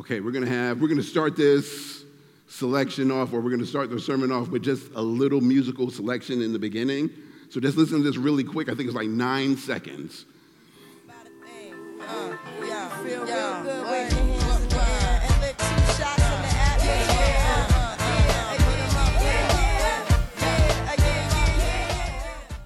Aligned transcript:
Okay, 0.00 0.20
we're 0.20 0.30
gonna 0.30 0.46
have, 0.46 0.80
we're 0.80 0.88
gonna 0.88 1.02
start 1.02 1.36
this 1.36 2.04
selection 2.48 3.10
off, 3.10 3.34
or 3.34 3.42
we're 3.42 3.50
gonna 3.50 3.66
start 3.66 3.90
the 3.90 4.00
sermon 4.00 4.32
off 4.32 4.48
with 4.48 4.62
just 4.62 4.90
a 4.94 5.02
little 5.02 5.42
musical 5.42 5.90
selection 5.90 6.40
in 6.40 6.54
the 6.54 6.58
beginning. 6.58 7.10
So 7.50 7.60
just 7.60 7.76
listen 7.76 7.98
to 7.98 8.02
this 8.02 8.16
really 8.16 8.42
quick. 8.42 8.70
I 8.70 8.74
think 8.74 8.88
it's 8.88 8.96
like 8.96 9.10
nine 9.10 9.58
seconds. 9.58 10.24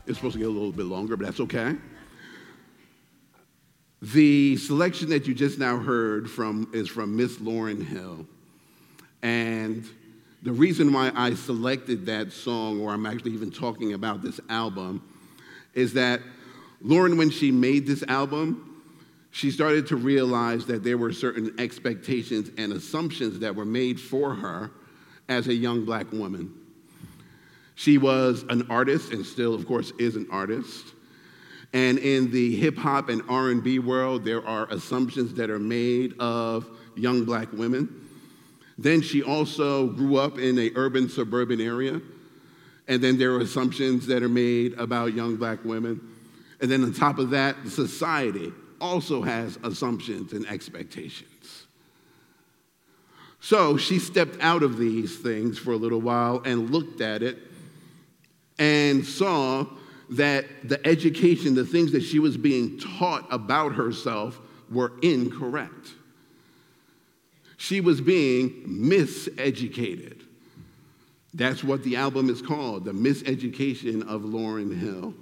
It's 0.07 0.19
supposed 0.19 0.35
to 0.35 0.39
get 0.39 0.47
a 0.47 0.51
little 0.51 0.71
bit 0.71 0.87
longer, 0.87 1.17
but 1.17 1.27
that's 1.27 1.41
okay. 1.41 1.75
The 4.03 4.57
selection 4.57 5.09
that 5.11 5.27
you 5.27 5.35
just 5.35 5.59
now 5.59 5.79
heard 5.79 6.31
from 6.31 6.71
is 6.75 6.89
from 6.89 7.17
Miss 7.17 7.37
Lauryn 7.39 7.85
Hill. 7.85 8.27
And 9.23 9.85
the 10.43 10.53
reason 10.53 10.93
why 10.93 11.11
I 11.15 11.35
selected 11.35 12.05
that 12.07 12.33
song, 12.33 12.81
or 12.81 12.93
I'm 12.93 13.07
actually 13.07 13.33
even 13.33 13.51
talking 13.51 13.95
about 13.95 14.23
this 14.23 14.41
album, 14.51 15.03
is 15.73 15.95
that 15.95 16.21
Lauren, 16.83 17.17
when 17.17 17.31
she 17.31 17.51
made 17.51 17.87
this 17.87 18.05
album, 18.09 18.83
she 19.31 19.51
started 19.51 19.87
to 19.89 19.97
realize 19.97 20.67
that 20.67 20.85
there 20.85 20.99
were 20.99 21.13
certain 21.13 21.55
expectations 21.59 22.51
and 22.59 22.73
assumptions 22.73 23.39
that 23.41 23.57
were 23.57 23.65
made 23.65 23.99
for 23.99 24.35
her 24.35 24.71
as 25.29 25.49
a 25.49 25.55
young 25.55 25.85
black 25.85 26.13
woman. 26.13 26.55
She 27.75 27.99
was 27.99 28.45
an 28.51 28.71
artist 28.71 29.13
and 29.13 29.25
still, 29.25 29.55
of 29.55 29.67
course, 29.67 29.93
is 29.99 30.15
an 30.15 30.29
artist. 30.31 30.94
And 31.75 31.99
in 31.99 32.31
the 32.31 32.55
hip 32.55 32.79
hop 32.79 33.09
and 33.09 33.21
R&B 33.29 33.81
world, 33.81 34.25
there 34.25 34.47
are 34.47 34.67
assumptions 34.71 35.35
that 35.35 35.51
are 35.51 35.59
made 35.59 36.15
of 36.21 36.71
young 36.95 37.25
black 37.25 37.53
women. 37.53 38.09
Then 38.79 39.03
she 39.03 39.25
also 39.25 39.89
grew 39.89 40.17
up 40.17 40.39
in 40.39 40.57
a 40.59 40.71
urban 40.77 41.09
suburban 41.09 41.61
area. 41.61 42.01
And 42.87 43.03
then 43.03 43.19
there 43.19 43.33
are 43.33 43.41
assumptions 43.41 44.07
that 44.07 44.23
are 44.23 44.29
made 44.29 44.75
about 44.75 45.15
young 45.15 45.35
black 45.35 45.65
women. 45.65 46.01
And 46.61 46.71
then 46.71 46.85
on 46.85 46.93
top 46.93 47.19
of 47.19 47.31
that, 47.31 47.57
society 47.67 48.53
also 48.81 49.23
has 49.23 49.59
assumptions 49.65 50.33
and 50.33 50.47
expectations. 50.47 51.67
So 53.41 53.77
she 53.77 53.99
stepped 53.99 54.41
out 54.41 54.63
of 54.63 54.79
these 54.79 55.19
things 55.19 55.59
for 55.59 55.73
a 55.73 55.77
little 55.77 56.01
while 56.01 56.41
and 56.45 56.71
looked 56.71 57.01
at 57.01 57.23
it 57.25 57.37
and 58.61 59.05
saw 59.05 59.67
that 60.11 60.47
the 60.65 60.85
education, 60.87 61.55
the 61.55 61.65
things 61.65 61.93
that 61.93 62.03
she 62.03 62.19
was 62.19 62.37
being 62.37 62.79
taught 62.79 63.27
about 63.31 63.73
herself, 63.73 64.39
were 64.71 64.93
incorrect. 65.03 65.93
She 67.57 67.81
was 67.81 68.01
being 68.01 68.51
miseducated. 68.67 70.21
That's 71.33 71.65
what 71.65 71.83
the 71.83 71.97
album 71.97 72.31
is 72.31 72.43
called, 72.43 72.85
The 72.85 72.93
Miseducation 72.93 74.07
of 74.07 74.23
Lauryn 74.23 74.79
Hill. 74.79 75.15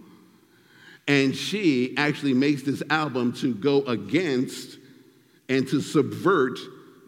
And 1.08 1.34
she 1.34 1.94
actually 1.96 2.34
makes 2.34 2.62
this 2.62 2.82
album 2.90 3.32
to 3.34 3.54
go 3.54 3.82
against 3.82 4.78
and 5.48 5.66
to 5.68 5.80
subvert 5.80 6.58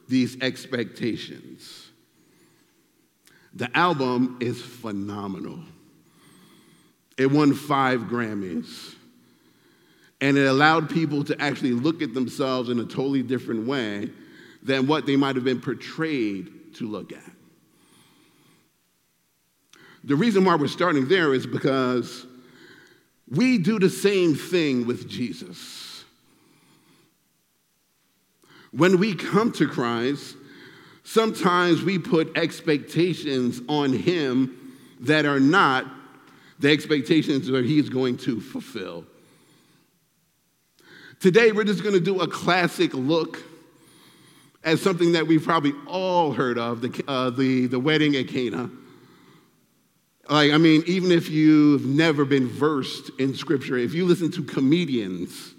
these 0.09 0.41
expectations. 0.41 1.89
The 3.55 3.75
album 3.77 4.39
is 4.41 4.61
phenomenal. 4.61 5.61
It 7.17 7.31
won 7.31 7.55
five 7.55 8.03
Grammys. 8.03 8.95
And 10.21 10.39
it 10.39 10.47
allowed 10.47 10.89
people 10.89 11.25
to 11.25 11.41
actually 11.41 11.73
look 11.73 12.03
at 12.03 12.15
themselves 12.15 12.71
in 12.71 12.79
a 12.81 12.85
totally 12.85 13.23
different 13.23 13.67
way 13.67 14.11
than 14.63 14.87
what 14.87 15.07
they 15.07 15.17
might 15.17 15.37
have 15.37 15.45
been 15.45 15.61
portrayed 15.61 16.75
to 16.77 16.89
look 16.89 17.13
at. 17.13 17.31
The 20.05 20.17
reason 20.17 20.45
why 20.45 20.55
we're 20.55 20.69
starting 20.69 21.09
there 21.09 21.35
is 21.35 21.47
because 21.47 22.27
we 23.29 23.59
do 23.59 23.79
the 23.79 23.91
same 23.91 24.35
thing 24.35 24.87
with 24.87 25.09
Jesus. 25.09 26.05
When 28.71 28.99
we 28.99 29.15
come 29.15 29.53
to 29.53 29.69
Christ, 29.69 30.37
sometimes 31.05 31.83
we 31.83 31.99
put 31.99 32.37
expectations 32.37 33.61
on 33.69 33.93
Him 33.93 34.77
that 35.01 35.27
are 35.27 35.41
not 35.41 35.87
the 36.59 36.71
expectations 36.71 37.47
that 37.49 37.65
he's 37.65 37.89
going 37.89 38.17
to 38.19 38.41
fulfill. 38.41 39.05
Today, 41.21 41.53
we're 41.53 41.65
just 41.65 41.83
going 41.83 41.95
to 41.95 42.01
do 42.01 42.21
a 42.21 42.29
classic 42.29 42.93
look 42.93 43.43
at 44.63 44.79
something 44.79 45.13
that 45.13 45.27
we've 45.27 45.45
probably 45.45 45.73
all 45.87 46.33
heard 46.33 46.59
of 46.59 46.81
the, 46.81 47.05
uh, 47.07 47.31
the, 47.31 47.67
the 47.67 47.79
wedding 47.79 48.17
at 48.17 48.29
Cana. 48.29 48.71
Like, 50.29 50.53
I 50.53 50.59
mean, 50.59 50.83
even 50.87 51.13
if 51.13 51.29
you've 51.29 51.85
never 51.85 52.25
been 52.25 52.49
versed 52.49 53.11
in 53.19 53.35
scripture, 53.35 53.77
if 53.77 53.93
you 53.93 54.07
listen 54.07 54.31
to 54.33 54.43
comedians, 54.43 55.55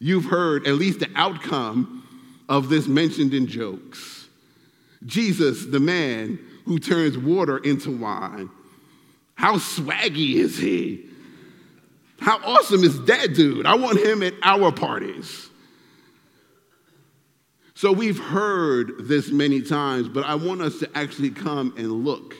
you've 0.00 0.24
heard 0.24 0.66
at 0.66 0.74
least 0.74 1.00
the 1.00 1.10
outcome 1.14 2.06
of 2.48 2.68
this 2.68 2.88
mentioned 2.88 3.32
in 3.32 3.46
jokes. 3.46 4.26
Jesus, 5.06 5.66
the 5.66 5.80
man 5.80 6.38
who 6.64 6.78
turns 6.78 7.16
water 7.16 7.58
into 7.58 7.96
wine. 7.96 8.50
How 9.34 9.56
swaggy 9.56 10.34
is 10.34 10.56
he? 10.56 11.06
How 12.20 12.38
awesome 12.38 12.84
is 12.84 13.04
that 13.04 13.34
dude? 13.34 13.66
I 13.66 13.74
want 13.74 13.98
him 13.98 14.22
at 14.22 14.34
our 14.42 14.72
parties. 14.72 15.48
So 17.74 17.92
we've 17.92 18.18
heard 18.18 19.08
this 19.08 19.30
many 19.30 19.60
times, 19.60 20.08
but 20.08 20.24
I 20.24 20.36
want 20.36 20.62
us 20.62 20.78
to 20.78 20.90
actually 20.94 21.30
come 21.30 21.74
and 21.76 21.90
look 21.90 22.34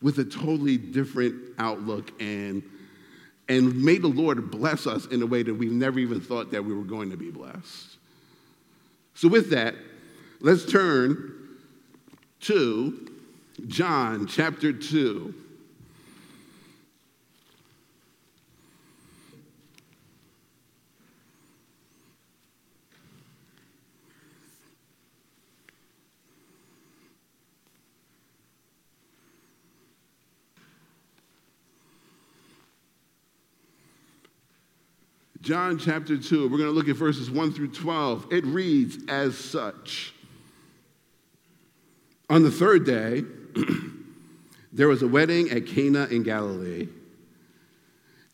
with 0.00 0.18
a 0.18 0.24
totally 0.24 0.78
different 0.78 1.34
outlook 1.58 2.10
and 2.20 2.62
and 3.50 3.82
may 3.82 3.98
the 3.98 4.06
Lord 4.06 4.52
bless 4.52 4.86
us 4.86 5.06
in 5.06 5.20
a 5.22 5.26
way 5.26 5.42
that 5.42 5.52
we've 5.52 5.72
never 5.72 5.98
even 5.98 6.20
thought 6.20 6.52
that 6.52 6.64
we 6.64 6.72
were 6.72 6.84
going 6.84 7.10
to 7.10 7.16
be 7.16 7.32
blessed. 7.32 7.96
So 9.14 9.26
with 9.26 9.50
that, 9.50 9.74
let's 10.38 10.64
turn 10.64 11.34
to 12.42 13.08
John 13.66 14.28
chapter 14.28 14.72
2. 14.72 15.34
John 35.42 35.78
chapter 35.78 36.18
2, 36.18 36.50
we're 36.50 36.58
going 36.58 36.68
to 36.68 36.74
look 36.74 36.90
at 36.90 36.96
verses 36.96 37.30
1 37.30 37.52
through 37.52 37.72
12. 37.72 38.30
It 38.30 38.44
reads 38.44 38.98
as 39.08 39.38
such 39.38 40.12
On 42.28 42.42
the 42.42 42.50
third 42.50 42.84
day, 42.84 43.24
there 44.72 44.86
was 44.86 45.00
a 45.02 45.08
wedding 45.08 45.48
at 45.50 45.66
Cana 45.66 46.08
in 46.10 46.24
Galilee, 46.24 46.88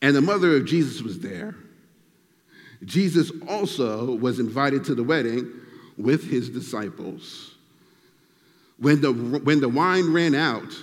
and 0.01 0.15
the 0.15 0.21
mother 0.21 0.57
of 0.57 0.65
Jesus 0.65 1.01
was 1.01 1.19
there. 1.19 1.55
Jesus 2.83 3.31
also 3.47 4.15
was 4.17 4.39
invited 4.39 4.83
to 4.85 4.93
the 4.93 5.03
wedding 5.03 5.49
with 5.97 6.29
his 6.29 6.49
disciples. 6.49 7.55
When 8.79 8.99
the, 8.99 9.13
when 9.13 9.61
the 9.61 9.69
wine 9.69 10.11
ran 10.11 10.35
out, 10.35 10.73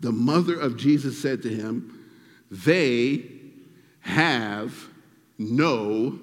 the 0.00 0.12
mother 0.12 0.58
of 0.58 0.76
Jesus 0.76 1.22
said 1.22 1.40
to 1.42 1.48
him, 1.48 2.10
They 2.50 3.22
have 4.00 4.88
no 5.50 6.18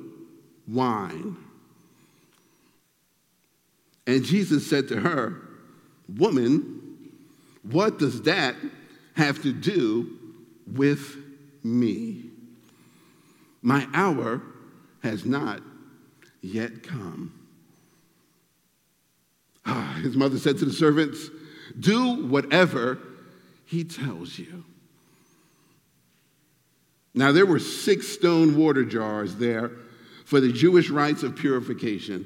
wine. 0.68 1.38
And 4.08 4.24
Jesus 4.24 4.68
said 4.68 4.88
to 4.88 5.00
her, 5.02 5.42
Woman, 6.18 6.80
what 7.64 8.00
does 8.00 8.24
that 8.24 8.56
have 9.16 9.42
to 9.44 9.54
do 9.54 10.18
with 10.66 11.18
me? 11.64 12.26
My 13.62 13.88
hour 13.94 14.42
has 15.04 15.26
not 15.26 15.62
yet 16.42 16.84
come. 16.84 17.34
Ah, 19.66 20.00
his 20.02 20.16
mother 20.16 20.38
said 20.38 20.58
to 20.60 20.66
the 20.66 20.74
servants, 20.74 21.30
Do 21.80 22.26
whatever 22.26 22.98
he 23.66 23.84
tells 23.84 24.40
you. 24.40 24.64
Now, 27.14 27.32
there 27.32 27.46
were 27.46 27.60
six 27.60 28.08
stone 28.08 28.56
water 28.56 28.86
jars 28.86 29.36
there 29.36 29.72
for 30.26 30.40
the 30.40 30.52
Jewish 30.52 30.90
rites 30.90 31.24
of 31.24 31.36
purification, 31.36 32.26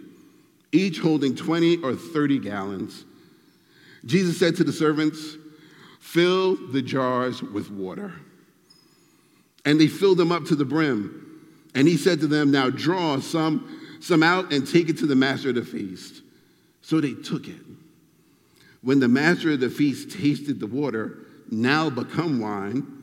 each 0.72 1.00
holding 1.00 1.36
20 1.36 1.78
or 1.78 1.96
30 1.96 2.40
gallons. 2.40 3.06
Jesus 4.06 4.38
said 4.38 4.58
to 4.58 4.64
the 4.64 4.74
servants, 4.74 5.38
Fill 6.00 6.56
the 6.72 6.82
jars 6.82 7.42
with 7.42 7.72
water. 7.72 8.14
And 9.66 9.80
they 9.80 9.88
filled 9.88 10.18
them 10.18 10.32
up 10.32 10.46
to 10.46 10.56
the 10.56 10.66
brim. 10.66 11.42
And 11.74 11.88
he 11.88 11.96
said 11.96 12.20
to 12.20 12.28
them, 12.28 12.52
Now 12.52 12.70
draw 12.70 13.20
some, 13.20 13.98
some 14.02 14.22
out 14.22 14.52
and 14.52 14.68
take 14.68 14.90
it 14.90 14.98
to 15.00 15.06
the 15.06 15.16
master 15.16 15.50
of 15.50 15.56
the 15.56 15.64
feast. 15.64 16.22
So 16.82 17.00
they 17.00 17.14
took 17.14 17.48
it. 17.48 17.62
When 18.82 19.00
the 19.00 19.08
master 19.08 19.52
of 19.54 19.62
the 19.62 19.70
feast 19.70 20.12
tasted 20.12 20.60
the 20.60 20.68
water, 20.68 21.20
now 21.50 21.90
become 21.90 22.42
wine, 22.42 23.03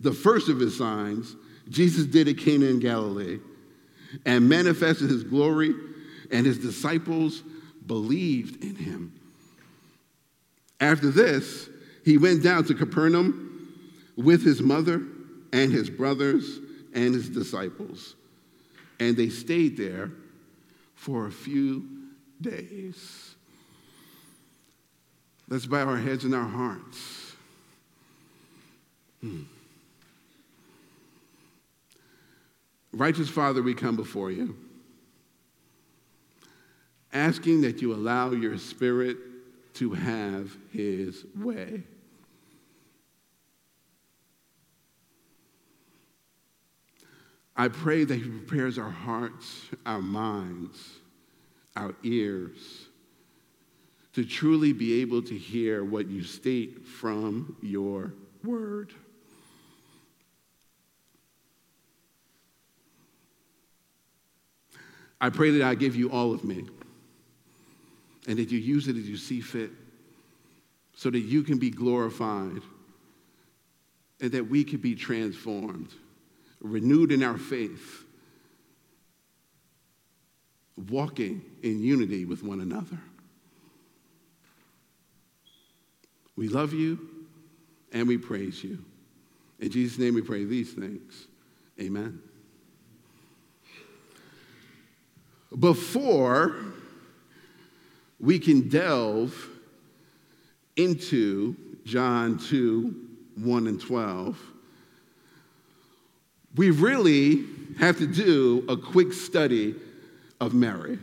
the 0.00 0.12
first 0.12 0.48
of 0.48 0.60
his 0.60 0.76
signs, 0.76 1.34
Jesus 1.68 2.06
did 2.06 2.28
at 2.28 2.38
Cana 2.38 2.66
in 2.66 2.78
Galilee 2.78 3.40
and 4.24 4.48
manifested 4.48 5.10
his 5.10 5.24
glory, 5.24 5.74
and 6.30 6.46
his 6.46 6.58
disciples 6.58 7.42
believed 7.86 8.62
in 8.64 8.74
him. 8.74 9.12
After 10.80 11.10
this, 11.10 11.68
he 12.04 12.16
went 12.18 12.42
down 12.42 12.64
to 12.64 12.74
Capernaum 12.74 13.74
with 14.16 14.44
his 14.44 14.60
mother 14.60 15.02
and 15.52 15.72
his 15.72 15.90
brothers 15.90 16.58
and 16.94 17.14
his 17.14 17.28
disciples. 17.28 18.14
And 19.00 19.16
they 19.16 19.28
stayed 19.28 19.76
there 19.76 20.10
for 20.94 21.26
a 21.26 21.32
few 21.32 21.86
days. 22.40 23.34
Let's 25.48 25.66
bow 25.66 25.88
our 25.88 25.96
heads 25.96 26.24
and 26.24 26.34
our 26.34 26.48
hearts. 26.48 27.32
Hmm. 29.20 29.42
Righteous 32.92 33.28
Father, 33.28 33.62
we 33.62 33.74
come 33.74 33.96
before 33.96 34.30
you, 34.30 34.56
asking 37.12 37.60
that 37.62 37.82
you 37.82 37.94
allow 37.94 38.32
your 38.32 38.58
Spirit 38.58 39.16
to 39.74 39.92
have 39.92 40.56
his 40.72 41.24
way. 41.36 41.82
I 47.58 47.66
pray 47.66 48.04
that 48.04 48.14
He 48.14 48.28
prepares 48.28 48.78
our 48.78 48.90
hearts, 48.90 49.66
our 49.84 50.00
minds, 50.00 50.78
our 51.74 51.92
ears 52.04 52.86
to 54.12 54.24
truly 54.24 54.72
be 54.72 55.00
able 55.00 55.22
to 55.22 55.36
hear 55.36 55.84
what 55.84 56.08
you 56.08 56.22
state 56.22 56.86
from 56.86 57.56
your 57.60 58.14
word. 58.44 58.94
I 65.20 65.30
pray 65.30 65.50
that 65.50 65.62
I 65.62 65.74
give 65.74 65.96
you 65.96 66.10
all 66.10 66.32
of 66.32 66.44
me 66.44 66.66
and 68.26 68.38
that 68.38 68.50
you 68.50 68.58
use 68.58 68.88
it 68.88 68.96
as 68.96 69.08
you 69.08 69.16
see 69.16 69.40
fit 69.40 69.70
so 70.94 71.10
that 71.10 71.20
you 71.20 71.42
can 71.42 71.58
be 71.58 71.70
glorified 71.70 72.60
and 74.20 74.32
that 74.32 74.48
we 74.48 74.64
can 74.64 74.78
be 74.78 74.94
transformed 74.94 75.88
renewed 76.60 77.12
in 77.12 77.22
our 77.22 77.38
faith, 77.38 78.04
walking 80.90 81.42
in 81.62 81.82
unity 81.82 82.24
with 82.24 82.42
one 82.42 82.60
another. 82.60 82.98
We 86.36 86.48
love 86.48 86.72
you 86.72 86.98
and 87.92 88.06
we 88.06 88.18
praise 88.18 88.62
you. 88.62 88.84
In 89.58 89.70
Jesus' 89.70 89.98
name 89.98 90.14
we 90.14 90.22
pray 90.22 90.44
these 90.44 90.72
things. 90.72 91.26
Amen. 91.80 92.22
Before 95.56 96.56
we 98.20 98.38
can 98.38 98.68
delve 98.68 99.48
into 100.76 101.56
John 101.84 102.38
2 102.38 102.94
1 103.36 103.66
and 103.68 103.80
12, 103.80 104.38
we 106.56 106.70
really 106.70 107.44
have 107.78 107.98
to 107.98 108.06
do 108.06 108.64
a 108.68 108.76
quick 108.76 109.12
study 109.12 109.76
of 110.40 110.54
Mary. 110.54 110.98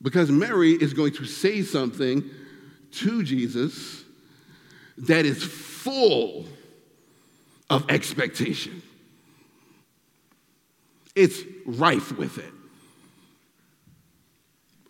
Because 0.00 0.30
Mary 0.30 0.72
is 0.72 0.94
going 0.94 1.12
to 1.14 1.24
say 1.24 1.62
something 1.62 2.22
to 2.92 3.22
Jesus 3.24 4.04
that 4.98 5.26
is 5.26 5.42
full 5.42 6.46
of 7.68 7.90
expectation. 7.90 8.82
It's 11.16 11.40
rife 11.64 12.16
with 12.16 12.38
it. 12.38 12.52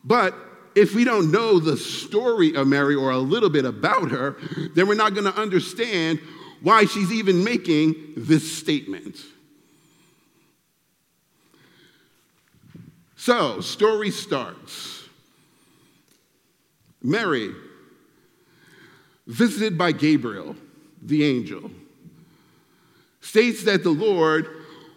But 0.05 0.35
if 0.75 0.95
we 0.95 1.05
don't 1.05 1.33
know 1.33 1.59
the 1.59 1.77
story 1.77 2.55
of 2.55 2.67
Mary 2.67 2.95
or 2.95 3.11
a 3.11 3.19
little 3.19 3.49
bit 3.49 3.65
about 3.65 4.11
her, 4.11 4.37
then 4.75 4.87
we're 4.87 4.95
not 4.95 5.15
going 5.15 5.33
to 5.33 5.41
understand 5.41 6.21
why 6.61 6.85
she's 6.85 7.13
even 7.13 7.43
making 7.43 7.95
this 8.17 8.57
statement. 8.59 9.17
So, 13.17 13.61
story 13.61 14.11
starts. 14.11 15.05
Mary, 17.03 17.55
visited 19.27 19.79
by 19.79 19.93
Gabriel, 19.93 20.57
the 21.01 21.25
angel, 21.25 21.71
states 23.21 23.65
that 23.65 23.83
the 23.83 23.91
Lord 23.91 24.49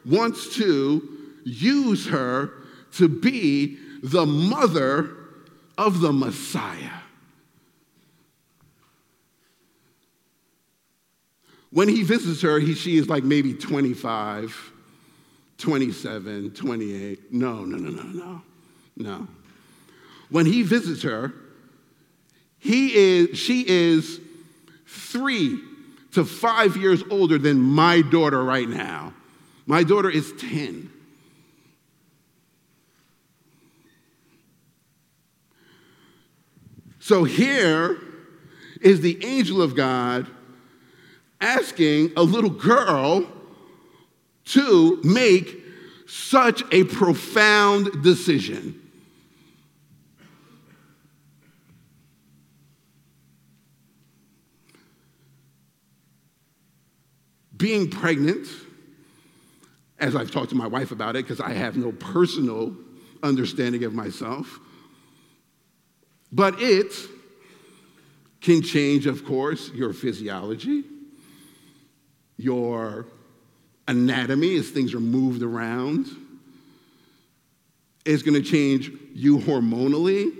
wants 0.06 0.56
to 0.56 1.19
use 1.50 2.08
her 2.08 2.52
to 2.94 3.08
be 3.08 3.78
the 4.02 4.26
mother 4.26 5.16
of 5.78 6.02
the 6.02 6.12
Messiah. 6.12 6.90
When 11.72 11.88
he 11.88 12.04
visits 12.04 12.42
her, 12.42 12.60
he, 12.60 12.74
she 12.74 12.98
is 12.98 13.08
like 13.08 13.24
maybe 13.24 13.54
25, 13.54 14.72
27, 15.58 16.52
28. 16.52 17.34
No, 17.34 17.64
no, 17.64 17.78
no, 17.78 17.90
no, 17.90 18.04
no, 18.04 18.42
no. 18.98 19.28
When 20.30 20.46
he 20.46 20.64
visits 20.64 21.04
her, 21.04 21.34
he 22.58 22.94
is, 22.96 23.38
she 23.38 23.66
is 23.68 24.20
three 24.88 25.60
to 26.12 26.26
five 26.26 26.76
years 26.76 27.04
older 27.10 27.38
than 27.38 27.62
my 27.62 28.02
daughter 28.02 28.44
right 28.44 28.68
now. 28.68 29.14
My 29.68 29.84
daughter 29.84 30.10
is 30.10 30.34
10. 30.40 30.92
So 37.10 37.24
here 37.24 37.98
is 38.82 39.02
the 39.02 39.26
angel 39.26 39.64
of 39.64 39.76
God 39.76 40.28
asking 41.42 42.12
a 42.16 42.22
little 42.22 42.52
girl 42.52 43.26
to 44.46 45.02
make 45.04 45.58
such 46.06 46.62
a 46.72 46.84
profound 46.84 48.04
decision. 48.04 48.80
Being 57.58 57.90
pregnant, 57.90 58.48
as 59.98 60.16
I've 60.16 60.30
talked 60.30 60.52
to 60.52 60.56
my 60.56 60.68
wife 60.68 60.92
about 60.92 61.16
it, 61.16 61.26
because 61.26 61.42
I 61.42 61.54
have 61.54 61.76
no 61.76 61.92
personal 61.92 62.76
understanding 63.24 63.84
of 63.84 63.96
myself, 63.96 64.60
but 66.32 66.62
it 66.62 66.94
can 68.42 68.62
change, 68.62 69.06
of 69.06 69.26
course, 69.26 69.70
your 69.74 69.94
physiology 69.94 70.84
your 72.40 73.06
anatomy 73.90 74.56
as 74.56 74.70
things 74.70 74.94
are 74.94 75.02
moved 75.02 75.44
around. 75.44 76.08
It's 78.06 78.24
going 78.24 78.42
to 78.42 78.50
change 78.50 78.90
you 79.14 79.40
hormonally. 79.40 80.34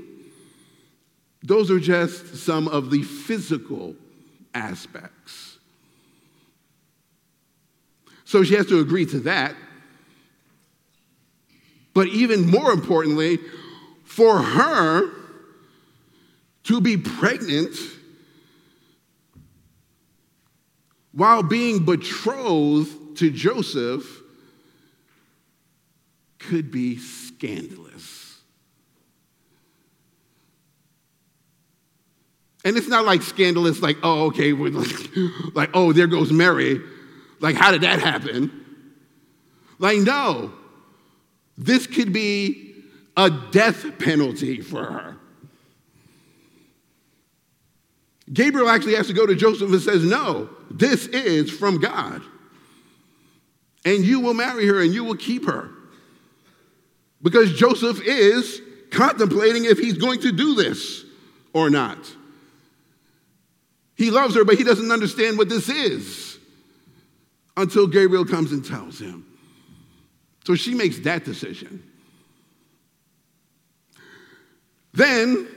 Those 1.44 1.70
are 1.70 1.80
just 1.80 2.38
some 2.38 2.70
of 2.70 2.90
the 2.90 3.04
physical 3.04 3.96
aspects. 4.54 5.58
So 8.24 8.44
she 8.44 8.56
has 8.56 8.68
to 8.68 8.80
agree 8.80 9.06
to 9.08 9.20
that. 9.22 9.56
But 11.94 12.08
even 12.08 12.50
more 12.50 12.72
importantly, 12.72 13.40
for 14.06 14.42
her 14.42 15.12
to 16.70 16.80
be 16.80 16.98
pregnant 16.98 17.76
while 21.14 21.42
being 21.42 21.84
betrothed 21.84 23.18
to 23.18 23.32
Joseph 23.32 24.22
could 26.38 26.70
be 26.70 27.00
scandalous. 27.00 28.40
And 32.64 32.78
it's 32.78 32.88
not 32.88 33.04
like 33.04 33.24
scandalous, 33.24 33.82
like, 33.82 33.98
oh, 34.04 34.28
okay, 34.28 34.54
like, 34.54 35.10
like, 35.56 35.72
oh, 35.74 35.92
there 35.92 36.06
goes 36.06 36.32
Mary. 36.32 36.80
Like, 37.40 37.56
how 37.56 37.72
did 37.72 37.82
that 37.82 38.00
happen? 38.00 38.52
Like, 39.80 39.98
no, 39.98 40.54
this 41.58 41.88
could 41.88 42.14
be 42.14 42.76
a 43.18 43.32
death 43.32 43.98
penalty 43.98 44.62
for 44.62 44.84
her. 44.84 45.19
Gabriel 48.32 48.70
actually 48.70 48.96
has 48.96 49.08
to 49.08 49.14
go 49.14 49.26
to 49.26 49.36
Joseph 49.36 49.72
and 49.72 49.82
says, 49.82 50.04
No, 50.04 50.50
this 50.70 51.08
is 51.08 51.50
from 51.52 51.80
God. 51.80 52.22
And 53.86 54.04
you 54.04 54.20
will 54.20 54.34
marry 54.34 54.68
her 54.68 54.82
and 54.82 54.94
you 54.94 55.04
will 55.04 55.16
keep 55.16 55.46
her. 55.46 55.72
Because 57.22 57.54
Joseph 57.54 58.02
is 58.02 58.62
contemplating 58.92 59.66
if 59.66 59.78
he's 59.78 59.98
going 59.98 60.22
to 60.22 60.32
do 60.32 60.56
this 60.56 61.06
or 61.54 61.70
not. 61.70 61.98
He 63.96 64.12
loves 64.12 64.36
her, 64.36 64.46
but 64.46 64.58
he 64.58 64.64
doesn't 64.64 64.92
understand 64.92 65.38
what 65.38 65.50
this 65.50 65.68
is 65.68 66.38
until 67.58 67.88
Gabriel 67.88 68.26
comes 68.26 68.52
and 68.52 68.64
tells 68.64 69.00
him. 69.00 69.26
So 70.46 70.56
she 70.56 70.74
makes 70.74 71.00
that 71.00 71.26
decision. 71.26 71.84
Then, 74.94 75.48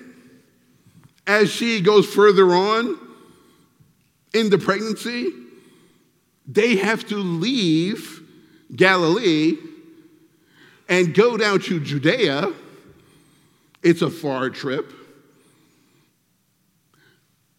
as 1.26 1.50
she 1.50 1.80
goes 1.80 2.06
further 2.06 2.54
on 2.54 2.98
in 4.34 4.50
the 4.50 4.58
pregnancy, 4.58 5.30
they 6.46 6.76
have 6.76 7.06
to 7.08 7.16
leave 7.16 8.22
Galilee 8.74 9.56
and 10.88 11.14
go 11.14 11.36
down 11.36 11.60
to 11.60 11.80
Judea. 11.80 12.52
It's 13.82 14.02
a 14.02 14.10
far 14.10 14.50
trip. 14.50 14.92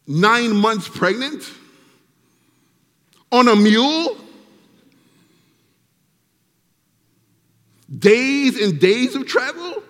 Nine 0.06 0.56
months 0.56 0.90
pregnant 0.90 1.50
on 3.32 3.48
a 3.48 3.56
mule. 3.56 4.18
Days 7.98 8.62
and 8.62 8.80
days 8.80 9.16
of 9.16 9.28
travel. 9.28 9.84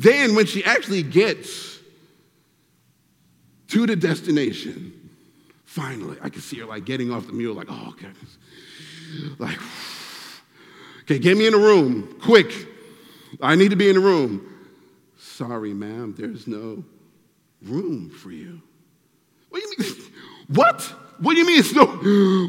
Then, 0.00 0.34
when 0.34 0.46
she 0.46 0.64
actually 0.64 1.02
gets 1.02 1.78
to 3.68 3.86
the 3.86 3.94
destination, 3.94 5.10
finally, 5.66 6.16
I 6.22 6.30
can 6.30 6.40
see 6.40 6.58
her 6.60 6.64
like 6.64 6.86
getting 6.86 7.12
off 7.12 7.26
the 7.26 7.34
mule, 7.34 7.54
like, 7.54 7.66
oh, 7.68 7.88
okay. 7.90 8.08
Like, 9.38 9.58
okay, 11.02 11.18
get 11.18 11.36
me 11.36 11.46
in 11.46 11.52
a 11.52 11.58
room, 11.58 12.18
quick. 12.22 12.50
I 13.42 13.56
need 13.56 13.72
to 13.72 13.76
be 13.76 13.90
in 13.90 13.98
a 13.98 14.00
room. 14.00 14.50
Sorry, 15.18 15.74
ma'am, 15.74 16.14
there's 16.16 16.46
no 16.46 16.82
room 17.60 18.08
for 18.08 18.30
you. 18.30 18.62
What 19.50 19.62
do 19.62 19.68
you 19.68 19.74
mean? 19.78 20.02
What? 20.54 20.80
What 21.18 21.34
do 21.34 21.40
you 21.40 21.46
mean 21.46 21.60
it's 21.60 21.74
no 21.74 21.84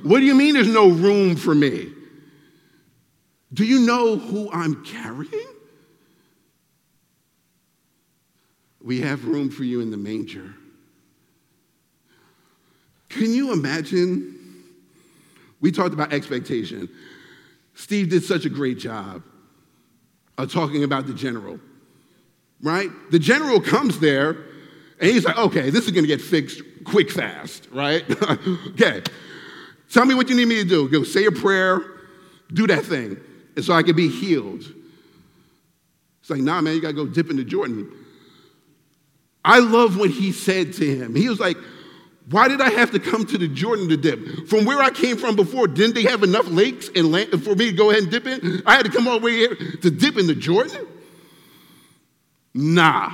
What 0.10 0.20
do 0.20 0.25
you 0.25 0.34
mean 0.34 0.53
there's 0.53 0.67
no 0.67 0.89
room 0.89 1.36
for 1.36 1.53
me? 1.53 1.91
Do 3.53 3.65
you 3.65 3.86
know 3.86 4.15
who 4.15 4.50
I'm 4.53 4.86
carrying? 4.86 5.50
We 8.83 9.01
have 9.01 9.25
room 9.25 9.50
for 9.50 9.63
you 9.63 9.81
in 9.81 9.91
the 9.91 9.97
manger. 9.97 10.53
Can 13.09 13.33
you 13.33 13.51
imagine? 13.51 14.38
We 15.59 15.71
talked 15.71 15.93
about 15.93 16.13
expectation. 16.13 16.89
Steve 17.75 18.09
did 18.09 18.23
such 18.23 18.45
a 18.45 18.50
great 18.50 18.79
job 18.79 19.23
of 20.38 20.51
talking 20.51 20.83
about 20.83 21.07
the 21.07 21.13
general, 21.13 21.59
right? 22.61 22.89
The 23.11 23.19
general 23.19 23.61
comes 23.61 24.00
there 24.00 24.31
and 25.00 25.09
he's 25.09 25.25
like, 25.25 25.38
okay, 25.38 25.69
this 25.69 25.85
is 25.85 25.91
gonna 25.91 26.07
get 26.07 26.21
fixed 26.21 26.61
quick, 26.83 27.11
fast, 27.11 27.67
right? 27.71 28.03
okay, 28.69 29.01
tell 29.89 30.05
me 30.05 30.15
what 30.15 30.29
you 30.29 30.35
need 30.35 30.47
me 30.47 30.63
to 30.63 30.67
do. 30.67 30.89
Go 30.89 31.03
say 31.03 31.25
a 31.25 31.31
prayer, 31.31 31.81
do 32.53 32.67
that 32.67 32.85
thing, 32.85 33.17
and 33.55 33.65
so 33.65 33.73
I 33.73 33.83
can 33.83 33.95
be 33.95 34.09
healed. 34.09 34.63
It's 36.21 36.29
like, 36.29 36.41
nah, 36.41 36.61
man, 36.61 36.75
you 36.75 36.81
gotta 36.81 36.93
go 36.93 37.07
dip 37.07 37.29
into 37.29 37.43
Jordan. 37.43 37.91
I 39.43 39.60
love 39.60 39.98
what 39.98 40.12
he 40.12 40.31
said 40.31 40.74
to 40.74 40.86
him. 40.86 41.15
He 41.15 41.27
was 41.27 41.39
like, 41.39 41.57
why 42.29 42.48
did 42.48 42.62
I 42.62 42.69
have 42.69 42.91
to 42.91 43.00
come 43.00 43.25
to 43.25 43.38
the 43.38 43.48
Jordan 43.48 43.89
to 43.89 43.98
dip? 43.98 44.48
From 44.48 44.65
where 44.65 44.79
I 44.79 44.89
came 44.91 45.17
from 45.17 45.36
before, 45.36 45.67
didn't 45.67 45.95
they 45.95 46.03
have 46.03 46.24
enough 46.24 46.48
lakes 46.48 46.89
and 46.95 47.12
land 47.12 47.43
for 47.43 47.55
me 47.55 47.71
to 47.71 47.75
go 47.75 47.89
ahead 47.89 48.03
and 48.03 48.12
dip 48.12 48.27
in? 48.27 48.62
I 48.65 48.75
had 48.75 48.86
to 48.86 48.91
come 48.91 49.07
all 49.07 49.19
the 49.19 49.25
way 49.25 49.33
here 49.33 49.55
to 49.55 49.91
dip 49.91 50.17
in 50.17 50.27
the 50.27 50.36
Jordan? 50.36 50.88
Nah. 52.53 53.13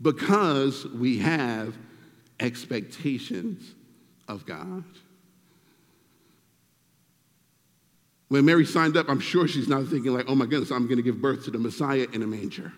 Because 0.00 0.84
we 0.86 1.18
have 1.18 1.76
expectations 2.40 3.74
of 4.26 4.44
God. 4.44 4.84
When 8.28 8.44
Mary 8.44 8.66
signed 8.66 8.96
up, 8.96 9.08
I'm 9.08 9.20
sure 9.20 9.48
she's 9.48 9.68
not 9.68 9.86
thinking, 9.86 10.12
like, 10.12 10.26
oh 10.28 10.34
my 10.34 10.44
goodness, 10.44 10.70
I'm 10.70 10.86
going 10.86 10.98
to 10.98 11.02
give 11.02 11.20
birth 11.20 11.44
to 11.44 11.50
the 11.50 11.58
Messiah 11.58 12.06
in 12.12 12.22
a 12.22 12.26
manger. 12.26 12.72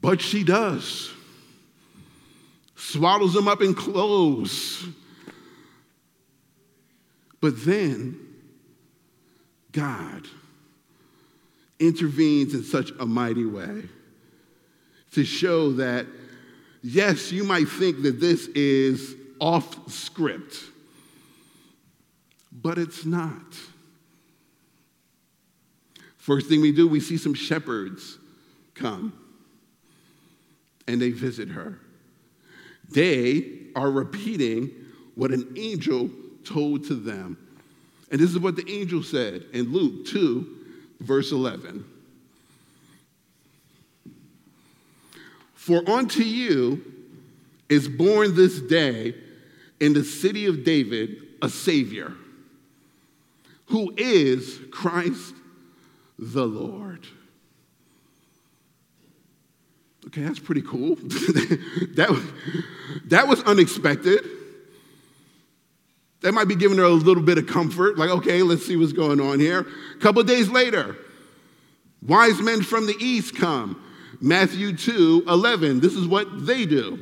But 0.00 0.20
she 0.20 0.44
does. 0.44 1.10
Swaddles 2.76 3.36
him 3.36 3.48
up 3.48 3.62
in 3.62 3.74
clothes. 3.74 4.84
But 7.40 7.64
then, 7.64 8.18
God 9.72 10.26
intervenes 11.78 12.54
in 12.54 12.64
such 12.64 12.90
a 12.98 13.06
mighty 13.06 13.46
way 13.46 13.84
to 15.12 15.24
show 15.24 15.72
that, 15.74 16.06
yes, 16.82 17.30
you 17.30 17.44
might 17.44 17.68
think 17.68 18.02
that 18.02 18.20
this 18.20 18.46
is 18.48 19.14
off 19.40 19.88
script 19.90 20.56
but 22.62 22.78
it's 22.78 23.04
not. 23.04 23.56
First 26.16 26.48
thing 26.48 26.60
we 26.60 26.72
do, 26.72 26.88
we 26.88 27.00
see 27.00 27.16
some 27.16 27.34
shepherds 27.34 28.18
come 28.74 29.12
and 30.86 31.00
they 31.00 31.10
visit 31.10 31.48
her. 31.48 31.78
They 32.90 33.60
are 33.76 33.90
repeating 33.90 34.70
what 35.14 35.30
an 35.30 35.54
angel 35.56 36.10
told 36.44 36.84
to 36.88 36.94
them. 36.94 37.38
And 38.10 38.20
this 38.20 38.30
is 38.30 38.38
what 38.38 38.56
the 38.56 38.70
angel 38.70 39.02
said 39.02 39.44
in 39.52 39.72
Luke 39.72 40.06
2, 40.06 40.56
verse 41.00 41.32
11. 41.32 41.84
For 45.54 45.88
unto 45.88 46.22
you 46.22 46.82
is 47.68 47.88
born 47.88 48.34
this 48.34 48.60
day 48.60 49.14
in 49.80 49.92
the 49.92 50.04
city 50.04 50.46
of 50.46 50.64
David 50.64 51.22
a 51.42 51.48
Savior 51.48 52.14
who 53.68 53.92
is 53.96 54.60
Christ 54.70 55.34
the 56.18 56.46
Lord. 56.46 57.06
Okay, 60.06 60.22
that's 60.22 60.38
pretty 60.38 60.62
cool. 60.62 60.96
that, 60.96 62.32
that 63.06 63.28
was 63.28 63.42
unexpected. 63.42 64.24
That 66.22 66.32
might 66.32 66.48
be 66.48 66.56
giving 66.56 66.78
her 66.78 66.84
a 66.84 66.88
little 66.88 67.22
bit 67.22 67.38
of 67.38 67.46
comfort, 67.46 67.98
like, 67.98 68.10
okay, 68.10 68.42
let's 68.42 68.66
see 68.66 68.76
what's 68.76 68.92
going 68.92 69.20
on 69.20 69.38
here. 69.38 69.66
A 69.94 69.98
couple 70.00 70.22
days 70.24 70.48
later, 70.48 70.96
wise 72.02 72.40
men 72.40 72.62
from 72.62 72.86
the 72.86 72.96
east 72.98 73.36
come. 73.36 73.84
Matthew 74.20 74.76
2 74.76 75.24
11. 75.28 75.80
This 75.80 75.94
is 75.94 76.06
what 76.06 76.46
they 76.46 76.66
do. 76.66 76.98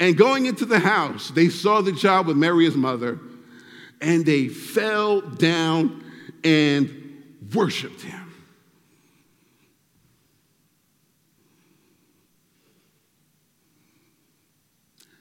And 0.00 0.16
going 0.16 0.46
into 0.46 0.64
the 0.64 0.78
house, 0.78 1.28
they 1.30 1.48
saw 1.48 1.80
the 1.80 1.92
child 1.92 2.26
with 2.26 2.36
Mary, 2.36 2.64
his 2.64 2.74
mother 2.74 3.20
and 4.00 4.24
they 4.24 4.48
fell 4.48 5.20
down 5.20 6.04
and 6.44 7.24
worshiped 7.54 8.02
him. 8.02 8.24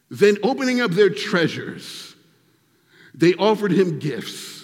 Then, 0.09 0.37
opening 0.41 0.79
up 0.79 0.91
their 0.91 1.09
treasures, 1.09 2.15
they 3.13 3.33
offered 3.33 3.71
him 3.71 3.99
gifts 3.99 4.57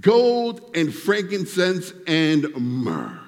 gold 0.00 0.60
and 0.74 0.94
frankincense 0.94 1.92
and 2.06 2.46
myrrh. 2.56 3.18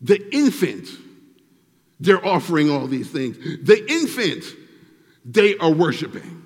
The 0.00 0.34
infant, 0.34 0.88
they're 2.00 2.24
offering 2.24 2.70
all 2.70 2.86
these 2.86 3.10
things. 3.10 3.36
The 3.36 3.84
infant, 3.90 4.44
they 5.24 5.56
are 5.58 5.70
worshiping. 5.70 6.45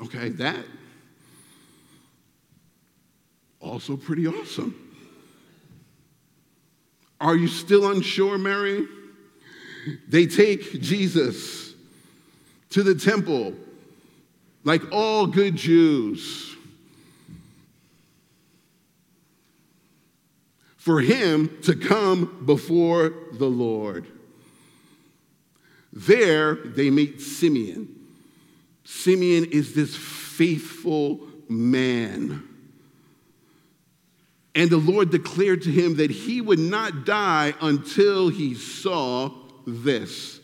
Okay, 0.00 0.28
that 0.30 0.64
also 3.60 3.96
pretty 3.96 4.26
awesome. 4.26 4.74
Are 7.20 7.36
you 7.36 7.48
still 7.48 7.90
unsure, 7.90 8.38
Mary? 8.38 8.86
They 10.08 10.26
take 10.26 10.80
Jesus 10.80 11.74
to 12.70 12.82
the 12.82 12.94
temple 12.94 13.54
like 14.64 14.82
all 14.92 15.26
good 15.26 15.56
Jews. 15.56 16.56
For 20.76 21.00
him 21.00 21.58
to 21.64 21.74
come 21.74 22.44
before 22.46 23.12
the 23.32 23.46
Lord. 23.46 24.06
There 25.92 26.54
they 26.54 26.90
meet 26.90 27.20
Simeon. 27.20 27.97
Simeon 28.90 29.44
is 29.44 29.74
this 29.74 29.94
faithful 29.94 31.20
man. 31.46 32.42
And 34.54 34.70
the 34.70 34.78
Lord 34.78 35.10
declared 35.10 35.60
to 35.62 35.70
him 35.70 35.96
that 35.96 36.10
he 36.10 36.40
would 36.40 36.58
not 36.58 37.04
die 37.04 37.52
until 37.60 38.30
he 38.30 38.54
saw 38.54 39.30
this. 39.66 40.40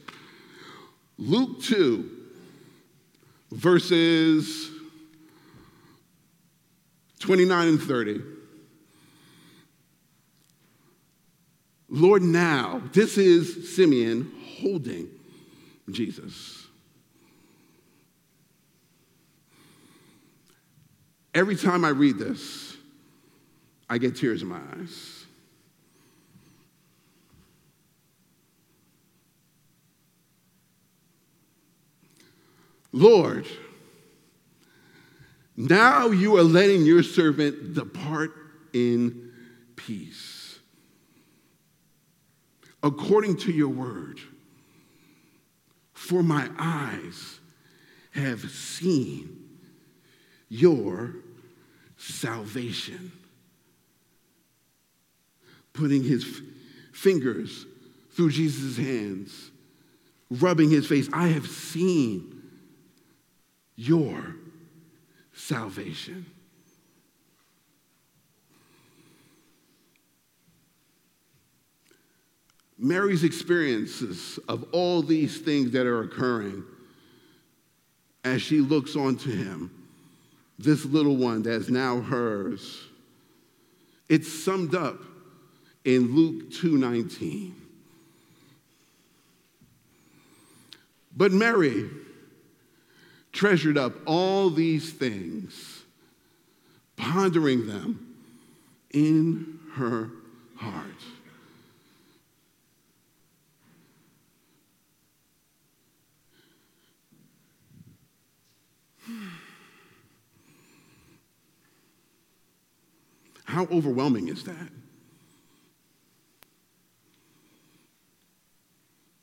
Luke 1.17 1.63
2, 1.63 2.11
verses 3.51 4.69
29 7.21 7.69
and 7.69 7.81
30. 7.81 8.23
Lord, 11.89 12.23
now, 12.23 12.83
this 12.93 13.17
is 13.17 13.75
Simeon 13.75 14.31
holding 14.61 15.09
Jesus. 15.91 16.64
Every 21.35 21.57
time 21.57 21.85
I 21.85 21.89
read 21.89 22.17
this, 22.17 22.77
I 23.91 23.99
get 23.99 24.17
tears 24.17 24.43
in 24.43 24.49
my 24.49 24.61
eyes. 24.79 25.27
Lord, 32.93 33.47
now 35.57 36.07
you 36.07 36.37
are 36.37 36.45
letting 36.45 36.87
your 36.87 37.03
servant 37.03 37.75
depart 37.75 38.31
in 38.73 39.33
peace, 39.75 40.61
according 42.85 43.39
to 43.39 43.51
your 43.51 43.69
word. 43.69 44.21
For 45.93 46.23
my 46.23 46.49
eyes 46.59 47.41
have 48.13 48.49
seen 48.51 49.49
your 50.49 51.17
salvation. 52.05 53.13
Putting 55.73 56.03
his 56.03 56.25
fingers 56.93 57.67
through 58.13 58.31
Jesus' 58.31 58.77
hands, 58.77 59.51
rubbing 60.31 60.71
his 60.71 60.87
face. 60.87 61.09
I 61.13 61.29
have 61.29 61.47
seen 61.47 62.43
your 63.77 64.37
salvation. 65.33 66.27
Mary's 72.79 73.25
experiences 73.25 74.39
of 74.49 74.65
all 74.73 75.01
these 75.03 75.41
things 75.41 75.71
that 75.73 75.87
are 75.87 76.03
occurring 76.03 76.63
as 78.25 78.43
she 78.43 78.61
looks 78.61 78.97
onto 78.97 79.31
him, 79.31 79.71
this 80.59 80.85
little 80.85 81.17
one 81.17 81.43
that's 81.43 81.69
now 81.69 82.01
hers, 82.01 82.85
it's 84.09 84.33
summed 84.33 84.75
up 84.75 85.01
in 85.85 86.15
Luke 86.15 86.51
2:19. 86.51 87.55
But 91.17 91.33
Mary 91.33 91.89
treasured 93.33 93.79
up 93.79 93.95
all 94.07 94.51
these 94.51 94.93
things, 94.93 95.83
pondering 96.97 97.67
them 97.67 98.15
in 98.93 99.61
her 99.75 100.11
heart. 100.57 100.87
How 113.45 113.67
overwhelming 113.67 114.29
is 114.29 114.45
that? 114.45 114.69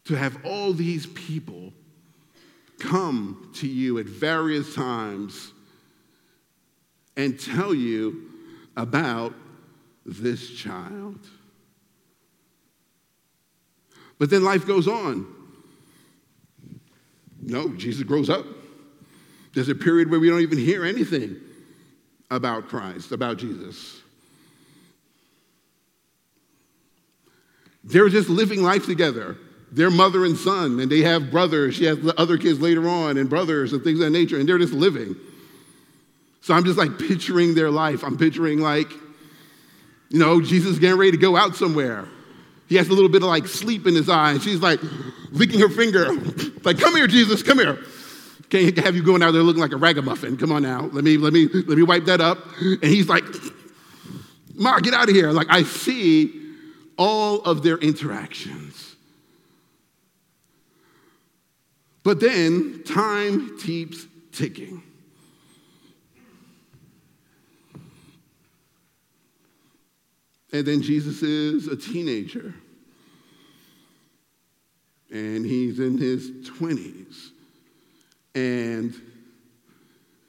To 0.05 0.15
have 0.15 0.45
all 0.45 0.73
these 0.73 1.05
people 1.05 1.73
come 2.79 3.51
to 3.55 3.67
you 3.67 3.99
at 3.99 4.05
various 4.05 4.73
times 4.73 5.51
and 7.17 7.39
tell 7.39 7.73
you 7.73 8.29
about 8.75 9.34
this 10.05 10.49
child. 10.49 11.19
But 14.17 14.29
then 14.29 14.43
life 14.43 14.65
goes 14.65 14.88
on. 14.88 15.25
No, 17.41 17.69
Jesus 17.69 18.03
grows 18.03 18.29
up. 18.29 18.45
There's 19.53 19.69
a 19.69 19.75
period 19.75 20.10
where 20.10 20.19
we 20.19 20.29
don't 20.29 20.41
even 20.41 20.57
hear 20.57 20.86
anything 20.86 21.38
about 22.29 22.67
Christ, 22.67 23.12
about 23.12 23.38
Jesus. 23.38 24.00
They're 27.83 28.09
just 28.09 28.29
living 28.29 28.63
life 28.63 28.85
together. 28.85 29.37
They're 29.71 29.89
mother 29.89 30.25
and 30.25 30.37
son, 30.37 30.79
and 30.79 30.91
they 30.91 31.01
have 31.01 31.31
brothers. 31.31 31.75
She 31.75 31.85
has 31.85 31.97
other 32.17 32.37
kids 32.37 32.59
later 32.59 32.87
on, 32.87 33.17
and 33.17 33.29
brothers 33.29 33.73
and 33.73 33.83
things 33.83 33.99
of 33.99 34.05
that 34.05 34.11
nature, 34.11 34.37
and 34.37 34.47
they're 34.47 34.57
just 34.57 34.73
living. 34.73 35.15
So 36.41 36.53
I'm 36.53 36.65
just 36.65 36.77
like 36.77 36.97
picturing 36.97 37.55
their 37.55 37.71
life. 37.71 38.03
I'm 38.03 38.17
picturing 38.17 38.59
like, 38.59 38.91
you 40.09 40.19
know, 40.19 40.41
Jesus 40.41 40.77
getting 40.77 40.99
ready 40.99 41.11
to 41.11 41.17
go 41.17 41.37
out 41.37 41.55
somewhere. 41.55 42.07
He 42.67 42.75
has 42.77 42.89
a 42.89 42.93
little 42.93 43.09
bit 43.09 43.21
of 43.21 43.29
like 43.29 43.47
sleep 43.47 43.87
in 43.87 43.95
his 43.95 44.09
eye, 44.09 44.31
and 44.31 44.41
she's 44.41 44.59
like 44.59 44.79
licking 45.31 45.59
her 45.59 45.69
finger, 45.69 46.11
like, 46.63 46.77
"Come 46.79 46.95
here, 46.95 47.07
Jesus, 47.07 47.41
come 47.41 47.59
here." 47.59 47.79
Can't 48.49 48.77
have 48.79 48.97
you 48.97 49.03
going 49.03 49.23
out 49.23 49.31
there 49.31 49.43
looking 49.43 49.61
like 49.61 49.71
a 49.71 49.77
ragamuffin. 49.77 50.35
Come 50.35 50.51
on 50.51 50.63
now, 50.63 50.89
let 50.91 51.05
me 51.05 51.15
let 51.15 51.31
me 51.31 51.47
let 51.47 51.77
me 51.77 51.83
wipe 51.83 52.05
that 52.05 52.19
up. 52.19 52.39
And 52.59 52.83
he's 52.83 53.07
like, 53.07 53.23
"Ma, 54.55 54.79
get 54.79 54.93
out 54.93 55.07
of 55.07 55.15
here!" 55.15 55.31
Like 55.31 55.47
I 55.49 55.63
see 55.63 56.40
all 57.01 57.41
of 57.41 57.63
their 57.63 57.77
interactions. 57.77 58.95
But 62.03 62.19
then 62.19 62.83
time 62.83 63.57
keeps 63.57 64.05
ticking. 64.31 64.83
And 70.53 70.63
then 70.63 70.83
Jesus 70.83 71.23
is 71.23 71.67
a 71.67 71.75
teenager. 71.75 72.53
And 75.11 75.43
he's 75.43 75.79
in 75.79 75.97
his 75.97 76.29
20s. 76.51 77.31
And 78.35 78.93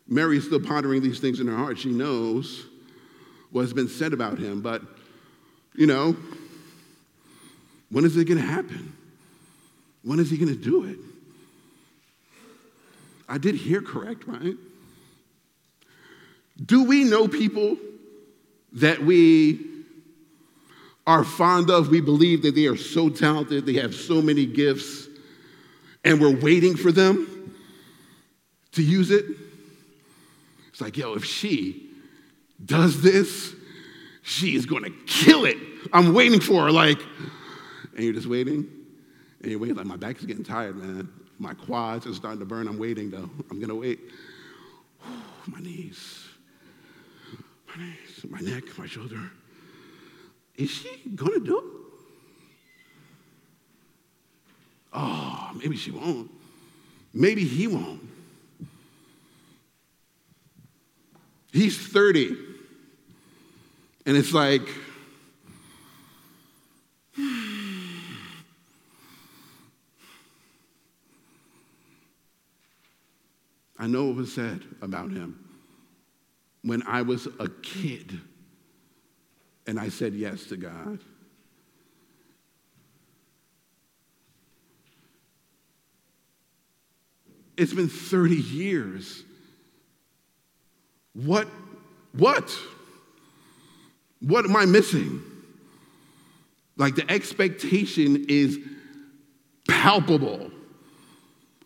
Mary's 0.09 0.47
still 0.47 0.61
pondering 0.61 1.03
these 1.03 1.21
things 1.21 1.39
in 1.39 1.49
her 1.49 1.57
heart. 1.57 1.79
She 1.79 1.91
knows 1.91 2.65
what's 3.51 3.75
been 3.75 3.89
said 3.89 4.15
about 4.15 4.39
him. 4.39 4.63
But, 4.63 4.81
you 5.75 5.87
know, 5.87 6.17
when 7.93 8.07
is 8.07 8.17
it 8.17 8.25
going 8.25 8.41
to 8.41 8.47
happen? 8.47 8.97
When 10.03 10.19
is 10.19 10.31
he 10.31 10.39
going 10.39 10.49
to 10.49 10.61
do 10.61 10.85
it? 10.87 10.99
I 13.29 13.39
did 13.39 13.55
hear 13.55 13.83
correct, 13.83 14.27
right? 14.27 14.55
Do 16.65 16.85
we 16.85 17.05
know 17.05 17.29
people 17.29 17.77
that 18.73 19.01
we 19.03 19.61
are 21.07 21.23
fond 21.23 21.71
of? 21.71 21.89
We 21.89 22.01
believe 22.01 22.43
that 22.43 22.55
they 22.55 22.67
are 22.67 22.77
so 22.77 23.11
talented, 23.11 23.67
they 23.67 23.75
have 23.75 23.95
so 23.95 24.23
many 24.23 24.47
gifts, 24.47 25.09
and 26.05 26.21
we're 26.21 26.41
waiting 26.41 26.77
for 26.77 26.93
them 26.93 27.55
to 28.73 28.83
use 28.83 29.11
it? 29.11 29.27
It's 30.69 30.81
like, 30.81 30.97
yo, 30.97 31.15
if 31.15 31.25
she 31.25 31.91
does 32.65 33.03
this, 33.03 33.55
she 34.23 34.57
is 34.57 34.65
going 34.65 34.85
to 34.85 34.93
kill 35.07 35.45
it. 35.45 35.59
I'm 35.93 36.15
waiting 36.15 36.41
for 36.41 36.65
her. 36.65 36.71
Like, 36.73 36.99
and 37.95 38.05
you're 38.05 38.13
just 38.13 38.27
waiting, 38.27 38.69
and 39.41 39.51
you're 39.51 39.61
waiting, 39.61 39.77
like, 39.77 39.87
my 39.87 39.97
back 39.97 40.19
is 40.19 40.27
getting 40.27 40.45
tired, 40.45 40.77
man. 40.77 41.09
My 41.39 41.55
quads 41.55 42.07
are 42.07 42.15
starting 42.15 42.41
to 42.41 42.47
burn. 42.47 42.69
I'm 42.69 42.79
waiting, 42.79 43.11
though. 43.11 43.29
I'm 43.51 43.59
going 43.59 43.69
to 43.69 43.75
wait. 43.75 44.01
my 45.47 45.61
knees, 45.61 46.25
my 47.69 47.83
knees, 47.83 48.25
my 48.29 48.41
neck, 48.41 48.65
my 48.79 48.87
shoulder. 48.87 49.31
Is 50.57 50.71
she 50.71 51.11
going 51.15 51.33
to 51.33 51.45
do 51.45 51.59
it? 51.59 51.65
Oh, 54.93 55.51
maybe 55.57 55.77
she 55.77 55.91
won't. 55.91 56.31
Maybe 57.15 57.45
he 57.45 57.67
won't. 57.67 58.03
He's 61.53 61.77
30. 61.77 62.37
And 64.07 64.17
it's 64.17 64.33
like, 64.33 64.69
know 73.93 74.07
what 74.07 74.17
was 74.17 74.33
said 74.35 74.63
about 74.81 75.11
him 75.11 75.39
when 76.63 76.83
I 76.85 77.03
was 77.03 77.27
a 77.39 77.49
kid. 77.49 78.21
and 79.67 79.79
I 79.79 79.91
said 79.91 80.15
yes 80.15 80.45
to 80.47 80.57
God. 80.57 80.99
It's 87.57 87.73
been 87.73 87.89
30 87.89 88.35
years. 88.35 89.23
What, 91.15 91.47
what? 92.13 92.59
What 94.21 94.45
am 94.45 94.57
I 94.57 94.65
missing? 94.65 95.23
Like 96.77 96.95
the 96.95 97.09
expectation 97.11 98.25
is 98.29 98.59
palpable 99.69 100.51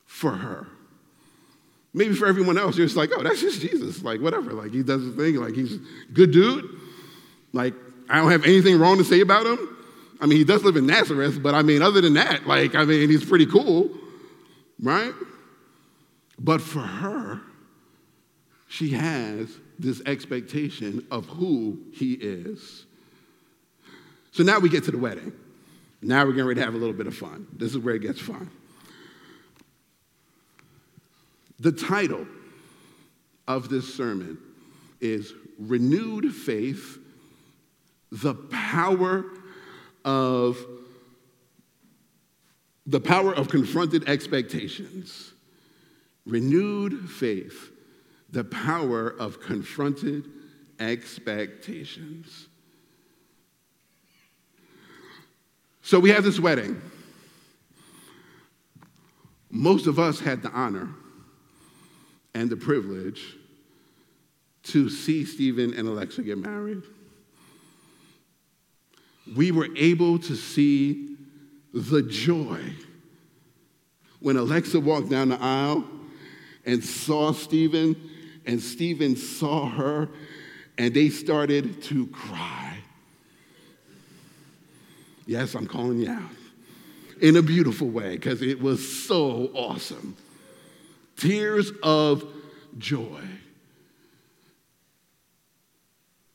for 0.04 0.32
her. 0.32 0.66
Maybe 1.96 2.14
for 2.14 2.26
everyone 2.26 2.58
else, 2.58 2.76
you're 2.76 2.86
just 2.86 2.96
like, 2.96 3.10
oh, 3.16 3.22
that's 3.22 3.40
just 3.40 3.62
Jesus. 3.62 4.02
Like, 4.02 4.20
whatever. 4.20 4.52
Like, 4.52 4.70
he 4.70 4.82
does 4.82 5.02
his 5.02 5.16
thing. 5.16 5.36
Like, 5.36 5.54
he's 5.54 5.76
a 5.76 5.80
good 6.12 6.30
dude. 6.30 6.68
Like, 7.54 7.72
I 8.10 8.18
don't 8.18 8.30
have 8.30 8.44
anything 8.44 8.78
wrong 8.78 8.98
to 8.98 9.04
say 9.04 9.20
about 9.20 9.46
him. 9.46 9.58
I 10.20 10.26
mean, 10.26 10.36
he 10.36 10.44
does 10.44 10.62
live 10.62 10.76
in 10.76 10.86
Nazareth, 10.86 11.42
but 11.42 11.54
I 11.54 11.62
mean, 11.62 11.80
other 11.80 12.02
than 12.02 12.12
that, 12.14 12.46
like, 12.46 12.74
I 12.74 12.84
mean, 12.84 13.08
he's 13.08 13.24
pretty 13.24 13.46
cool, 13.46 13.90
right? 14.78 15.12
But 16.38 16.60
for 16.60 16.80
her, 16.80 17.40
she 18.68 18.90
has 18.90 19.48
this 19.78 20.02
expectation 20.04 21.06
of 21.10 21.24
who 21.24 21.78
he 21.94 22.12
is. 22.12 22.84
So 24.32 24.42
now 24.42 24.58
we 24.58 24.68
get 24.68 24.84
to 24.84 24.90
the 24.90 24.98
wedding. 24.98 25.32
Now 26.02 26.26
we're 26.26 26.32
getting 26.32 26.46
ready 26.46 26.60
to 26.60 26.64
have 26.66 26.74
a 26.74 26.78
little 26.78 26.94
bit 26.94 27.06
of 27.06 27.16
fun. 27.16 27.46
This 27.54 27.70
is 27.70 27.78
where 27.78 27.94
it 27.94 28.02
gets 28.02 28.20
fun. 28.20 28.50
The 31.58 31.72
title 31.72 32.26
of 33.48 33.68
this 33.68 33.94
sermon 33.94 34.38
is 35.00 35.32
Renewed 35.58 36.32
Faith, 36.34 36.98
the 38.12 38.34
power 38.34 39.24
of 40.04 40.58
the 42.86 43.00
power 43.00 43.34
of 43.34 43.48
confronted 43.48 44.08
expectations. 44.08 45.32
Renewed 46.24 47.08
faith, 47.08 47.70
the 48.30 48.44
power 48.44 49.08
of 49.08 49.40
confronted 49.40 50.28
expectations. 50.80 52.48
So 55.82 56.00
we 56.00 56.10
have 56.10 56.24
this 56.24 56.40
wedding. 56.40 56.80
Most 59.50 59.86
of 59.86 59.98
us 59.98 60.18
had 60.18 60.42
the 60.42 60.50
honor 60.50 60.88
and 62.36 62.50
the 62.50 62.56
privilege 62.56 63.34
to 64.62 64.90
see 64.90 65.24
Stephen 65.24 65.72
and 65.72 65.88
Alexa 65.88 66.22
get 66.22 66.36
married. 66.36 66.82
We 69.34 69.52
were 69.52 69.68
able 69.74 70.18
to 70.18 70.36
see 70.36 71.16
the 71.72 72.02
joy 72.02 72.60
when 74.20 74.36
Alexa 74.36 74.78
walked 74.78 75.08
down 75.08 75.30
the 75.30 75.40
aisle 75.40 75.84
and 76.66 76.84
saw 76.84 77.32
Stephen, 77.32 77.96
and 78.44 78.60
Stephen 78.60 79.16
saw 79.16 79.70
her, 79.70 80.08
and 80.76 80.92
they 80.92 81.08
started 81.08 81.82
to 81.84 82.06
cry. 82.08 82.76
Yes, 85.26 85.54
I'm 85.54 85.66
calling 85.66 86.00
you 86.00 86.10
out 86.10 86.20
in 87.22 87.36
a 87.36 87.42
beautiful 87.42 87.88
way 87.88 88.16
because 88.16 88.42
it 88.42 88.60
was 88.60 89.06
so 89.06 89.50
awesome. 89.54 90.16
Tears 91.16 91.72
of 91.82 92.24
joy. 92.78 93.22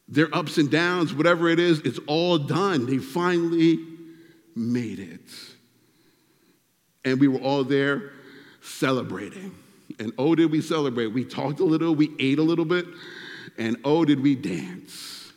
Their 0.07 0.33
ups 0.35 0.57
and 0.57 0.69
downs, 0.69 1.13
whatever 1.13 1.47
it 1.47 1.59
is, 1.59 1.79
it's 1.79 1.99
all 2.07 2.37
done. 2.37 2.85
They 2.85 2.97
finally 2.97 3.79
made 4.55 4.99
it. 4.99 5.21
And 7.05 7.19
we 7.19 7.27
were 7.27 7.39
all 7.39 7.63
there 7.63 8.11
celebrating. 8.61 9.55
And 9.99 10.11
oh, 10.17 10.35
did 10.35 10.51
we 10.51 10.61
celebrate? 10.61 11.07
We 11.07 11.23
talked 11.23 11.59
a 11.59 11.63
little, 11.63 11.95
we 11.95 12.11
ate 12.19 12.39
a 12.39 12.43
little 12.43 12.65
bit, 12.65 12.85
and 13.57 13.77
oh, 13.83 14.03
did 14.05 14.21
we 14.21 14.35
dance. 14.35 15.31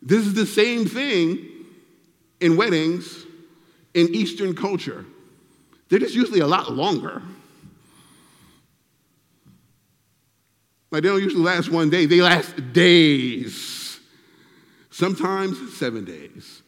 This 0.00 0.26
is 0.26 0.34
the 0.34 0.46
same 0.46 0.86
thing 0.86 1.48
in 2.40 2.56
weddings 2.56 3.24
in 3.94 4.14
Eastern 4.14 4.54
culture. 4.54 5.04
They're 5.92 6.00
just 6.00 6.14
usually 6.14 6.40
a 6.40 6.46
lot 6.46 6.72
longer. 6.72 7.20
Like 10.90 11.02
they 11.02 11.10
don't 11.10 11.22
usually 11.22 11.42
last 11.42 11.70
one 11.70 11.90
day, 11.90 12.06
they 12.06 12.22
last 12.22 12.72
days. 12.72 14.00
Sometimes 14.88 15.76
seven 15.76 16.06
days, 16.06 16.62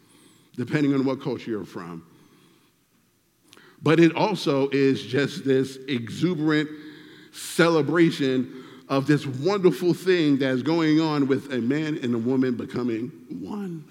depending 0.56 0.92
on 0.92 1.06
what 1.06 1.22
culture 1.22 1.50
you're 1.50 1.64
from. 1.64 2.04
But 3.82 3.98
it 3.98 4.14
also 4.14 4.68
is 4.68 5.02
just 5.02 5.42
this 5.42 5.78
exuberant 5.88 6.68
celebration 7.32 8.62
of 8.90 9.06
this 9.06 9.24
wonderful 9.24 9.94
thing 9.94 10.36
that's 10.36 10.60
going 10.60 11.00
on 11.00 11.28
with 11.28 11.50
a 11.50 11.62
man 11.62 11.98
and 12.02 12.14
a 12.14 12.18
woman 12.18 12.58
becoming 12.58 13.10
one. 13.30 13.84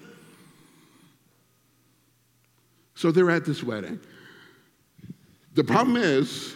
So 2.94 3.10
they're 3.10 3.32
at 3.32 3.44
this 3.44 3.64
wedding. 3.64 3.98
The 5.54 5.64
problem 5.64 5.96
is, 5.96 6.54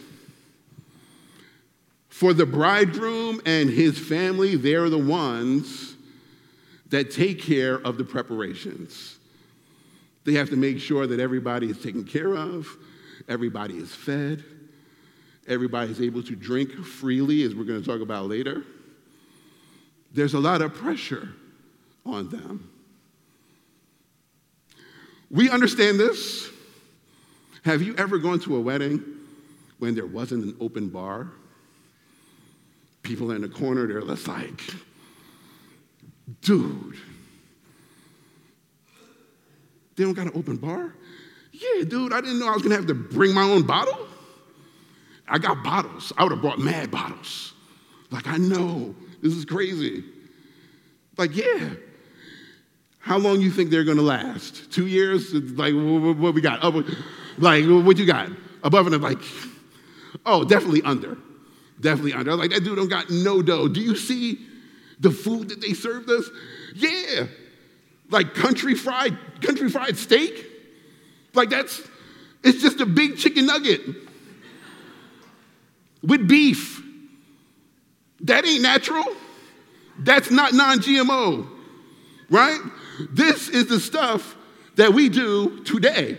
for 2.08 2.32
the 2.34 2.46
bridegroom 2.46 3.40
and 3.46 3.70
his 3.70 3.98
family, 3.98 4.56
they're 4.56 4.90
the 4.90 4.98
ones 4.98 5.96
that 6.90 7.11
take 7.11 7.40
care 7.40 7.76
of 7.76 7.96
the 7.96 8.04
preparations. 8.04 9.18
They 10.24 10.34
have 10.34 10.50
to 10.50 10.56
make 10.56 10.80
sure 10.80 11.06
that 11.06 11.20
everybody 11.20 11.70
is 11.70 11.80
taken 11.80 12.04
care 12.04 12.34
of, 12.34 12.66
Everybody 13.28 13.76
is 13.76 13.94
fed. 13.94 14.42
Everybody 15.46 15.90
is 15.90 16.00
able 16.00 16.22
to 16.22 16.34
drink 16.34 16.72
freely, 16.72 17.42
as 17.42 17.54
we're 17.54 17.64
going 17.64 17.80
to 17.80 17.87
talk 17.87 18.00
about 18.00 18.26
later. 18.26 18.64
There's 20.12 20.34
a 20.34 20.38
lot 20.38 20.62
of 20.62 20.74
pressure 20.74 21.28
on 22.04 22.28
them. 22.30 22.70
We 25.30 25.50
understand 25.50 26.00
this. 26.00 26.50
Have 27.64 27.82
you 27.82 27.94
ever 27.96 28.18
gone 28.18 28.40
to 28.40 28.56
a 28.56 28.60
wedding 28.60 29.02
when 29.78 29.94
there 29.94 30.06
wasn't 30.06 30.44
an 30.44 30.56
open 30.60 30.88
bar? 30.88 31.28
People 33.02 33.30
in 33.32 33.42
the 33.42 33.48
corner, 33.48 33.86
they're 33.86 34.02
just 34.02 34.28
like, 34.28 34.60
dude, 36.42 36.96
they 39.96 40.04
don't 40.04 40.14
got 40.14 40.26
an 40.26 40.32
open 40.34 40.56
bar? 40.56 40.94
Yeah, 41.52 41.84
dude, 41.84 42.12
I 42.12 42.20
didn't 42.20 42.38
know 42.38 42.48
I 42.48 42.52
was 42.52 42.62
gonna 42.62 42.76
have 42.76 42.86
to 42.86 42.94
bring 42.94 43.34
my 43.34 43.42
own 43.42 43.62
bottle. 43.62 44.06
I 45.26 45.38
got 45.38 45.62
bottles. 45.62 46.12
I 46.16 46.22
would 46.22 46.32
have 46.32 46.40
brought 46.40 46.58
mad 46.58 46.90
bottles. 46.90 47.54
Like, 48.10 48.26
I 48.28 48.36
know, 48.36 48.94
this 49.22 49.34
is 49.34 49.44
crazy. 49.44 50.04
Like, 51.16 51.36
yeah. 51.36 51.70
How 53.00 53.18
long 53.18 53.40
you 53.40 53.50
think 53.50 53.70
they're 53.70 53.84
gonna 53.84 54.02
last? 54.02 54.70
Two 54.70 54.86
years? 54.86 55.32
Like, 55.32 55.74
what, 55.74 56.16
what 56.16 56.34
we 56.34 56.40
got? 56.40 56.62
Like, 57.38 57.64
what 57.64 57.96
you 57.98 58.07
got? 58.07 58.31
Above 58.62 58.87
and 58.87 59.03
like, 59.03 59.18
oh, 60.27 60.44
definitely 60.44 60.83
under. 60.83 61.16
Definitely 61.81 62.12
under. 62.14 62.35
Like, 62.35 62.51
that 62.51 62.64
dude 62.64 62.77
don't 62.77 62.88
got 62.88 63.11
no 63.11 63.42
dough. 63.42 63.68
Do 63.68 63.81
you 63.81 63.96
see 63.96 64.38
the 64.98 65.11
food 65.11 65.48
that 65.51 65.61
they 65.61 65.74
served 65.74 66.11
us? 66.11 66.29
Yeah. 66.74 67.27
Like 68.11 68.35
country 68.35 68.74
fried, 68.74 69.16
country 69.40 69.70
fried 69.70 69.96
steak 69.96 70.48
like 71.35 71.51
that's, 71.51 71.81
it's 72.42 72.61
just 72.61 72.81
a 72.81 72.87
big 72.87 73.16
chicken 73.16 73.46
nugget 73.46 73.81
with 76.03 76.27
beef. 76.29 76.83
That 78.22 78.44
ain't 78.44 78.62
natural. 78.62 79.05
That's 80.01 80.31
not 80.31 80.53
non 80.53 80.79
GMO, 80.79 81.48
right? 82.31 82.61
This 83.11 83.48
is 83.48 83.66
the 83.66 83.79
stuff 83.79 84.37
that 84.77 84.92
we 84.92 85.09
do 85.09 85.62
today. 85.64 86.18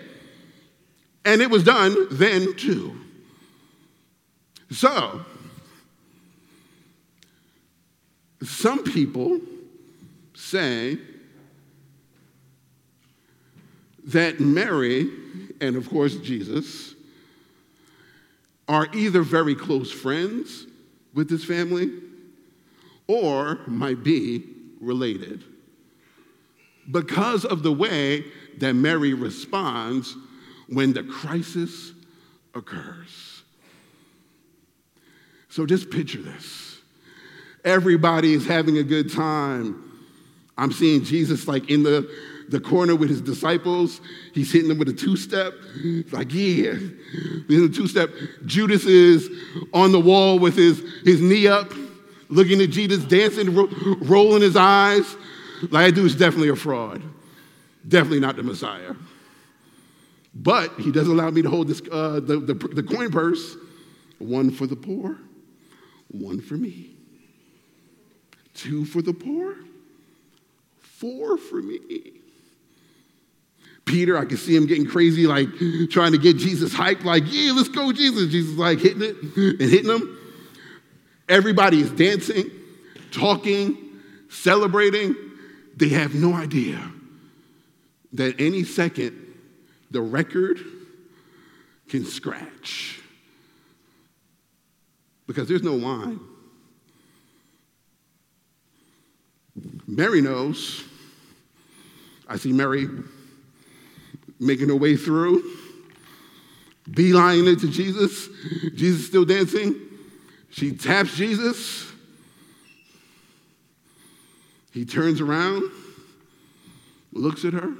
And 1.26 1.42
it 1.42 1.50
was 1.50 1.64
done 1.64 2.08
then 2.12 2.56
too. 2.56 2.96
So, 4.72 5.26
some 8.44 8.84
people 8.84 9.40
say 10.36 10.98
that 14.06 14.40
Mary 14.40 15.10
and, 15.60 15.76
of 15.76 15.90
course, 15.90 16.16
Jesus 16.18 16.96
are 18.68 18.88
either 18.94 19.22
very 19.22 19.56
close 19.56 19.92
friends 19.92 20.68
with 21.14 21.30
this 21.30 21.44
family 21.44 21.92
or 23.08 23.60
might 23.68 24.04
be 24.04 24.44
related 24.80 25.44
because 26.92 27.46
of 27.46 27.64
the 27.64 27.72
way 27.72 28.24
that 28.60 28.74
Mary 28.74 29.14
responds 29.14 30.16
when 30.72 30.94
the 30.94 31.04
crisis 31.04 31.92
occurs. 32.56 33.44
So 35.50 35.66
just 35.66 35.90
picture 35.90 36.22
this. 36.22 36.78
Everybody 37.66 38.34
is 38.34 38.46
having 38.46 38.78
a 38.78 38.84
good 38.84 39.12
time 39.12 39.90
I'm 40.60 40.74
seeing 40.74 41.04
Jesus 41.04 41.48
like 41.48 41.70
in 41.70 41.84
the, 41.84 42.14
the 42.50 42.60
corner 42.60 42.96
with 42.96 43.10
his 43.10 43.22
disciples. 43.22 44.02
He's 44.34 44.52
hitting 44.52 44.68
them 44.68 44.78
with 44.78 44.90
a 44.90 44.94
two 44.94 45.16
step. 45.16 45.54
Like, 46.12 46.34
yeah. 46.34 46.74
In 46.74 47.66
a 47.66 47.70
two 47.70 47.88
step. 47.88 48.10
Judas 48.46 48.86
is 48.86 49.30
on 49.74 49.94
the 49.94 50.00
wall 50.00 50.38
with 50.38 50.56
his, 50.56 50.84
his 51.06 51.22
knee 51.22 51.48
up, 51.48 51.72
looking 52.28 52.62
at 52.62 52.72
Jesus, 52.72 53.04
dancing, 53.06 53.56
ro- 53.56 53.70
rolling 54.02 54.42
his 54.42 54.58
eyes. 54.58 55.16
Like, 55.62 55.88
that 55.88 55.96
dude's 55.96 56.16
definitely 56.16 56.50
a 56.50 56.56
fraud. 56.56 57.02
Definitely 57.88 58.20
not 58.20 58.36
the 58.36 58.44
Messiah. 58.44 58.94
But 60.34 60.80
he 60.80 60.92
doesn't 60.92 61.12
allow 61.12 61.30
me 61.30 61.42
to 61.42 61.50
hold 61.50 61.68
this, 61.68 61.82
uh, 61.92 62.20
the, 62.20 62.40
the, 62.40 62.54
the 62.54 62.84
coin 62.84 63.12
purse. 63.12 63.56
One 64.20 64.52
for 64.52 64.68
the 64.68 64.76
poor, 64.76 65.18
one 66.10 66.42
for 66.42 66.56
me. 66.56 66.98
Two 68.54 68.84
for 68.84 69.02
the 69.02 69.14
poor, 69.14 69.56
four 70.80 71.38
for 71.38 71.62
me. 71.62 71.80
Peter, 73.86 74.18
I 74.18 74.26
can 74.26 74.38
see 74.38 74.56
him 74.56 74.68
getting 74.68 74.86
crazy, 74.86 75.26
like 75.26 75.48
trying 75.90 76.12
to 76.12 76.18
get 76.18 76.38
Jesus 76.38 76.74
hyped, 76.74 77.06
like, 77.06 77.24
yeah, 77.28 77.54
let's 77.54 77.70
go, 77.70 77.92
Jesus. 77.92 78.30
Jesus, 78.30 78.58
like 78.58 78.80
hitting 78.80 79.02
it 79.02 79.16
and 79.36 79.62
hitting 79.62 79.90
him. 79.90 80.18
Everybody 81.28 81.80
is 81.80 81.90
dancing, 81.92 82.52
talking, 83.12 83.78
celebrating. 84.30 85.16
They 85.78 85.90
have 85.90 86.14
no 86.14 86.34
idea 86.34 86.80
that 88.14 88.40
any 88.40 88.64
second 88.64 89.29
the 89.92 90.02
record 90.02 90.60
can 91.88 92.06
scratch 92.06 93.00
because 95.28 95.48
there's 95.48 95.64
no 95.64 95.76
wine. 95.76 96.20
Mary 99.88 100.22
knows. 100.22 100.84
I 102.28 102.38
see 102.38 102.54
Mary 102.54 102.88
making 104.40 104.70
her 104.70 104.76
way 104.76 104.96
through, 104.96 105.44
beelining 106.90 107.54
it 107.54 107.60
to 107.60 107.70
Jesus. 107.70 108.30
Jesus 108.76 109.06
still 109.06 109.26
dancing. 109.26 109.76
She 110.52 110.72
taps 110.72 111.16
Jesus. 111.16 111.92
He 114.72 114.86
turns 114.86 115.20
around, 115.20 115.64
looks 117.12 117.44
at 117.44 117.54
her. 117.54 117.74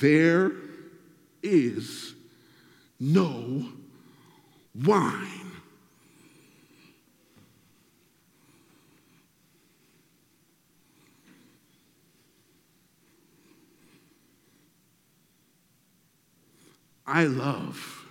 There 0.00 0.52
is 1.42 2.14
no 3.00 3.68
wine. 4.74 5.38
I 17.06 17.24
love 17.24 18.04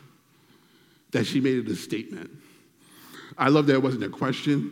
that 1.12 1.26
she 1.26 1.40
made 1.40 1.58
it 1.60 1.68
a 1.70 1.76
statement. 1.76 2.32
I 3.38 3.50
love 3.50 3.68
that 3.68 3.74
it 3.74 3.84
wasn't 3.84 4.04
a 4.04 4.10
question. 4.10 4.72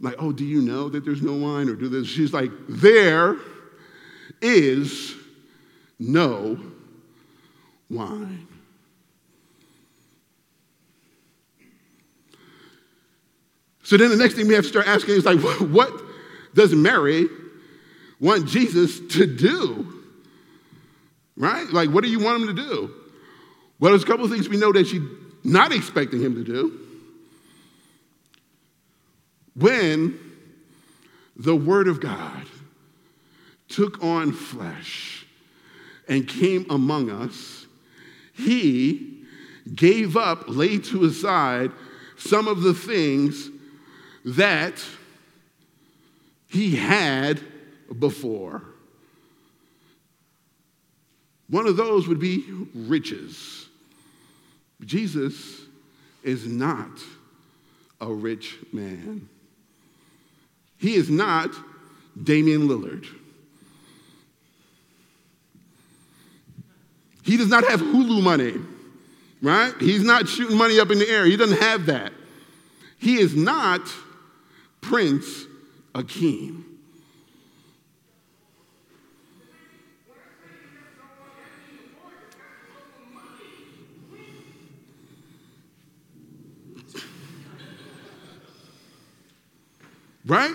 Like, 0.00 0.16
oh, 0.18 0.32
do 0.32 0.44
you 0.44 0.60
know 0.60 0.88
that 0.88 1.04
there's 1.04 1.22
no 1.22 1.34
wine 1.34 1.68
or 1.68 1.74
do 1.74 1.88
this? 1.88 2.08
She's 2.08 2.32
like, 2.32 2.50
there 2.68 3.36
is 4.42 5.14
no 5.98 6.58
wine. 7.88 8.46
So 13.82 13.96
then 13.96 14.10
the 14.10 14.16
next 14.16 14.34
thing 14.34 14.48
we 14.48 14.54
have 14.54 14.64
to 14.64 14.68
start 14.68 14.88
asking 14.88 15.14
is 15.14 15.24
like, 15.24 15.38
what 15.60 15.92
does 16.54 16.74
Mary 16.74 17.28
want 18.18 18.46
Jesus 18.48 18.98
to 19.10 19.26
do? 19.26 19.92
Right? 21.36 21.66
Like, 21.68 21.90
what 21.90 22.02
do 22.02 22.10
you 22.10 22.18
want 22.18 22.42
him 22.42 22.56
to 22.56 22.62
do? 22.62 22.90
Well, 23.78 23.92
there's 23.92 24.02
a 24.02 24.06
couple 24.06 24.24
of 24.24 24.30
things 24.30 24.48
we 24.48 24.56
know 24.56 24.72
that 24.72 24.86
she's 24.86 25.02
not 25.44 25.72
expecting 25.72 26.20
him 26.20 26.34
to 26.34 26.42
do. 26.42 26.80
When 29.54 30.18
the 31.36 31.54
Word 31.54 31.86
of 31.86 32.00
God 32.00 32.46
took 33.68 34.02
on 34.02 34.32
flesh 34.32 35.15
and 36.08 36.28
came 36.28 36.66
among 36.70 37.10
us, 37.10 37.66
he 38.32 39.24
gave 39.74 40.16
up, 40.16 40.44
laid 40.46 40.84
to 40.84 41.02
his 41.02 41.20
side 41.20 41.72
some 42.16 42.48
of 42.48 42.62
the 42.62 42.74
things 42.74 43.50
that 44.24 44.82
he 46.48 46.76
had 46.76 47.40
before. 47.98 48.62
One 51.48 51.66
of 51.66 51.76
those 51.76 52.08
would 52.08 52.18
be 52.18 52.44
riches. 52.74 53.66
Jesus 54.84 55.62
is 56.22 56.46
not 56.46 56.90
a 58.00 58.12
rich 58.12 58.56
man. 58.72 59.28
He 60.78 60.94
is 60.94 61.08
not 61.08 61.50
Damian 62.22 62.68
Lillard. 62.68 63.06
He 67.26 67.36
does 67.36 67.48
not 67.48 67.64
have 67.64 67.80
Hulu 67.80 68.22
money, 68.22 68.54
right? 69.42 69.74
He's 69.80 70.04
not 70.04 70.28
shooting 70.28 70.56
money 70.56 70.78
up 70.78 70.92
in 70.92 71.00
the 71.00 71.08
air. 71.08 71.24
He 71.26 71.36
doesn't 71.36 71.60
have 71.60 71.86
that. 71.86 72.12
He 72.98 73.18
is 73.18 73.34
not 73.34 73.80
Prince 74.80 75.26
Akeem. 75.92 76.62
Right? 90.24 90.54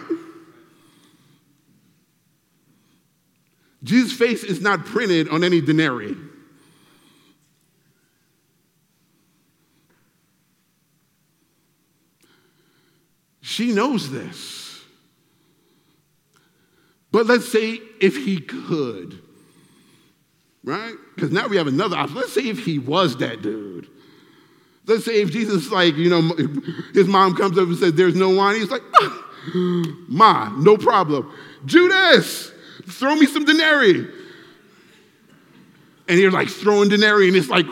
Jesus' 3.83 4.17
face 4.17 4.45
is 4.45 4.61
not 4.61 4.85
printed 4.85 5.27
on 5.27 5.43
any 5.43 5.59
denarii. 5.59 6.30
She 13.51 13.73
knows 13.73 14.09
this. 14.09 14.81
But 17.11 17.25
let's 17.25 17.51
say 17.51 17.81
if 17.99 18.15
he 18.15 18.39
could, 18.39 19.21
right? 20.63 20.95
Because 21.13 21.31
now 21.31 21.49
we 21.49 21.57
have 21.57 21.67
another 21.67 21.97
option. 21.97 22.15
Let's 22.15 22.31
say 22.31 22.47
if 22.47 22.63
he 22.63 22.79
was 22.79 23.17
that 23.17 23.41
dude. 23.41 23.89
Let's 24.85 25.03
say 25.03 25.21
if 25.21 25.31
Jesus, 25.31 25.69
like, 25.69 25.97
you 25.97 26.09
know, 26.09 26.33
his 26.93 27.07
mom 27.07 27.35
comes 27.35 27.57
up 27.57 27.67
and 27.67 27.77
says, 27.77 27.91
There's 27.91 28.15
no 28.15 28.29
wine. 28.29 28.55
He's 28.55 28.71
like, 28.71 28.83
ah, 28.95 29.31
Ma, 30.07 30.49
no 30.57 30.77
problem. 30.77 31.29
Judas, 31.65 32.53
throw 32.87 33.15
me 33.15 33.25
some 33.25 33.43
denarii. 33.43 34.07
And 36.11 36.19
you're 36.19 36.29
like 36.29 36.49
throwing 36.49 36.89
denarii, 36.89 37.29
and 37.29 37.37
it's 37.37 37.47
like 37.47 37.65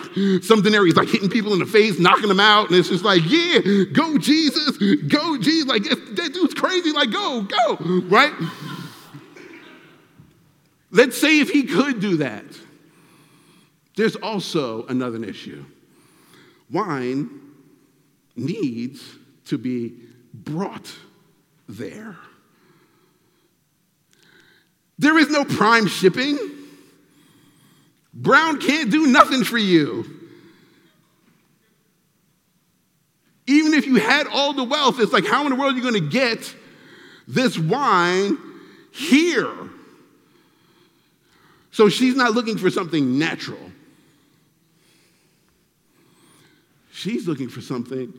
some 0.45 0.61
denarii 0.61 0.91
is 0.91 0.95
like 0.95 1.09
hitting 1.09 1.29
people 1.29 1.51
in 1.51 1.59
the 1.59 1.65
face, 1.65 1.99
knocking 1.99 2.29
them 2.29 2.39
out, 2.39 2.69
and 2.69 2.77
it's 2.77 2.87
just 2.87 3.03
like, 3.03 3.21
yeah, 3.25 3.59
go 3.91 4.17
Jesus, 4.17 4.77
go 4.77 5.37
Jesus. 5.37 5.67
Like 5.67 5.85
if 5.85 6.15
that 6.15 6.33
dude's 6.33 6.53
crazy, 6.53 6.93
like 6.93 7.11
go, 7.11 7.41
go, 7.41 7.75
right? 8.05 8.31
Let's 10.89 11.19
say 11.19 11.41
if 11.41 11.49
he 11.49 11.63
could 11.63 11.99
do 11.99 12.15
that. 12.17 12.45
There's 13.97 14.15
also 14.15 14.85
another 14.85 15.21
issue. 15.21 15.65
Wine 16.71 17.41
needs 18.37 19.03
to 19.47 19.57
be 19.57 19.95
brought 20.33 20.95
there. 21.67 22.15
There 24.97 25.17
is 25.17 25.29
no 25.29 25.43
prime 25.43 25.87
shipping. 25.87 26.37
Brown 28.21 28.59
can't 28.59 28.91
do 28.91 29.07
nothing 29.07 29.45
for 29.45 29.57
you. 29.57 30.05
Even 33.47 33.73
if 33.73 33.87
you 33.87 33.95
had 33.95 34.27
all 34.27 34.51
the 34.53 34.65
wealth, 34.65 34.99
it's 34.99 35.13
like, 35.13 35.25
how 35.25 35.43
in 35.45 35.51
the 35.51 35.55
world 35.55 35.73
are 35.73 35.77
you 35.77 35.81
going 35.81 35.93
to 35.93 36.09
get 36.09 36.53
this 37.27 37.57
wine 37.57 38.37
here? 38.91 39.53
So 41.71 41.87
she's 41.87 42.15
not 42.15 42.33
looking 42.33 42.57
for 42.57 42.69
something 42.69 43.17
natural. 43.17 43.71
She's 46.91 47.25
looking 47.25 47.47
for 47.47 47.61
something 47.61 48.13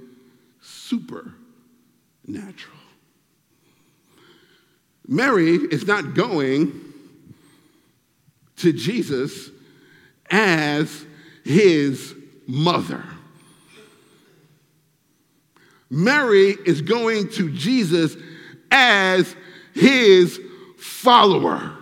supernatural. 0.62 1.36
Mary 5.06 5.56
is 5.56 5.86
not 5.86 6.14
going 6.14 6.80
to 8.56 8.72
Jesus 8.72 9.50
as 10.30 11.04
his 11.44 12.14
mother. 12.46 13.04
Mary 15.90 16.56
is 16.64 16.82
going 16.82 17.28
to 17.30 17.50
Jesus 17.50 18.16
as 18.70 19.34
his 19.74 20.40
follower, 20.78 21.76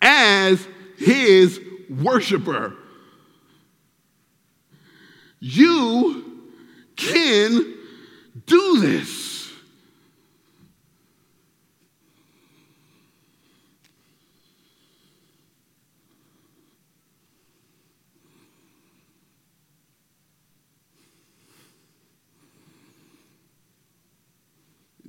as 0.00 0.66
his 0.96 1.60
worshiper. 1.90 2.74
You 5.40 6.42
can 6.96 7.74
do 8.46 8.80
this. 8.80 9.27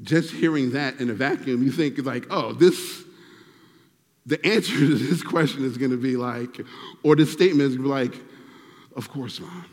Just 0.01 0.31
hearing 0.31 0.71
that 0.71 0.99
in 0.99 1.09
a 1.09 1.13
vacuum, 1.13 1.63
you 1.63 1.71
think 1.71 1.97
like, 2.05 2.25
oh, 2.29 2.53
this, 2.53 3.03
the 4.25 4.43
answer 4.45 4.73
to 4.73 4.95
this 4.95 5.21
question 5.21 5.65
is 5.65 5.77
going 5.77 5.91
to 5.91 5.97
be 5.97 6.15
like, 6.15 6.61
or 7.03 7.15
this 7.15 7.31
statement 7.31 7.69
is 7.69 7.75
going 7.75 7.89
to 7.89 7.89
be 7.89 7.89
like, 7.89 8.21
of 8.95 9.09
course, 9.09 9.39
mom. 9.39 9.65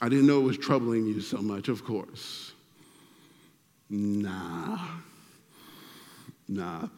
I 0.00 0.08
didn't 0.08 0.26
know 0.26 0.40
it 0.40 0.44
was 0.44 0.58
troubling 0.58 1.06
you 1.06 1.20
so 1.20 1.38
much, 1.38 1.68
of 1.68 1.84
course. 1.84 2.52
Nah. 3.88 4.78
Nah. 6.46 6.88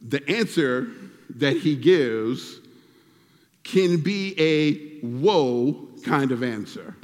The 0.00 0.26
answer 0.28 0.88
that 1.36 1.56
he 1.58 1.76
gives 1.76 2.60
can 3.64 3.98
be 3.98 4.34
a 4.38 5.00
whoa 5.06 5.88
kind 6.04 6.32
of 6.32 6.42
answer. 6.42 6.96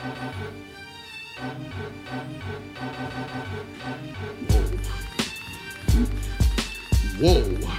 Whoa. 7.20 7.40
Whoa. 7.40 7.74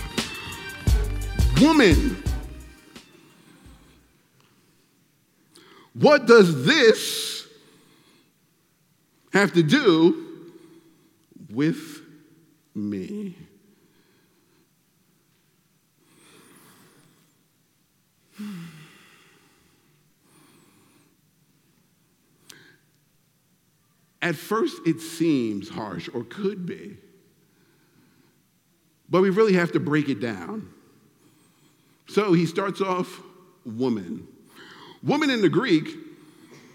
Woman. 1.61 2.23
What 5.93 6.25
does 6.25 6.65
this 6.65 7.47
have 9.31 9.53
to 9.53 9.63
do 9.63 10.51
with 11.49 12.01
me? 12.73 13.35
At 24.25 24.35
first, 24.35 24.81
it 24.87 25.01
seems 25.01 25.69
harsh, 25.69 26.09
or 26.11 26.23
could 26.23 26.65
be. 26.65 26.97
But 29.07 29.21
we 29.21 29.29
really 29.29 29.53
have 29.53 29.71
to 29.73 29.79
break 29.79 30.09
it 30.09 30.19
down. 30.19 30.67
So 32.07 32.33
he 32.33 32.47
starts 32.47 32.81
off 32.81 33.21
woman. 33.65 34.27
Woman 35.03 35.29
in 35.29 35.43
the 35.43 35.49
Greek 35.49 35.89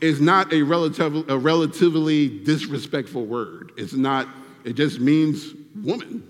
is 0.01 0.21
not 0.21 0.53
a, 0.53 0.63
relative, 0.63 1.29
a 1.29 1.37
relatively 1.37 2.29
disrespectful 2.45 3.27
word. 3.27 3.73
It's 3.77 3.95
not, 3.95 4.29
it 4.63 4.75
just 4.75 5.01
means 5.01 5.53
woman. 5.75 6.23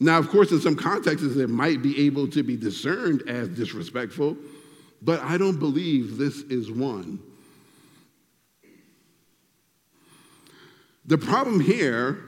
Now, 0.00 0.18
of 0.18 0.28
course, 0.28 0.52
in 0.52 0.60
some 0.60 0.76
contexts, 0.76 1.34
it 1.34 1.48
might 1.48 1.80
be 1.80 2.04
able 2.04 2.28
to 2.28 2.42
be 2.42 2.58
discerned 2.58 3.22
as 3.26 3.48
disrespectful, 3.48 4.36
but 5.00 5.20
I 5.20 5.38
don't 5.38 5.58
believe 5.58 6.18
this 6.18 6.42
is 6.42 6.70
one. 6.70 7.20
The 11.04 11.18
problem 11.18 11.60
here 11.60 12.18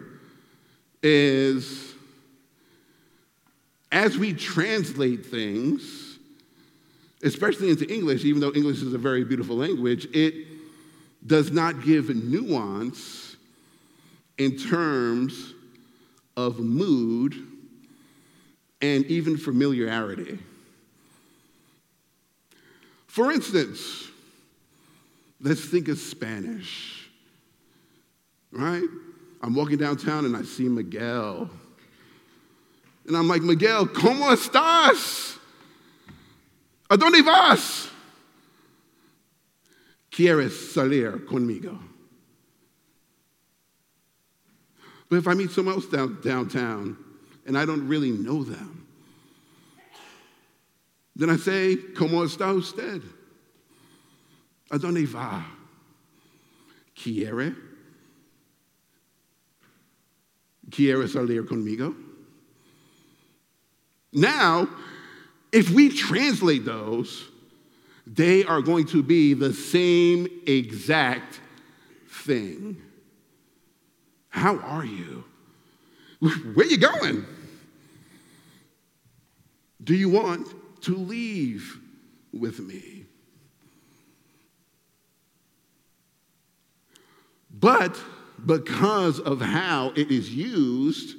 is 1.02 1.94
as 3.92 4.18
we 4.18 4.32
translate 4.32 5.24
things, 5.24 6.18
especially 7.22 7.70
into 7.70 7.88
English, 7.92 8.24
even 8.24 8.40
though 8.40 8.52
English 8.52 8.82
is 8.82 8.92
a 8.92 8.98
very 8.98 9.24
beautiful 9.24 9.56
language, 9.56 10.08
it 10.12 10.34
does 11.24 11.52
not 11.52 11.84
give 11.84 12.14
nuance 12.14 13.36
in 14.38 14.56
terms 14.56 15.54
of 16.36 16.58
mood 16.58 17.34
and 18.82 19.06
even 19.06 19.36
familiarity. 19.36 20.38
For 23.06 23.30
instance, 23.30 24.08
let's 25.40 25.64
think 25.64 25.86
of 25.86 25.98
Spanish 25.98 27.03
right? 28.54 28.88
I'm 29.42 29.54
walking 29.54 29.76
downtown 29.76 30.24
and 30.24 30.36
I 30.36 30.42
see 30.42 30.68
Miguel. 30.68 31.50
And 33.06 33.16
I'm 33.16 33.28
like, 33.28 33.42
Miguel, 33.42 33.86
¿cómo 33.86 34.30
estás? 34.34 35.36
¿A 36.90 36.96
dónde 36.96 37.22
vas? 37.22 37.90
¿Quieres 40.10 40.72
salir 40.72 41.26
conmigo? 41.26 41.78
But 45.10 45.16
if 45.16 45.28
I 45.28 45.34
meet 45.34 45.50
someone 45.50 45.74
else 45.74 45.86
down, 45.86 46.18
downtown 46.22 46.96
and 47.46 47.58
I 47.58 47.66
don't 47.66 47.86
really 47.86 48.12
know 48.12 48.42
them, 48.42 48.86
then 51.16 51.30
I 51.30 51.36
say, 51.36 51.76
¿Cómo 51.76 52.24
está 52.24 52.54
usted? 52.56 53.02
¿A 54.70 54.78
dónde 54.78 55.06
va? 55.12 55.44
¿Quiere 56.96 57.54
¿Quieres 60.70 61.12
salir 61.12 61.46
conmigo? 61.46 61.94
Now, 64.12 64.68
if 65.52 65.70
we 65.70 65.88
translate 65.88 66.64
those, 66.64 67.28
they 68.06 68.44
are 68.44 68.60
going 68.60 68.86
to 68.86 69.02
be 69.02 69.34
the 69.34 69.52
same 69.52 70.28
exact 70.46 71.40
thing. 72.08 72.80
How 74.28 74.58
are 74.58 74.84
you? 74.84 75.24
Where 76.20 76.66
are 76.66 76.70
you 76.70 76.78
going? 76.78 77.24
Do 79.82 79.94
you 79.94 80.08
want 80.08 80.48
to 80.82 80.96
leave 80.96 81.78
with 82.32 82.60
me? 82.60 83.04
But 87.50 87.98
because 88.46 89.20
of 89.20 89.40
how 89.40 89.92
it 89.96 90.10
is 90.10 90.30
used, 90.30 91.16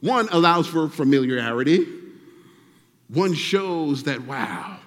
one 0.00 0.28
allows 0.30 0.66
for 0.66 0.88
familiarity, 0.88 1.86
one 3.08 3.34
shows 3.34 4.04
that, 4.04 4.22
wow, 4.22 4.78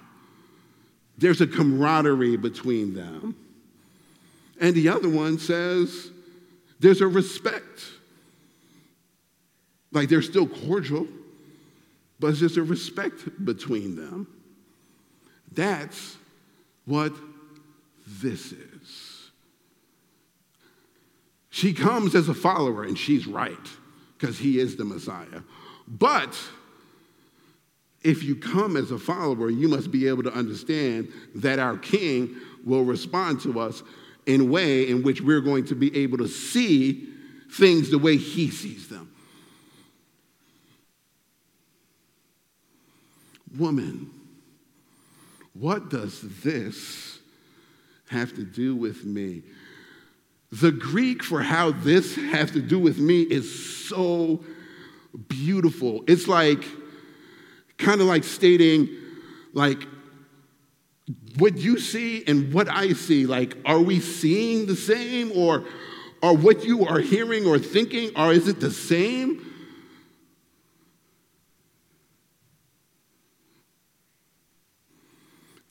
there's 1.18 1.40
a 1.40 1.46
camaraderie 1.46 2.36
between 2.36 2.94
them. 2.94 3.36
And 4.60 4.74
the 4.74 4.88
other 4.88 5.08
one 5.08 5.38
says 5.38 6.10
there's 6.80 7.00
a 7.00 7.06
respect. 7.06 7.84
Like 9.92 10.08
they're 10.08 10.22
still 10.22 10.46
cordial, 10.46 11.06
but 12.18 12.34
just 12.34 12.56
a 12.56 12.62
respect 12.62 13.44
between 13.44 13.96
them. 13.96 14.26
That's 15.52 16.16
what 16.84 17.12
this 18.06 18.52
is. 18.52 18.69
She 21.50 21.72
comes 21.72 22.14
as 22.14 22.28
a 22.28 22.34
follower, 22.34 22.84
and 22.84 22.96
she's 22.96 23.26
right, 23.26 23.56
because 24.16 24.38
he 24.38 24.58
is 24.58 24.76
the 24.76 24.84
Messiah. 24.84 25.42
But 25.86 26.38
if 28.02 28.22
you 28.22 28.36
come 28.36 28.76
as 28.76 28.90
a 28.92 28.98
follower, 28.98 29.50
you 29.50 29.68
must 29.68 29.90
be 29.90 30.08
able 30.08 30.22
to 30.22 30.32
understand 30.32 31.12
that 31.34 31.58
our 31.58 31.76
King 31.76 32.36
will 32.64 32.84
respond 32.84 33.40
to 33.42 33.58
us 33.58 33.82
in 34.26 34.40
a 34.42 34.44
way 34.44 34.88
in 34.88 35.02
which 35.02 35.20
we're 35.20 35.40
going 35.40 35.64
to 35.66 35.74
be 35.74 35.94
able 35.96 36.18
to 36.18 36.28
see 36.28 37.08
things 37.52 37.90
the 37.90 37.98
way 37.98 38.16
he 38.16 38.50
sees 38.50 38.88
them. 38.88 39.10
Woman, 43.58 44.10
what 45.54 45.88
does 45.88 46.20
this 46.42 47.18
have 48.08 48.34
to 48.34 48.44
do 48.44 48.76
with 48.76 49.04
me? 49.04 49.42
The 50.52 50.72
Greek 50.72 51.22
for 51.22 51.42
how 51.42 51.70
this 51.70 52.16
has 52.16 52.50
to 52.52 52.60
do 52.60 52.78
with 52.78 52.98
me 52.98 53.22
is 53.22 53.86
so 53.86 54.44
beautiful. 55.28 56.02
It's 56.08 56.26
like, 56.26 56.64
kind 57.78 58.00
of 58.00 58.06
like 58.08 58.24
stating, 58.24 58.88
like, 59.52 59.86
what 61.38 61.56
you 61.56 61.78
see 61.78 62.24
and 62.26 62.52
what 62.52 62.68
I 62.68 62.92
see, 62.92 63.26
like, 63.26 63.56
are 63.64 63.80
we 63.80 64.00
seeing 64.00 64.66
the 64.66 64.76
same? 64.76 65.32
Or 65.32 65.64
are 66.22 66.34
what 66.34 66.64
you 66.64 66.86
are 66.86 66.98
hearing 66.98 67.46
or 67.46 67.58
thinking, 67.58 68.10
or 68.16 68.32
is 68.32 68.48
it 68.48 68.60
the 68.60 68.70
same? 68.70 69.46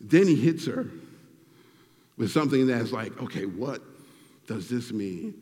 Then 0.02 0.28
he 0.28 0.36
hits 0.36 0.66
her 0.66 0.90
with 2.18 2.32
something 2.32 2.68
that's 2.68 2.92
like, 2.92 3.22
okay, 3.22 3.46
what 3.46 3.82
does 4.50 4.68
this 4.68 4.92
mean? 4.92 5.36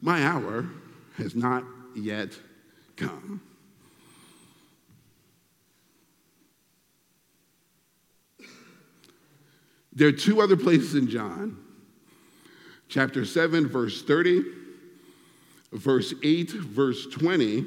My 0.00 0.22
hour 0.22 0.66
has 1.16 1.34
not 1.34 1.64
yet 1.96 2.30
come. 2.94 3.40
There 9.92 10.06
are 10.06 10.12
two 10.12 10.40
other 10.40 10.56
places 10.56 10.94
in 10.94 11.08
John 11.08 11.58
chapter 12.88 13.24
7, 13.24 13.66
verse 13.66 14.02
30, 14.02 14.44
verse 15.72 16.14
8, 16.22 16.50
verse 16.52 17.04
20, 17.06 17.66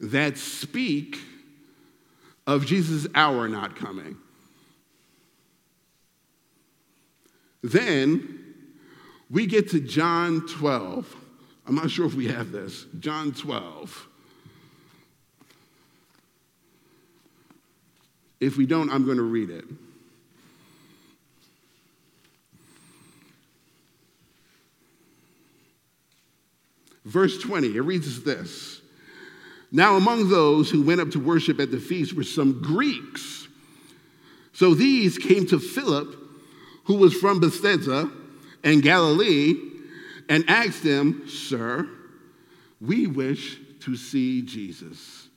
that 0.00 0.36
speak 0.36 1.18
of 2.44 2.66
Jesus' 2.66 3.06
hour 3.14 3.46
not 3.46 3.76
coming. 3.76 4.16
Then 7.64 8.44
we 9.30 9.46
get 9.46 9.70
to 9.70 9.80
John 9.80 10.46
12. 10.46 11.16
I'm 11.66 11.74
not 11.74 11.90
sure 11.90 12.04
if 12.04 12.12
we 12.12 12.28
have 12.28 12.52
this. 12.52 12.84
John 13.00 13.32
12. 13.32 14.06
If 18.38 18.58
we 18.58 18.66
don't, 18.66 18.90
I'm 18.90 19.06
going 19.06 19.16
to 19.16 19.22
read 19.22 19.48
it. 19.48 19.64
Verse 27.06 27.38
20, 27.38 27.76
it 27.76 27.80
reads 27.80 28.24
this 28.24 28.82
Now, 29.72 29.96
among 29.96 30.28
those 30.28 30.70
who 30.70 30.82
went 30.82 31.00
up 31.00 31.10
to 31.12 31.18
worship 31.18 31.60
at 31.60 31.70
the 31.70 31.80
feast 31.80 32.12
were 32.12 32.24
some 32.24 32.60
Greeks. 32.60 33.48
So 34.52 34.74
these 34.74 35.16
came 35.16 35.46
to 35.46 35.58
Philip, 35.58 36.23
who 36.84 36.96
was 36.96 37.14
from 37.14 37.40
Bethsaida 37.40 38.10
and 38.62 38.82
Galilee, 38.82 39.54
and 40.28 40.48
asked 40.48 40.82
him, 40.82 41.28
Sir, 41.28 41.88
we 42.80 43.06
wish 43.06 43.58
to 43.80 43.96
see 43.96 44.42
Jesus. 44.42 45.28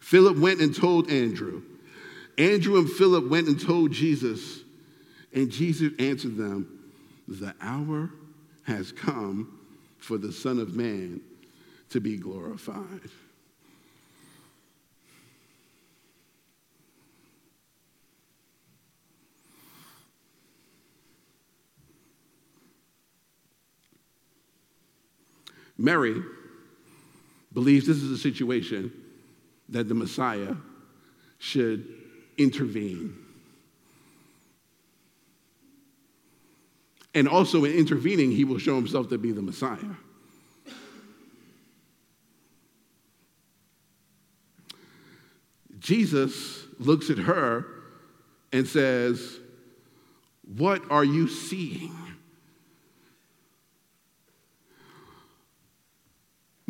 Philip 0.00 0.38
went 0.38 0.60
and 0.60 0.74
told 0.74 1.10
Andrew. 1.10 1.62
Andrew 2.38 2.78
and 2.78 2.90
Philip 2.90 3.28
went 3.28 3.48
and 3.48 3.60
told 3.60 3.92
Jesus, 3.92 4.60
and 5.34 5.50
Jesus 5.50 5.92
answered 5.98 6.36
them, 6.36 6.80
The 7.28 7.54
hour 7.60 8.10
has 8.64 8.92
come 8.92 9.58
for 9.98 10.16
the 10.16 10.32
Son 10.32 10.58
of 10.58 10.74
Man 10.74 11.20
to 11.90 12.00
be 12.00 12.16
glorified. 12.16 13.10
Mary 25.80 26.22
believes 27.54 27.86
this 27.86 27.96
is 27.96 28.10
a 28.10 28.18
situation 28.18 28.92
that 29.70 29.88
the 29.88 29.94
Messiah 29.94 30.54
should 31.38 31.86
intervene. 32.36 33.16
And 37.14 37.26
also, 37.26 37.64
in 37.64 37.72
intervening, 37.72 38.30
he 38.30 38.44
will 38.44 38.58
show 38.58 38.76
himself 38.76 39.08
to 39.08 39.18
be 39.18 39.32
the 39.32 39.42
Messiah. 39.42 39.78
Jesus 45.78 46.66
looks 46.78 47.08
at 47.08 47.18
her 47.18 47.66
and 48.52 48.68
says, 48.68 49.38
What 50.56 50.82
are 50.90 51.04
you 51.04 51.26
seeing? 51.26 51.99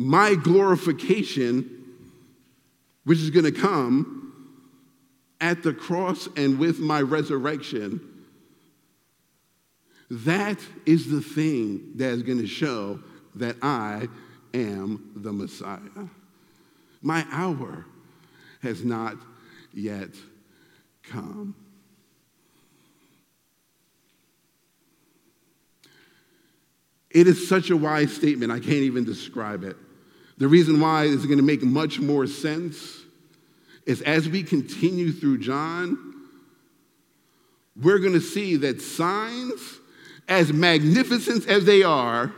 My 0.01 0.33
glorification, 0.33 1.85
which 3.03 3.19
is 3.19 3.29
going 3.29 3.45
to 3.45 3.51
come 3.51 4.33
at 5.39 5.61
the 5.61 5.73
cross 5.73 6.27
and 6.35 6.57
with 6.57 6.79
my 6.79 7.01
resurrection, 7.01 8.01
that 10.09 10.59
is 10.87 11.09
the 11.09 11.21
thing 11.21 11.91
that 11.97 12.13
is 12.13 12.23
going 12.23 12.39
to 12.39 12.47
show 12.47 12.99
that 13.35 13.57
I 13.61 14.07
am 14.55 15.11
the 15.15 15.31
Messiah. 15.31 15.79
My 17.03 17.23
hour 17.31 17.85
has 18.63 18.83
not 18.83 19.17
yet 19.71 20.09
come. 21.03 21.55
It 27.11 27.27
is 27.27 27.47
such 27.47 27.69
a 27.69 27.77
wise 27.77 28.11
statement, 28.11 28.51
I 28.51 28.59
can't 28.59 28.71
even 28.71 29.03
describe 29.03 29.63
it. 29.63 29.77
The 30.41 30.47
reason 30.47 30.79
why 30.79 31.03
is 31.03 31.27
going 31.27 31.37
to 31.37 31.43
make 31.43 31.61
much 31.61 31.99
more 31.99 32.25
sense 32.25 33.01
is 33.85 34.01
as 34.01 34.27
we 34.27 34.41
continue 34.41 35.11
through 35.11 35.37
John, 35.37 36.15
we're 37.79 37.99
going 37.99 38.13
to 38.13 38.21
see 38.21 38.55
that 38.55 38.81
signs, 38.81 39.61
as 40.27 40.51
magnificent 40.51 41.47
as 41.47 41.65
they 41.65 41.83
are, 41.83 42.33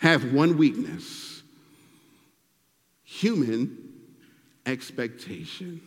have 0.00 0.34
one 0.34 0.58
weakness 0.58 1.42
human 3.02 3.78
expectation. 4.66 5.80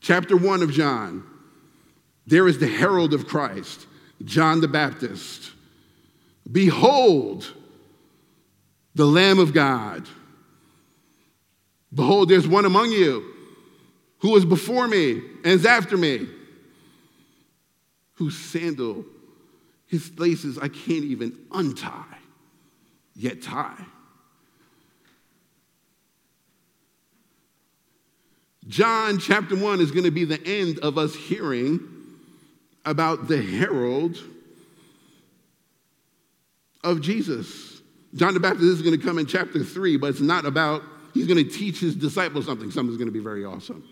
Chapter 0.00 0.38
1 0.38 0.62
of 0.62 0.72
John, 0.72 1.22
there 2.26 2.48
is 2.48 2.58
the 2.58 2.66
herald 2.66 3.12
of 3.12 3.26
Christ, 3.26 3.86
John 4.24 4.62
the 4.62 4.68
Baptist. 4.68 5.50
Behold, 6.50 7.52
the 8.94 9.06
Lamb 9.06 9.38
of 9.38 9.52
God 9.52 10.08
Behold, 11.94 12.28
there's 12.28 12.48
one 12.48 12.64
among 12.64 12.90
you 12.90 13.24
who 14.18 14.36
is 14.36 14.44
before 14.44 14.88
me 14.88 15.12
and 15.12 15.46
is 15.46 15.64
after 15.64 15.96
me, 15.96 16.26
whose 18.14 18.36
sandal, 18.36 19.04
his 19.86 20.18
laces 20.18 20.58
I 20.58 20.68
can't 20.68 21.04
even 21.04 21.38
untie, 21.52 22.18
yet 23.14 23.42
tie. 23.42 23.84
John 28.66 29.18
chapter 29.18 29.54
1 29.54 29.80
is 29.80 29.90
going 29.90 30.04
to 30.04 30.10
be 30.10 30.24
the 30.24 30.42
end 30.44 30.78
of 30.78 30.96
us 30.96 31.14
hearing 31.14 31.80
about 32.84 33.28
the 33.28 33.40
herald 33.40 34.18
of 36.82 37.02
Jesus. 37.02 37.73
John 38.14 38.34
the 38.34 38.40
Baptist 38.40 38.64
is 38.64 38.82
going 38.82 38.98
to 38.98 39.04
come 39.04 39.18
in 39.18 39.26
chapter 39.26 39.62
3, 39.62 39.96
but 39.96 40.10
it's 40.10 40.20
not 40.20 40.44
about 40.44 40.82
He's 41.14 41.28
going 41.28 41.42
to 41.42 41.48
teach 41.48 41.78
his 41.78 41.94
disciples 41.94 42.44
something. 42.44 42.72
Something's 42.72 42.98
going 42.98 43.08
to 43.08 43.12
be 43.12 43.20
very 43.20 43.44
awesome. 43.44 43.84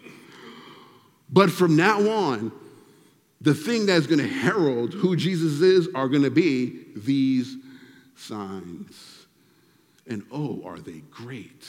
But 1.31 1.51
from 1.51 1.77
now 1.77 2.01
on, 2.11 2.51
the 3.41 3.55
thing 3.55 3.87
that's 3.87 4.09
going 4.09 4.19
to 4.19 4.27
herald 4.27 4.93
who 4.93 5.15
Jesus 5.15 5.61
is 5.61 5.89
are 5.95 6.09
going 6.09 6.25
to 6.25 6.31
be 6.31 6.85
these 6.97 7.57
signs. 8.17 9.27
And 10.09 10.25
oh, 10.33 10.63
are 10.65 10.81
they 10.81 10.99
great! 11.13 11.65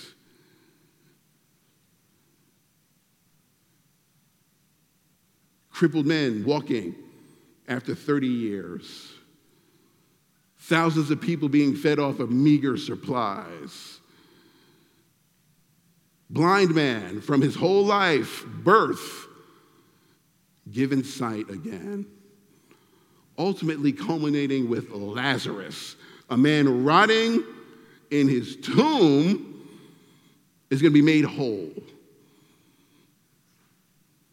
Crippled 5.71 6.07
men 6.07 6.43
walking 6.45 6.95
after 7.67 7.93
30 7.93 8.27
years. 8.27 9.12
Thousands 10.63 11.11
of 11.11 11.19
people 11.19 11.49
being 11.49 11.75
fed 11.75 11.99
off 11.99 12.19
of 12.19 12.31
meager 12.31 12.77
supplies 12.77 13.99
blind 16.29 16.73
man 16.73 17.21
from 17.21 17.41
his 17.41 17.53
whole 17.53 17.85
life, 17.85 18.45
birth, 18.45 19.27
given 20.71 21.03
sight 21.03 21.49
again. 21.49 22.05
Ultimately, 23.37 23.91
culminating 23.91 24.69
with 24.69 24.89
Lazarus, 24.89 25.95
a 26.29 26.37
man 26.37 26.83
rotting 26.83 27.43
in 28.09 28.27
his 28.27 28.55
tomb, 28.55 29.67
is 30.69 30.81
going 30.81 30.91
to 30.91 30.99
be 30.99 31.05
made 31.05 31.25
whole. 31.25 31.71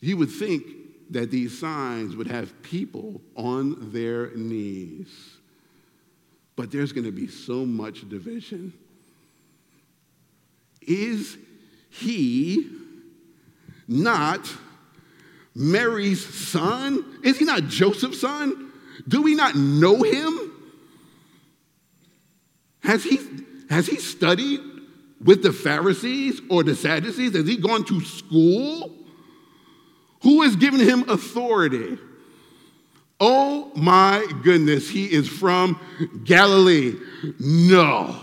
You 0.01 0.17
would 0.17 0.31
think 0.31 0.65
that 1.11 1.31
these 1.31 1.59
signs 1.59 2.17
would 2.17 2.29
have 2.29 2.63
people 2.63 3.21
on 3.37 3.93
their 3.93 4.35
knees, 4.37 5.09
but 6.61 6.71
there's 6.71 6.93
going 6.93 7.07
to 7.07 7.11
be 7.11 7.27
so 7.27 7.65
much 7.65 8.07
division. 8.11 8.75
Is 10.83 11.39
he 11.89 12.69
not 13.89 14.47
Mary's 15.55 16.23
son? 16.23 17.03
Is 17.25 17.39
he 17.39 17.47
not 17.47 17.63
Joseph's 17.65 18.21
son? 18.21 18.73
Do 19.09 19.23
we 19.23 19.35
not 19.35 19.55
know 19.55 20.03
him? 20.03 20.53
Has 22.81 23.05
he, 23.05 23.19
has 23.71 23.87
he 23.87 23.97
studied 23.97 24.61
with 25.25 25.43
the 25.43 25.55
Pharisees 25.55 26.43
or 26.51 26.63
the 26.63 26.75
Sadducees? 26.75 27.35
Has 27.35 27.49
he 27.49 27.57
gone 27.57 27.87
to 27.87 28.03
school? 28.03 28.95
Who 30.25 30.43
has 30.43 30.57
given 30.57 30.81
him 30.81 31.09
authority? 31.09 31.97
Oh 33.21 33.71
my 33.77 34.27
goodness, 34.43 34.89
he 34.89 35.05
is 35.05 35.29
from 35.29 35.79
Galilee. 36.25 36.95
No. 37.39 38.17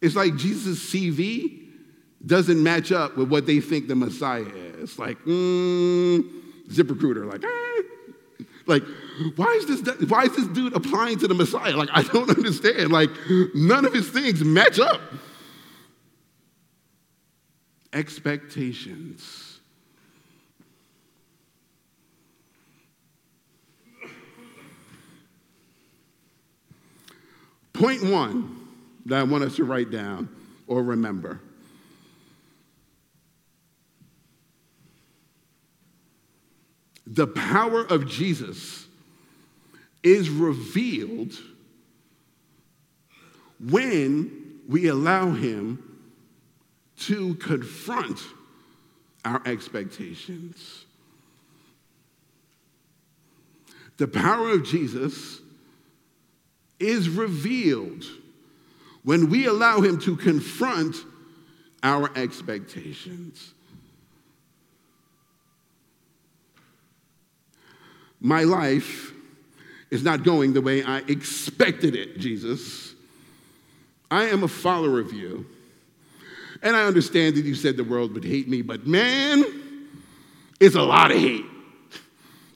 It's 0.00 0.14
like 0.14 0.36
Jesus' 0.36 0.78
CV 0.78 1.64
doesn't 2.24 2.62
match 2.62 2.92
up 2.92 3.16
with 3.16 3.28
what 3.28 3.46
they 3.46 3.60
think 3.60 3.88
the 3.88 3.96
Messiah 3.96 4.44
is. 4.44 4.96
Like, 4.96 5.18
mm, 5.24 6.22
ZipRecruiter, 6.68 7.30
like, 7.30 7.42
eh. 7.42 8.44
like, 8.66 8.84
why 9.34 9.46
is 9.60 9.66
this 9.66 10.08
why 10.08 10.22
is 10.22 10.36
this 10.36 10.46
dude 10.48 10.74
applying 10.74 11.18
to 11.18 11.26
the 11.26 11.34
Messiah? 11.34 11.76
Like, 11.76 11.88
I 11.92 12.02
don't 12.02 12.30
understand. 12.36 12.92
Like, 12.92 13.10
none 13.54 13.84
of 13.84 13.92
his 13.92 14.08
things 14.08 14.44
match 14.44 14.78
up. 14.78 15.00
Expectations. 17.92 19.47
Point 27.78 28.02
one 28.02 28.56
that 29.06 29.20
I 29.20 29.22
want 29.22 29.44
us 29.44 29.54
to 29.56 29.64
write 29.64 29.92
down 29.92 30.28
or 30.66 30.82
remember. 30.82 31.40
The 37.06 37.28
power 37.28 37.82
of 37.82 38.08
Jesus 38.08 38.84
is 40.02 40.28
revealed 40.28 41.34
when 43.60 44.60
we 44.68 44.88
allow 44.88 45.30
Him 45.30 46.00
to 47.02 47.36
confront 47.36 48.20
our 49.24 49.40
expectations. 49.46 50.84
The 53.98 54.08
power 54.08 54.50
of 54.50 54.64
Jesus 54.64 55.40
is 56.78 57.08
revealed 57.08 58.04
when 59.02 59.30
we 59.30 59.46
allow 59.46 59.80
Him 59.80 59.98
to 60.00 60.16
confront 60.16 60.96
our 61.82 62.10
expectations. 62.16 63.54
My 68.20 68.42
life 68.42 69.12
is 69.90 70.02
not 70.02 70.24
going 70.24 70.52
the 70.52 70.60
way 70.60 70.82
I 70.82 70.98
expected 70.98 71.94
it, 71.94 72.18
Jesus. 72.18 72.94
I 74.10 74.24
am 74.24 74.42
a 74.42 74.48
follower 74.48 75.00
of 75.00 75.12
you. 75.12 75.46
And 76.62 76.74
I 76.74 76.84
understand 76.84 77.36
that 77.36 77.44
you 77.44 77.54
said 77.54 77.76
the 77.76 77.84
world 77.84 78.12
would 78.14 78.24
hate 78.24 78.48
me, 78.48 78.62
but 78.62 78.86
man, 78.86 79.44
it's 80.58 80.74
a 80.74 80.82
lot 80.82 81.12
of 81.12 81.18
hate. 81.18 81.44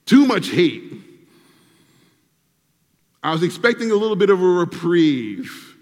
Too 0.06 0.26
much 0.26 0.48
hate. 0.48 1.11
I 3.22 3.32
was 3.32 3.42
expecting 3.42 3.90
a 3.90 3.94
little 3.94 4.16
bit 4.16 4.30
of 4.30 4.42
a 4.42 4.46
reprieve. 4.46 5.76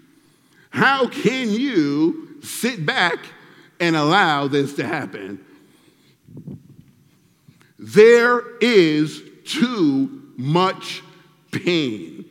How 0.69 1.07
can 1.07 1.49
you 1.49 2.39
sit 2.43 2.85
back 2.85 3.17
and 3.79 3.95
allow 3.95 4.47
this 4.47 4.75
to 4.75 4.85
happen? 4.85 5.43
There 7.79 8.57
is 8.59 9.23
too 9.45 10.31
much 10.37 11.01
pain. 11.51 12.25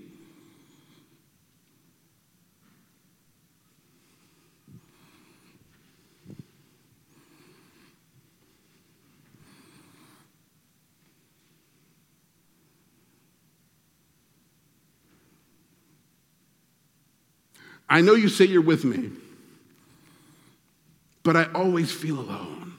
I 17.90 18.00
know 18.00 18.14
you 18.14 18.28
say 18.28 18.44
you're 18.44 18.62
with 18.62 18.84
me, 18.84 19.10
but 21.24 21.36
I 21.36 21.46
always 21.52 21.90
feel 21.90 22.20
alone. 22.20 22.74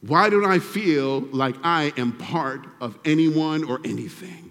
Why 0.00 0.30
don't 0.30 0.46
I 0.46 0.58
feel 0.58 1.20
like 1.20 1.54
I 1.62 1.92
am 1.96 2.12
part 2.16 2.66
of 2.80 2.98
anyone 3.04 3.62
or 3.64 3.80
anything? 3.84 4.50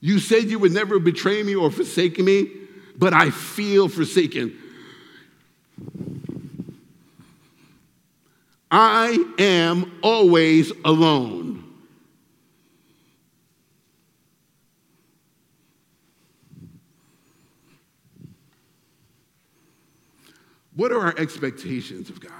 You 0.00 0.20
said 0.20 0.44
you 0.44 0.58
would 0.58 0.72
never 0.72 0.98
betray 0.98 1.42
me 1.42 1.56
or 1.56 1.70
forsake 1.70 2.18
me, 2.18 2.48
but 2.96 3.12
I 3.12 3.30
feel 3.30 3.88
forsaken. 3.88 4.56
I 8.70 9.24
am 9.38 9.98
always 10.02 10.70
alone. 10.84 11.65
What 20.76 20.92
are 20.92 21.00
our 21.00 21.14
expectations 21.18 22.10
of 22.10 22.20
God? 22.20 22.32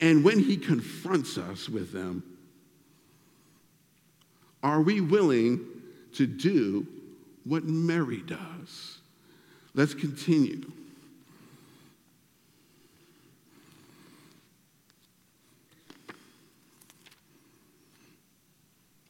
And 0.00 0.22
when 0.22 0.38
he 0.38 0.56
confronts 0.56 1.38
us 1.38 1.68
with 1.68 1.90
them, 1.90 2.22
are 4.62 4.80
we 4.80 5.00
willing 5.00 5.64
to 6.14 6.26
do 6.26 6.86
what 7.44 7.64
Mary 7.64 8.18
does? 8.18 8.98
Let's 9.74 9.94
continue. 9.94 10.70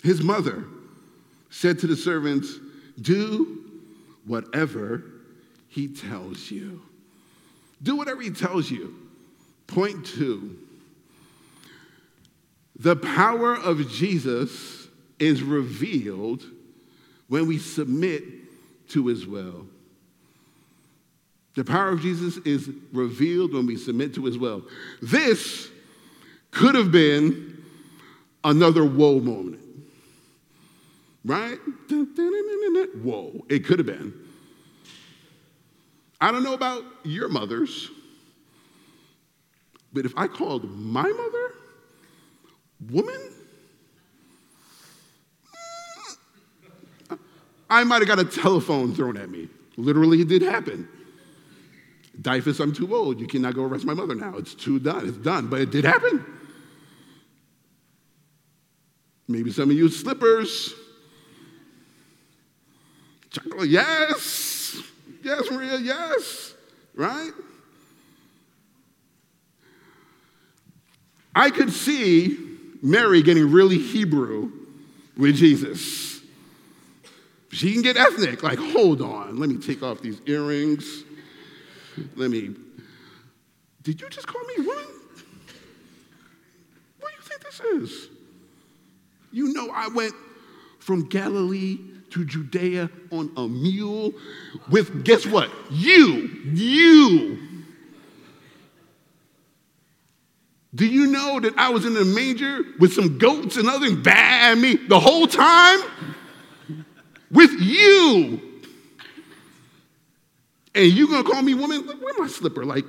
His 0.03 0.22
mother 0.22 0.64
said 1.51 1.78
to 1.80 1.86
the 1.86 1.96
servants, 1.96 2.55
Do 3.01 3.64
whatever 4.26 5.03
he 5.68 5.88
tells 5.88 6.51
you. 6.51 6.82
Do 7.82 7.96
whatever 7.96 8.22
he 8.22 8.30
tells 8.30 8.70
you. 8.70 8.94
Point 9.66 10.07
two 10.07 10.57
the 12.78 12.94
power 12.94 13.55
of 13.55 13.90
Jesus 13.90 14.86
is 15.18 15.42
revealed 15.42 16.44
when 17.26 17.46
we 17.49 17.59
submit 17.59 18.22
to 18.90 19.09
his 19.09 19.26
will. 19.26 19.66
The 21.57 21.64
power 21.64 21.88
of 21.88 22.01
Jesus 22.01 22.36
is 22.38 22.70
revealed 22.92 23.53
when 23.53 23.66
we 23.66 23.76
submit 23.76 24.14
to 24.14 24.24
his 24.24 24.38
will. 24.38 24.62
This 25.03 25.68
could 26.53 26.76
have 26.76 26.92
been 26.92 27.64
another 28.44 28.84
woe 28.84 29.18
moment 29.18 29.61
right? 31.25 31.59
Whoa, 33.03 33.45
it 33.49 33.64
could 33.64 33.79
have 33.79 33.87
been. 33.87 34.14
I 36.21 36.33
don't 36.33 36.43
know 36.43 36.55
about 36.55 36.85
your 37.05 37.29
mothers, 37.29 37.91
but 39.93 40.05
if 40.05 40.12
I 40.16 40.27
called 40.27 40.64
my 40.64 41.09
mother 41.09 41.55
woman, 42.91 43.33
I 47.71 47.85
might 47.85 47.99
have 47.99 48.09
got 48.09 48.19
a 48.19 48.25
telephone 48.25 48.95
thrown 48.95 49.16
at 49.16 49.29
me. 49.31 49.49
Literally, 49.77 50.23
it 50.23 50.29
did 50.29 50.43
happen. 50.43 50.89
DYFS, 52.21 52.61
I'm 52.61 52.73
too 52.73 52.95
old. 52.95 53.21
You 53.21 53.29
cannot 53.29 53.55
go 53.55 53.62
arrest 53.64 53.85
my 53.85 53.95
mother 53.95 54.14
now. 54.14 54.37
It's 54.37 54.55
too 54.55 54.81
done. 54.81 55.07
It's 55.07 55.19
done. 55.19 55.47
But 55.47 55.61
it 55.61 55.71
did 55.71 55.85
happen. 55.85 56.25
Maybe 59.29 59.53
some 59.53 59.71
of 59.71 59.77
you 59.77 59.89
slippers. 59.89 60.75
Chocolate, 63.59 63.71
yes. 63.71 64.83
Yes, 65.25 65.51
Maria, 65.51 65.79
yes. 65.79 66.55
Right? 66.95 67.33
I 71.35 71.51
could 71.51 71.73
see 71.73 72.39
Mary 72.83 73.21
getting 73.23 73.51
really 73.51 73.79
Hebrew 73.79 74.53
with 75.17 75.37
Jesus. 75.37 76.21
She 77.51 77.73
can 77.73 77.83
get 77.83 77.97
ethnic, 77.97 78.43
like, 78.43 78.59
hold 78.59 79.03
on, 79.03 79.39
let 79.39 79.49
me 79.49 79.57
take 79.57 79.83
off 79.83 80.03
these 80.03 80.21
earrings. 80.27 81.03
Let 82.15 82.31
me. 82.31 82.55
Did 83.83 84.01
you 84.01 84.09
just 84.09 84.27
call 84.27 84.43
me 84.45 84.67
woman? 84.67 84.85
What 87.01 87.11
do 87.11 87.17
you 87.17 87.23
think 87.23 87.41
this 87.43 87.61
is? 87.61 88.09
You 89.33 89.53
know, 89.53 89.71
I 89.75 89.89
went 89.89 90.15
from 90.79 91.09
Galilee 91.09 91.79
to 92.11 92.25
Judea 92.25 92.91
on 93.11 93.33
a 93.37 93.47
mule 93.47 94.13
with, 94.71 95.05
guess 95.05 95.27
what? 95.27 95.51
You, 95.71 96.31
you. 96.53 97.39
Do 100.75 100.87
you 100.87 101.07
know 101.07 101.41
that 101.41 101.57
I 101.59 101.71
was 101.71 101.85
in 101.85 101.95
the 101.95 102.05
manger 102.05 102.61
with 102.79 102.93
some 102.93 103.19
goats 103.19 103.57
and 103.57 103.69
other 103.69 103.95
bad 103.97 104.59
me 104.59 104.77
the 104.77 105.01
whole 105.01 105.27
time? 105.27 105.81
with 107.31 107.61
you. 107.61 108.41
And 110.75 110.87
you 110.87 111.09
gonna 111.09 111.25
call 111.25 111.43
me 111.43 111.55
woman? 111.55 111.83
Where 111.83 112.15
my 112.19 112.29
slipper? 112.29 112.65
Like, 112.65 112.85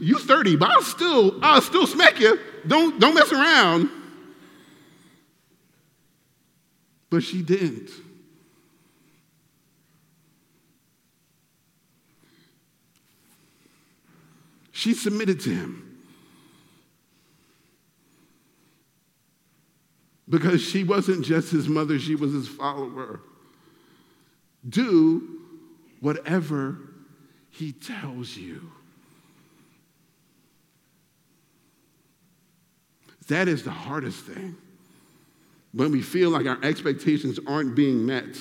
you 0.00 0.18
30, 0.18 0.56
but 0.56 0.70
I'll 0.70 0.82
still, 0.82 1.38
I'll 1.42 1.60
still 1.60 1.86
smack 1.86 2.18
you. 2.18 2.38
Don't, 2.66 2.98
don't 2.98 3.14
mess 3.14 3.32
around. 3.32 3.90
But 7.10 7.22
she 7.22 7.42
didn't. 7.42 7.90
She 14.74 14.92
submitted 14.92 15.38
to 15.42 15.50
him. 15.50 16.00
Because 20.28 20.60
she 20.60 20.82
wasn't 20.82 21.24
just 21.24 21.52
his 21.52 21.68
mother, 21.68 21.96
she 21.96 22.16
was 22.16 22.32
his 22.32 22.48
follower. 22.48 23.20
Do 24.68 25.40
whatever 26.00 26.76
he 27.50 27.70
tells 27.70 28.36
you. 28.36 28.72
That 33.28 33.46
is 33.46 33.62
the 33.62 33.70
hardest 33.70 34.24
thing. 34.24 34.56
When 35.72 35.92
we 35.92 36.02
feel 36.02 36.30
like 36.30 36.46
our 36.46 36.58
expectations 36.64 37.38
aren't 37.46 37.76
being 37.76 38.04
met. 38.04 38.36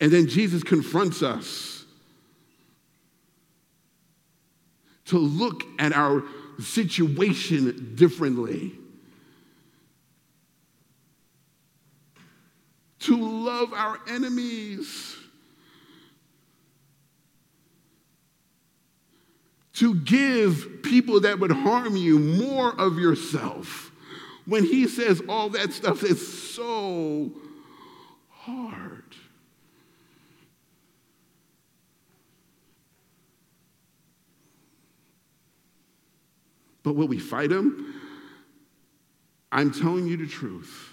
And 0.00 0.12
then 0.12 0.28
Jesus 0.28 0.62
confronts 0.62 1.22
us 1.22 1.84
to 5.06 5.18
look 5.18 5.64
at 5.78 5.92
our 5.92 6.22
situation 6.60 7.94
differently. 7.94 8.72
To 13.00 13.16
love 13.16 13.72
our 13.72 13.98
enemies. 14.08 15.16
To 19.74 19.94
give 19.94 20.82
people 20.82 21.20
that 21.20 21.38
would 21.38 21.52
harm 21.52 21.96
you 21.96 22.18
more 22.18 22.78
of 22.78 22.98
yourself. 22.98 23.90
When 24.44 24.64
he 24.64 24.86
says 24.88 25.22
all 25.28 25.48
that 25.50 25.72
stuff 25.72 26.02
is 26.02 26.54
so 26.54 27.32
hard. 28.28 29.04
But 36.88 36.96
will 36.96 37.08
we 37.08 37.18
fight 37.18 37.52
him? 37.52 38.00
I'm 39.52 39.70
telling 39.70 40.06
you 40.06 40.16
the 40.16 40.26
truth. 40.26 40.88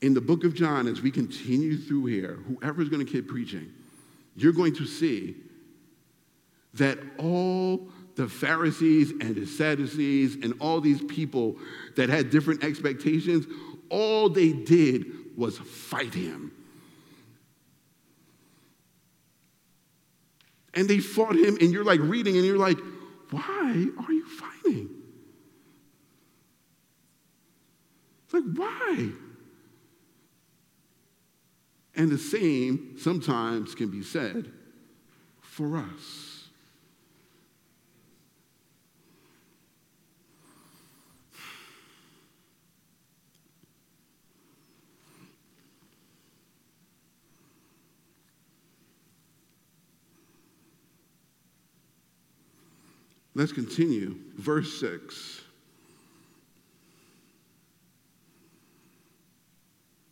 In 0.00 0.14
the 0.14 0.20
book 0.22 0.44
of 0.44 0.54
John, 0.54 0.86
as 0.88 1.02
we 1.02 1.10
continue 1.10 1.76
through 1.76 2.06
here, 2.06 2.38
whoever's 2.46 2.88
going 2.88 3.04
to 3.04 3.12
keep 3.12 3.28
preaching, 3.28 3.70
you're 4.34 4.54
going 4.54 4.74
to 4.76 4.86
see 4.86 5.36
that 6.72 6.98
all 7.18 7.90
the 8.14 8.26
Pharisees 8.26 9.10
and 9.10 9.36
the 9.36 9.44
Sadducees 9.44 10.36
and 10.36 10.54
all 10.58 10.80
these 10.80 11.02
people 11.02 11.58
that 11.96 12.08
had 12.08 12.30
different 12.30 12.64
expectations, 12.64 13.44
all 13.90 14.30
they 14.30 14.54
did 14.54 15.04
was 15.36 15.58
fight 15.58 16.14
him. 16.14 16.50
And 20.72 20.88
they 20.88 21.00
fought 21.00 21.36
him, 21.36 21.58
and 21.60 21.70
you're 21.72 21.84
like 21.84 22.00
reading, 22.00 22.38
and 22.38 22.46
you're 22.46 22.56
like, 22.56 22.78
why 23.30 23.86
are 24.06 24.12
you 24.12 24.26
fighting? 24.26 24.88
It's 28.24 28.34
like, 28.34 28.44
why? 28.54 29.10
And 31.94 32.10
the 32.10 32.18
same 32.18 32.96
sometimes 32.98 33.74
can 33.74 33.90
be 33.90 34.02
said 34.02 34.52
for 35.40 35.78
us. 35.78 36.27
Let's 53.38 53.52
continue. 53.52 54.16
Verse 54.34 54.80
6. 54.80 55.42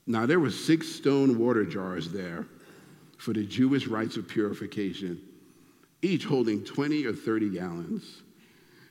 Now 0.07 0.27
there 0.27 0.39
were 0.39 0.53
six 0.53 0.87
stone 0.89 1.37
water 1.37 1.65
jars 1.65 2.13
there 2.13 2.47
for 3.19 3.33
the 3.33 3.45
Jewish 3.45 3.89
rites 3.89 4.17
of 4.17 4.29
purification, 4.29 5.21
each 6.03 6.25
holding 6.25 6.65
20 6.65 7.05
or 7.05 7.13
30 7.13 7.51
gallons. 7.51 8.23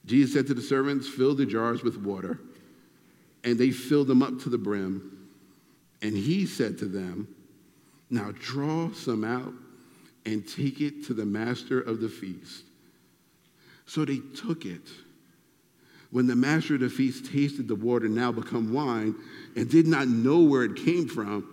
Jesus 0.06 0.34
said 0.34 0.48
to 0.48 0.54
the 0.54 0.62
servants, 0.62 1.08
Fill 1.08 1.34
the 1.34 1.46
jars 1.46 1.82
with 1.82 1.96
water. 1.96 2.42
And 3.46 3.58
they 3.58 3.72
filled 3.72 4.08
them 4.08 4.22
up 4.22 4.42
to 4.42 4.50
the 4.50 4.58
brim. 4.58 5.30
And 6.02 6.14
he 6.14 6.46
said 6.46 6.78
to 6.80 6.88
them, 6.88 7.34
Now 8.10 8.34
draw 8.38 8.92
some 8.92 9.24
out 9.24 9.54
and 10.26 10.46
take 10.46 10.82
it 10.82 11.06
to 11.06 11.14
the 11.14 11.26
master 11.26 11.80
of 11.80 12.02
the 12.02 12.10
feast. 12.10 12.66
So 13.86 14.06
they 14.06 14.20
took 14.36 14.66
it. 14.66 14.88
When 16.12 16.28
the 16.28 16.36
master 16.36 16.76
of 16.76 16.82
the 16.82 16.90
feast 16.90 17.32
tasted 17.32 17.68
the 17.68 17.76
water 17.76 18.08
now 18.08 18.32
become 18.32 18.74
wine 18.74 19.16
and 19.56 19.70
did 19.70 19.88
not 19.88 20.08
know 20.08 20.42
where 20.42 20.64
it 20.64 20.76
came 20.76 21.08
from, 21.08 21.48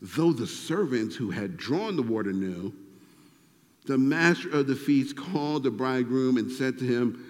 though 0.00 0.32
the 0.32 0.46
servants 0.46 1.16
who 1.16 1.30
had 1.30 1.56
drawn 1.56 1.96
the 1.96 2.02
water 2.02 2.32
knew, 2.32 2.72
the 3.86 3.98
master 3.98 4.50
of 4.50 4.66
the 4.66 4.76
feast 4.76 5.16
called 5.16 5.64
the 5.64 5.70
bridegroom 5.70 6.36
and 6.36 6.52
said 6.52 6.78
to 6.78 6.84
him, 6.84 7.26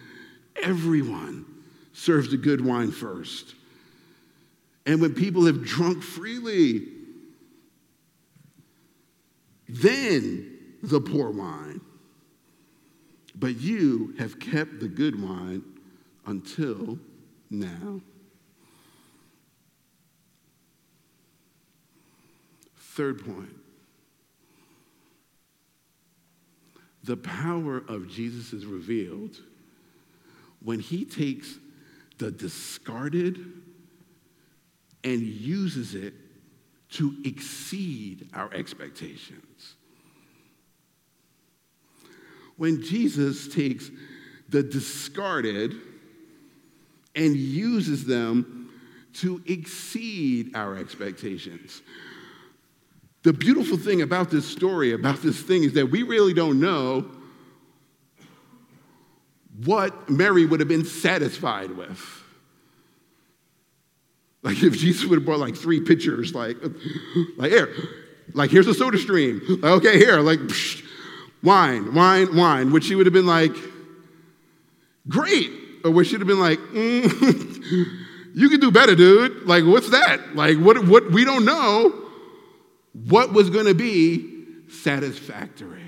Everyone 0.63 1.47
serves 1.93 2.31
the 2.31 2.37
good 2.37 2.65
wine 2.65 2.91
first. 2.91 3.55
And 4.85 5.01
when 5.01 5.15
people 5.15 5.47
have 5.47 5.65
drunk 5.65 6.03
freely, 6.03 6.89
then 9.69 10.59
the 10.83 11.01
poor 11.01 11.31
wine. 11.31 11.81
But 13.35 13.61
you 13.61 14.15
have 14.19 14.39
kept 14.41 14.81
the 14.81 14.89
good 14.89 15.21
wine 15.21 15.63
until 16.27 16.99
now. 17.51 18.01
Third 22.77 23.25
point 23.25 23.51
the 27.03 27.17
power 27.17 27.79
of 27.89 28.09
Jesus 28.11 28.53
is 28.53 28.67
revealed 28.67 29.37
when 30.63 30.81
he 30.81 31.05
takes 31.05 31.59
the 32.19 32.31
discarded 32.31 33.39
and 35.03 35.23
uses 35.23 35.95
it 35.95 36.13
to 36.91 37.17
exceed 37.25 38.29
our 38.35 38.53
expectations 38.53 39.77
when 42.61 42.83
Jesus 42.83 43.49
takes 43.49 43.91
the 44.51 44.63
discarded 44.63 45.77
and 47.17 47.35
uses 47.35 48.05
them 48.05 48.71
to 49.15 49.43
exceed 49.47 50.55
our 50.55 50.77
expectations. 50.77 51.81
The 53.23 53.33
beautiful 53.33 53.79
thing 53.79 54.03
about 54.03 54.31
this 54.31 54.47
story, 54.47 54.93
about 54.93 55.23
this 55.23 55.41
thing, 55.41 55.65
is 55.65 55.73
that 55.73 55.87
we 55.87 56.03
really 56.03 56.35
don't 56.35 56.61
know 56.61 57.11
what 59.65 60.11
Mary 60.11 60.45
would 60.45 60.61
have 60.61 60.69
been 60.69 60.85
satisfied 60.85 61.71
with. 61.71 61.99
Like 64.43 64.63
if 64.63 64.77
Jesus 64.77 65.07
would 65.07 65.17
have 65.17 65.25
brought 65.25 65.41
like 65.41 65.57
three 65.57 65.81
pitchers, 65.81 66.35
like, 66.35 66.59
like 67.39 67.53
here, 67.53 67.75
like 68.35 68.51
here's 68.51 68.67
a 68.67 68.73
SodaStream. 68.73 69.63
Like, 69.63 69.73
okay, 69.79 69.97
here, 69.97 70.21
like 70.21 70.41
psh, 70.41 70.85
wine, 71.43 71.95
wine, 71.95 72.37
wine, 72.37 72.73
which 72.73 72.85
she 72.85 72.95
would 72.95 73.07
have 73.07 73.13
been 73.13 73.27
like, 73.27 73.55
great. 75.09 75.51
Or 75.85 75.91
which 75.91 76.09
she'd 76.09 76.21
have 76.21 76.29
been 76.29 76.41
like, 76.41 76.59
mm, 76.59 77.87
you 78.35 78.49
can 78.49 78.61
do 78.61 78.71
better, 78.71 78.95
dude. 78.95 79.47
Like, 79.47 79.65
what's 79.65 79.91
that? 79.91 80.37
Like, 80.37 80.59
what, 80.59 80.87
what 80.87 81.11
we 81.11 81.25
don't 81.25 81.45
know 81.45 82.07
what 82.93 83.33
was 83.33 83.51
going 83.51 83.67
to 83.67 83.75
be 83.75 84.45
satisfactory. 84.69 85.81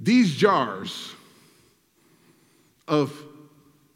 These 0.00 0.34
jars 0.34 1.12
of 2.88 3.14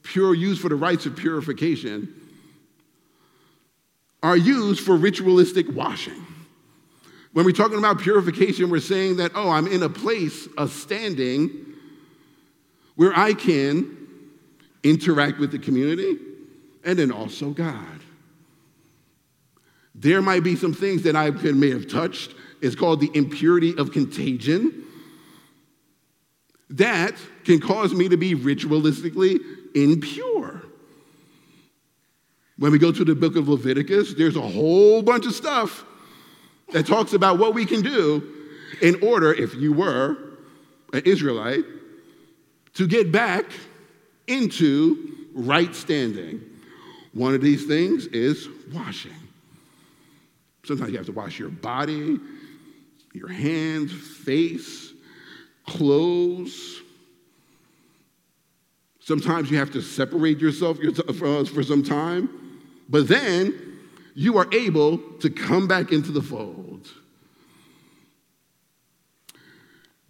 pure 0.04 0.34
use 0.34 0.60
for 0.60 0.68
the 0.68 0.76
rites 0.76 1.04
of 1.04 1.16
purification 1.16 2.14
are 4.22 4.36
used 4.36 4.80
for 4.80 4.96
ritualistic 4.96 5.66
washing. 5.70 6.26
When 7.32 7.44
we're 7.44 7.52
talking 7.52 7.78
about 7.78 8.00
purification, 8.00 8.70
we're 8.70 8.80
saying 8.80 9.16
that, 9.16 9.32
oh, 9.34 9.50
I'm 9.50 9.66
in 9.66 9.82
a 9.82 9.88
place, 9.88 10.48
a 10.56 10.66
standing, 10.66 11.50
where 12.94 13.12
I 13.14 13.34
can 13.34 13.94
interact 14.82 15.38
with 15.38 15.52
the 15.52 15.58
community 15.58 16.16
and 16.84 16.98
then 16.98 17.12
also 17.12 17.50
God. 17.50 18.00
There 19.94 20.22
might 20.22 20.44
be 20.44 20.56
some 20.56 20.72
things 20.72 21.02
that 21.02 21.16
I 21.16 21.30
may 21.30 21.70
have 21.70 21.88
touched. 21.88 22.34
It's 22.60 22.74
called 22.74 23.00
the 23.00 23.10
impurity 23.14 23.74
of 23.76 23.92
contagion. 23.92 24.84
That 26.70 27.14
can 27.44 27.60
cause 27.60 27.94
me 27.94 28.08
to 28.08 28.16
be 28.16 28.34
ritualistically 28.34 29.40
impure. 29.74 30.35
When 32.58 32.72
we 32.72 32.78
go 32.78 32.90
to 32.90 33.04
the 33.04 33.14
book 33.14 33.36
of 33.36 33.48
Leviticus, 33.48 34.14
there's 34.14 34.36
a 34.36 34.40
whole 34.40 35.02
bunch 35.02 35.26
of 35.26 35.34
stuff 35.34 35.84
that 36.72 36.86
talks 36.86 37.12
about 37.12 37.38
what 37.38 37.54
we 37.54 37.66
can 37.66 37.82
do 37.82 38.32
in 38.80 39.02
order, 39.02 39.32
if 39.32 39.54
you 39.54 39.72
were 39.72 40.16
an 40.92 41.02
Israelite, 41.04 41.64
to 42.74 42.86
get 42.86 43.12
back 43.12 43.44
into 44.26 45.28
right 45.34 45.74
standing. 45.74 46.40
One 47.12 47.34
of 47.34 47.40
these 47.40 47.66
things 47.66 48.06
is 48.06 48.48
washing. 48.72 49.12
Sometimes 50.64 50.90
you 50.90 50.96
have 50.96 51.06
to 51.06 51.12
wash 51.12 51.38
your 51.38 51.50
body, 51.50 52.18
your 53.12 53.28
hands, 53.28 53.92
face, 53.92 54.92
clothes. 55.66 56.82
Sometimes 59.00 59.50
you 59.50 59.58
have 59.58 59.70
to 59.72 59.80
separate 59.80 60.40
yourself 60.40 60.78
uh, 60.82 61.44
for 61.44 61.62
some 61.62 61.82
time, 61.82 62.45
but 62.88 63.08
then 63.08 63.78
you 64.14 64.38
are 64.38 64.48
able 64.52 64.98
to 65.20 65.30
come 65.30 65.68
back 65.68 65.92
into 65.92 66.10
the 66.10 66.22
fold. 66.22 66.88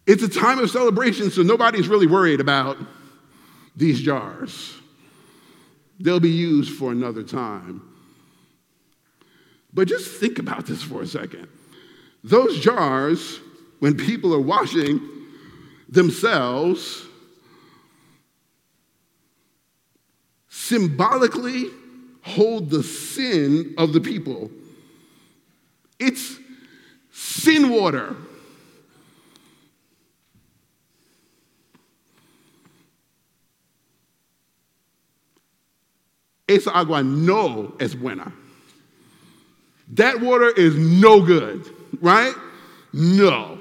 It's 0.07 0.23
a 0.23 0.29
time 0.29 0.61
of 0.61 0.71
celebration, 0.71 1.31
so 1.31 1.43
nobody's 1.43 1.89
really 1.89 2.07
worried 2.07 2.41
about 2.41 2.79
these 3.75 4.01
jars. 4.01 4.75
They'll 5.99 6.21
be 6.21 6.31
used 6.31 6.73
for 6.73 6.93
another 6.93 7.23
time. 7.23 7.83
But 9.73 9.89
just 9.89 10.21
think 10.21 10.39
about 10.39 10.67
this 10.67 10.83
for 10.83 11.03
a 11.03 11.07
second. 11.07 11.49
Those 12.23 12.61
jars, 12.61 13.41
when 13.81 13.97
people 13.97 14.33
are 14.35 14.41
washing 14.41 15.01
themselves, 15.89 17.05
symbolically 20.49 21.71
hold 22.27 22.71
the 22.71 22.83
sin 22.83 23.73
of 23.79 23.93
the 23.93 24.01
people. 24.01 24.51
It's 25.99 26.37
sin 27.13 27.71
water. 27.71 28.17
Esa 36.49 36.71
agua 36.75 37.03
no 37.03 37.75
es 37.79 37.95
buena. 37.95 38.33
That 39.95 40.21
water 40.21 40.51
is 40.51 40.75
no 40.75 41.25
good, 41.25 41.65
right? 42.01 42.35
No. 42.93 43.59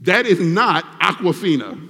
That 0.00 0.26
is 0.26 0.38
not 0.38 0.84
aquafina. 1.00 1.88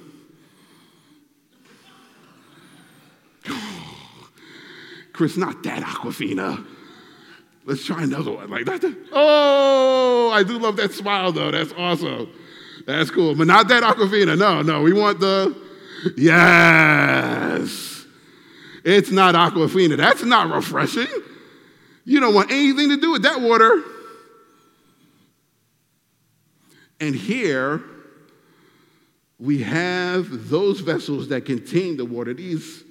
Chris, 5.15 5.37
not 5.37 5.62
that 5.62 5.83
Aquafina. 5.83 6.67
Let's 7.65 7.85
try 7.85 8.03
another 8.03 8.33
one. 8.33 8.51
Like 8.51 8.67
that. 8.67 8.97
Oh, 9.12 10.31
I 10.31 10.43
do 10.43 10.59
love 10.59 10.77
that 10.77 10.93
smile 10.93 11.33
though. 11.33 11.51
That's 11.53 11.73
awesome. 11.79 12.29
That's 12.85 13.11
cool. 13.11 13.35
But 13.35 13.47
not 13.47 13.69
that 13.69 13.85
Aquafina. 13.85 14.37
No, 14.37 14.61
no. 14.61 14.83
We 14.83 14.93
want 14.93 15.21
the 15.21 15.57
yes. 16.17 18.05
It's 18.85 19.11
not 19.12 19.35
Aquafina. 19.35 19.97
That's 19.97 20.25
not 20.25 20.53
refreshing. 20.53 21.07
You 22.05 22.21
don't 22.21 22.35
want 22.35 22.51
anything 22.51 22.91
to 22.91 22.97
do 22.99 23.12
with 23.12 23.23
that 23.23 23.41
water. 23.41 23.83
And 27.01 27.15
here 27.15 27.83
we 29.39 29.62
have 29.62 30.51
those 30.51 30.81
vessels 30.81 31.29
that 31.29 31.45
contain 31.45 31.97
the 31.97 32.05
water, 32.05 32.35
these 32.35 32.83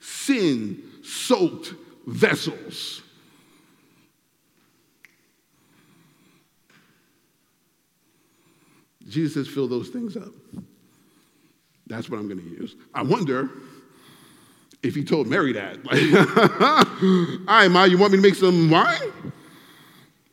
sin 0.00 0.82
soaked 1.04 1.74
vessels. 2.06 3.02
Jesus 9.08 9.34
says, 9.34 9.48
fill 9.48 9.68
those 9.68 9.90
things 9.90 10.16
up. 10.16 10.32
That's 11.86 12.08
what 12.08 12.18
I'm 12.18 12.26
going 12.26 12.40
to 12.40 12.62
use. 12.62 12.74
I 12.94 13.02
wonder 13.02 13.50
if 14.82 14.94
he 14.94 15.04
told 15.04 15.26
Mary 15.26 15.52
that. 15.52 15.84
Like, 15.84 16.02
all 17.48 17.56
right, 17.58 17.68
Ma, 17.68 17.84
you 17.84 17.98
want 17.98 18.12
me 18.12 18.18
to 18.18 18.22
make 18.22 18.34
some 18.34 18.70
wine? 18.70 19.12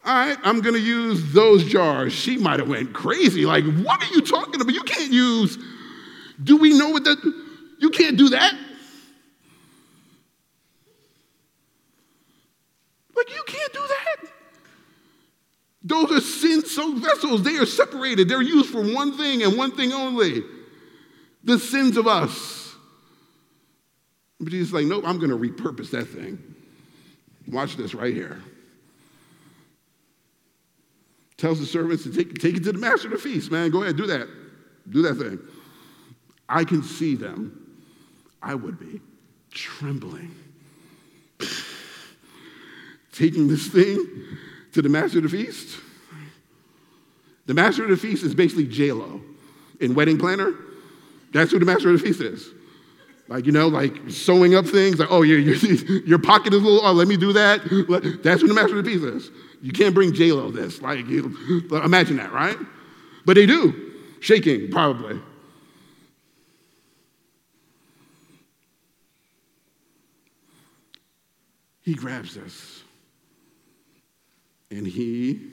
All 0.04 0.16
right, 0.16 0.38
I'm 0.44 0.62
going 0.62 0.74
to 0.74 0.82
use 0.82 1.32
those 1.34 1.64
jars. 1.66 2.14
She 2.14 2.38
might 2.38 2.60
have 2.60 2.70
went 2.70 2.94
crazy. 2.94 3.46
Like, 3.46 3.66
what 3.66 4.02
are 4.02 4.14
you 4.14 4.22
talking 4.22 4.60
about? 4.60 4.74
You 4.74 4.84
can't 4.84 5.12
use. 5.12 5.58
Do 6.44 6.58
we 6.58 6.76
know 6.78 6.90
what 6.90 7.04
that? 7.04 7.18
You 7.80 7.90
can't 7.92 8.18
do 8.18 8.30
that. 8.30 8.54
Like, 13.16 13.30
you 13.30 13.44
can't 13.46 13.74
do 13.74 13.88
that. 13.88 14.32
Those 15.84 16.12
are 16.12 16.22
sin 16.22 16.66
soaked 16.66 17.01
vessels. 17.14 17.43
They 17.43 17.57
are 17.57 17.66
separated, 17.66 18.28
they're 18.30 18.41
used 18.41 18.70
for 18.70 18.82
one 18.82 19.18
thing 19.18 19.43
and 19.43 19.57
one 19.57 19.72
thing 19.72 19.93
only 19.93 20.43
the 21.43 21.57
sins 21.59 21.97
of 21.97 22.07
us. 22.07 22.76
But 24.39 24.51
Jesus 24.51 24.74
like, 24.74 24.86
nope, 24.86 25.03
I'm 25.05 25.20
going 25.20 25.30
to 25.32 25.38
repurpose 25.38 25.91
that 25.91 26.05
thing. 26.05 26.39
Watch 27.47 27.78
this 27.78 27.93
right 27.93 28.14
here. 28.14 28.39
Tells 31.38 31.59
the 31.59 31.66
servants 31.66 32.03
to 32.03 32.14
take, 32.14 32.39
take 32.39 32.57
it 32.57 32.64
to 32.64 32.72
the 32.72 32.78
master 32.78 33.07
of 33.07 33.14
the 33.14 33.20
feast, 33.20 33.51
man. 33.51 33.72
Go 33.72 33.84
ahead, 33.84 33.97
do 33.97 34.07
that. 34.07 34.28
Do 34.89 35.01
that 35.03 35.16
thing. 35.16 35.39
I 36.47 36.64
can 36.64 36.84
see 36.84 37.16
them. 37.16 37.57
I 38.41 38.55
would 38.55 38.80
be 38.80 38.99
trembling 39.51 40.34
taking 43.12 43.47
this 43.47 43.68
thing 43.68 44.07
to 44.72 44.82
the 44.82 44.89
master 44.89 45.20
of 45.20 45.24
the 45.26 45.30
feast. 45.30 45.78
The 47.52 47.56
master 47.56 47.84
of 47.84 47.89
the 47.89 47.97
feast 47.97 48.24
is 48.24 48.34
basically 48.34 48.66
J-Lo 48.66 49.20
in 49.82 49.93
Wedding 49.93 50.18
Planner. 50.18 50.54
That's 51.34 51.52
who 51.52 51.60
the 51.60 51.66
master 51.66 51.89
of 51.89 51.99
the 51.99 52.08
feast 52.08 52.22
is. 52.22 52.49
Like, 53.28 53.45
you 53.45 53.52
know, 53.52 53.68
like 53.68 53.93
sewing 54.08 54.56
up 54.56 54.66
things, 54.66 54.99
like, 54.99 55.12
oh, 55.12 55.22
your, 55.22 55.38
your, 55.38 55.56
your 56.06 56.18
pocket 56.18 56.54
is 56.54 56.62
a 56.62 56.66
little, 56.66 56.80
oh, 56.88 56.93
let 56.93 57.10
me 57.10 57.18
do 57.18 57.34
that. 57.34 57.60
That's 58.24 58.41
who 58.41 58.47
the 58.47 58.54
master 58.54 58.80
of 58.80 58.86
the 58.86 58.89
feast 58.89 59.04
is. 59.04 59.32
You 59.62 59.74
can't 59.74 59.93
bring 59.93 60.14
J-Lo 60.14 60.49
this. 60.49 60.82
Like, 60.82 61.06
you, 61.08 61.68
imagine 61.84 62.16
that, 62.16 62.32
right? 62.32 62.56
But 63.26 63.36
they 63.36 63.45
do. 63.45 63.95
Shaking, 64.22 64.72
probably. 64.72 65.20
He 71.82 71.95
grabs 71.95 72.34
this 72.34 72.84
and 74.70 74.88
he 74.88 75.52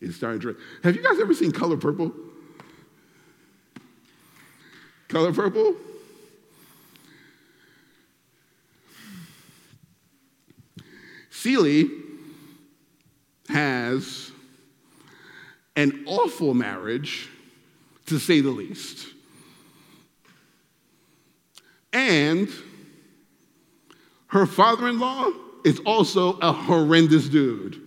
is 0.00 0.16
starting 0.16 0.40
to. 0.40 0.56
Have 0.82 0.96
you 0.96 1.02
guys 1.02 1.20
ever 1.20 1.34
seen 1.34 1.52
Color 1.52 1.76
Purple? 1.76 2.12
Color 5.08 5.32
Purple? 5.32 5.74
Celie 11.30 11.90
has 13.48 14.30
an 15.76 16.04
awful 16.06 16.54
marriage, 16.54 17.28
to 18.06 18.18
say 18.18 18.40
the 18.40 18.50
least. 18.50 19.06
And 21.92 22.48
her 24.28 24.46
father 24.46 24.88
in 24.88 24.98
law 24.98 25.30
is 25.64 25.80
also 25.80 26.38
a 26.38 26.52
horrendous 26.52 27.28
dude. 27.28 27.79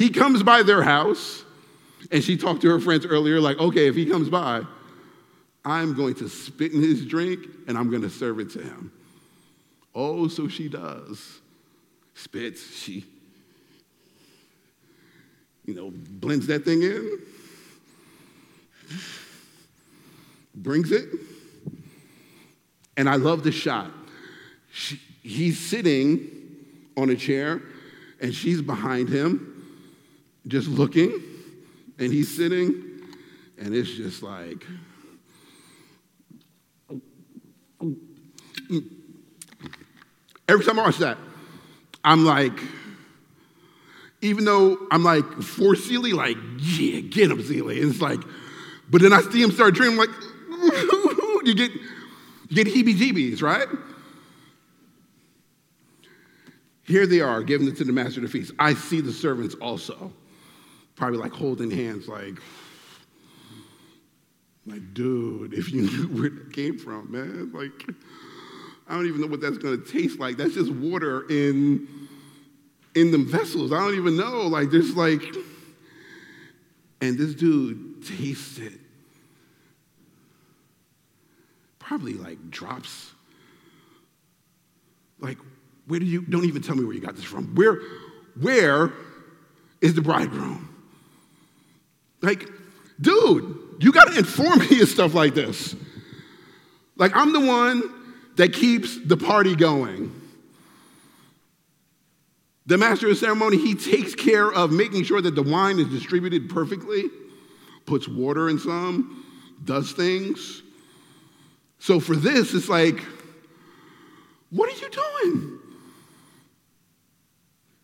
He 0.00 0.08
comes 0.08 0.42
by 0.42 0.62
their 0.62 0.82
house, 0.82 1.44
and 2.10 2.24
she 2.24 2.38
talked 2.38 2.62
to 2.62 2.70
her 2.70 2.80
friends 2.80 3.04
earlier, 3.04 3.38
like, 3.38 3.58
okay, 3.58 3.86
if 3.86 3.94
he 3.94 4.06
comes 4.06 4.30
by, 4.30 4.62
I'm 5.62 5.92
going 5.94 6.14
to 6.14 6.28
spit 6.30 6.72
in 6.72 6.80
his 6.80 7.04
drink 7.04 7.46
and 7.68 7.76
I'm 7.76 7.90
going 7.90 8.00
to 8.00 8.08
serve 8.08 8.40
it 8.40 8.48
to 8.52 8.62
him. 8.62 8.90
Oh, 9.94 10.26
so 10.26 10.48
she 10.48 10.70
does. 10.70 11.40
Spits, 12.14 12.78
she, 12.78 13.04
you 15.66 15.74
know, 15.74 15.92
blends 15.92 16.46
that 16.46 16.64
thing 16.64 16.80
in, 16.82 17.18
brings 20.54 20.92
it, 20.92 21.10
and 22.96 23.06
I 23.06 23.16
love 23.16 23.42
the 23.42 23.52
shot. 23.52 23.90
She, 24.72 24.98
he's 25.22 25.58
sitting 25.58 26.26
on 26.96 27.10
a 27.10 27.16
chair 27.16 27.60
and 28.22 28.34
she's 28.34 28.62
behind 28.62 29.10
him, 29.10 29.49
just 30.46 30.68
looking, 30.68 31.12
and 31.98 32.12
he's 32.12 32.34
sitting, 32.34 33.00
and 33.58 33.74
it's 33.74 33.90
just 33.90 34.22
like, 34.22 34.64
every 40.48 40.64
time 40.64 40.78
I 40.78 40.82
watch 40.82 40.98
that, 40.98 41.18
I'm 42.02 42.24
like, 42.24 42.58
even 44.22 44.44
though 44.44 44.78
I'm 44.90 45.04
like 45.04 45.24
for 45.42 45.74
Celie, 45.74 46.12
like, 46.12 46.36
yeah, 46.58 47.00
get 47.00 47.30
him, 47.30 47.42
Celie. 47.42 47.80
And 47.80 47.90
it's 47.90 48.00
like, 48.00 48.20
but 48.90 49.00
then 49.02 49.12
I 49.12 49.20
see 49.22 49.42
him 49.42 49.50
start 49.50 49.74
dreaming, 49.74 49.98
like, 49.98 50.10
you 51.44 51.54
get, 51.54 51.70
you 52.48 52.64
get 52.64 52.66
heebie 52.66 52.96
jeebies, 52.96 53.42
right? 53.42 53.68
Here 56.84 57.06
they 57.06 57.20
are, 57.20 57.42
giving 57.42 57.68
it 57.68 57.76
to 57.76 57.84
the 57.84 57.92
master 57.92 58.20
of 58.20 58.30
the 58.30 58.38
feast. 58.38 58.52
I 58.58 58.74
see 58.74 59.00
the 59.00 59.12
servants 59.12 59.54
also, 59.54 60.12
probably 61.00 61.18
like 61.18 61.32
holding 61.32 61.70
hands, 61.70 62.06
like, 62.06 62.34
like, 64.66 64.92
dude, 64.92 65.54
if 65.54 65.72
you 65.72 65.80
knew 65.90 66.08
where 66.08 66.28
that 66.28 66.52
came 66.52 66.78
from, 66.78 67.10
man, 67.10 67.50
like, 67.52 67.72
I 68.86 68.94
don't 68.94 69.06
even 69.06 69.22
know 69.22 69.26
what 69.26 69.40
that's 69.40 69.56
to 69.58 69.78
taste 69.78 70.18
like. 70.20 70.36
That's 70.36 70.52
just 70.52 70.70
water 70.70 71.24
in 71.30 71.88
in 72.94 73.12
them 73.12 73.26
vessels. 73.26 73.72
I 73.72 73.78
don't 73.78 73.94
even 73.94 74.16
know. 74.16 74.42
Like, 74.42 74.70
there's 74.70 74.94
like, 74.94 75.22
and 77.00 77.16
this 77.16 77.34
dude 77.34 78.04
tastes 78.06 78.58
it. 78.58 78.78
Probably 81.78 82.14
like 82.14 82.50
drops. 82.50 83.12
Like, 85.18 85.38
where 85.86 85.98
do 85.98 86.04
you, 86.04 86.22
don't 86.22 86.44
even 86.44 86.60
tell 86.60 86.76
me 86.76 86.84
where 86.84 86.94
you 86.94 87.00
got 87.00 87.16
this 87.16 87.24
from. 87.24 87.54
Where, 87.54 87.78
where 88.38 88.92
is 89.80 89.94
the 89.94 90.02
bridegroom? 90.02 90.69
Like, 92.22 92.48
dude, 93.00 93.76
you 93.80 93.92
got 93.92 94.08
to 94.08 94.18
inform 94.18 94.58
me 94.70 94.80
of 94.82 94.88
stuff 94.88 95.14
like 95.14 95.34
this. 95.34 95.74
Like, 96.96 97.12
I'm 97.14 97.32
the 97.32 97.40
one 97.40 97.82
that 98.36 98.52
keeps 98.52 98.98
the 99.04 99.16
party 99.16 99.56
going. 99.56 100.14
The 102.66 102.78
master 102.78 103.08
of 103.08 103.16
ceremony, 103.16 103.56
he 103.56 103.74
takes 103.74 104.14
care 104.14 104.52
of 104.52 104.70
making 104.70 105.04
sure 105.04 105.20
that 105.20 105.34
the 105.34 105.42
wine 105.42 105.80
is 105.80 105.88
distributed 105.88 106.48
perfectly, 106.48 107.04
puts 107.86 108.06
water 108.06 108.48
in 108.48 108.58
some, 108.58 109.24
does 109.64 109.92
things. 109.92 110.62
So 111.78 111.98
for 111.98 112.14
this, 112.14 112.54
it's 112.54 112.68
like, 112.68 113.02
what 114.50 114.68
are 114.68 114.78
you 114.80 114.90
doing? 114.90 115.58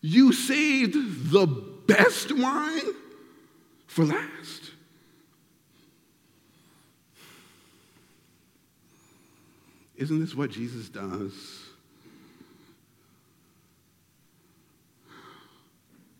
You 0.01 0.31
saved 0.31 1.31
the 1.31 1.47
best 1.47 2.31
wine 2.31 2.93
for 3.97 4.05
last. 4.05 4.61
Isn't 9.95 10.19
this 10.19 10.35
what 10.35 10.51
Jesus 10.51 10.87
does? 10.87 11.33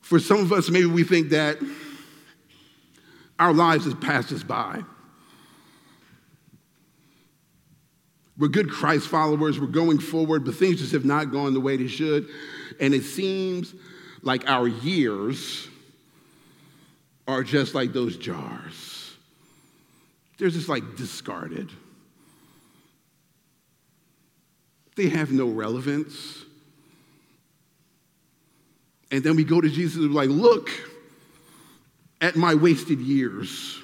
For 0.01 0.17
some 0.17 0.39
of 0.39 0.51
us, 0.51 0.71
maybe 0.71 0.87
we 0.87 1.03
think 1.03 1.29
that 1.29 1.59
our 3.37 3.53
lives 3.53 3.85
has 3.85 3.93
passed 3.93 4.31
us 4.31 4.41
by. 4.41 4.81
We're 8.39 8.47
good 8.47 8.71
Christ 8.71 9.07
followers, 9.07 9.59
we're 9.59 9.67
going 9.67 9.99
forward, 9.99 10.45
but 10.45 10.55
things 10.55 10.79
just 10.79 10.93
have 10.93 11.05
not 11.05 11.31
gone 11.31 11.53
the 11.53 11.59
way 11.59 11.77
they 11.77 11.87
should. 11.87 12.27
And 12.79 12.95
it 12.95 13.03
seems 13.03 13.75
like 14.23 14.49
our 14.49 14.67
years 14.67 15.67
are 17.27 17.43
just 17.43 17.75
like 17.75 17.93
those 17.93 18.15
jars. 18.17 19.15
They're 20.37 20.49
just 20.49 20.69
like 20.69 20.95
discarded. 20.95 21.69
They 24.95 25.09
have 25.09 25.31
no 25.31 25.47
relevance. 25.47 26.43
And 29.11 29.23
then 29.23 29.35
we 29.35 29.43
go 29.43 29.61
to 29.61 29.69
Jesus 29.69 29.97
and 29.97 30.13
we're 30.13 30.21
like, 30.21 30.29
look 30.29 30.69
at 32.21 32.35
my 32.35 32.55
wasted 32.55 32.99
years. 32.99 33.79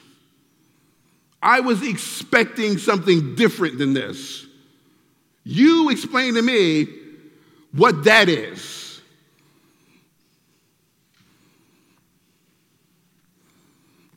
I 1.42 1.60
was 1.60 1.86
expecting 1.88 2.78
something 2.78 3.36
different 3.36 3.78
than 3.78 3.94
this. 3.94 4.46
You 5.44 5.90
explain 5.90 6.36
to 6.36 6.42
me 6.42 6.88
what 7.74 8.06
that 8.06 8.30
is. 8.30 8.83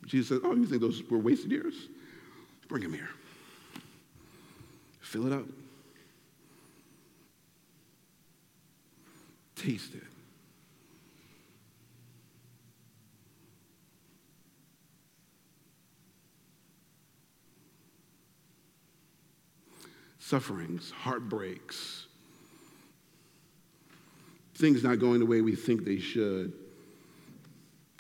Jesus 0.07 0.29
said, 0.29 0.41
Oh, 0.45 0.55
you 0.55 0.67
think 0.67 0.81
those 0.81 1.03
were 1.11 1.19
wasted 1.19 1.51
years? 1.51 1.75
Bring 2.69 2.83
them 2.83 2.95
here. 2.95 3.11
Fill 5.01 5.27
it 5.27 5.33
up. 5.33 5.45
Taste 9.57 9.95
it. 9.95 10.03
sufferings, 20.27 20.91
heartbreaks, 20.91 22.07
things 24.57 24.83
not 24.83 24.99
going 24.99 25.21
the 25.21 25.27
way 25.27 25.41
we 25.41 25.55
think 25.55 25.85
they 25.85 26.01
should, 26.01 26.53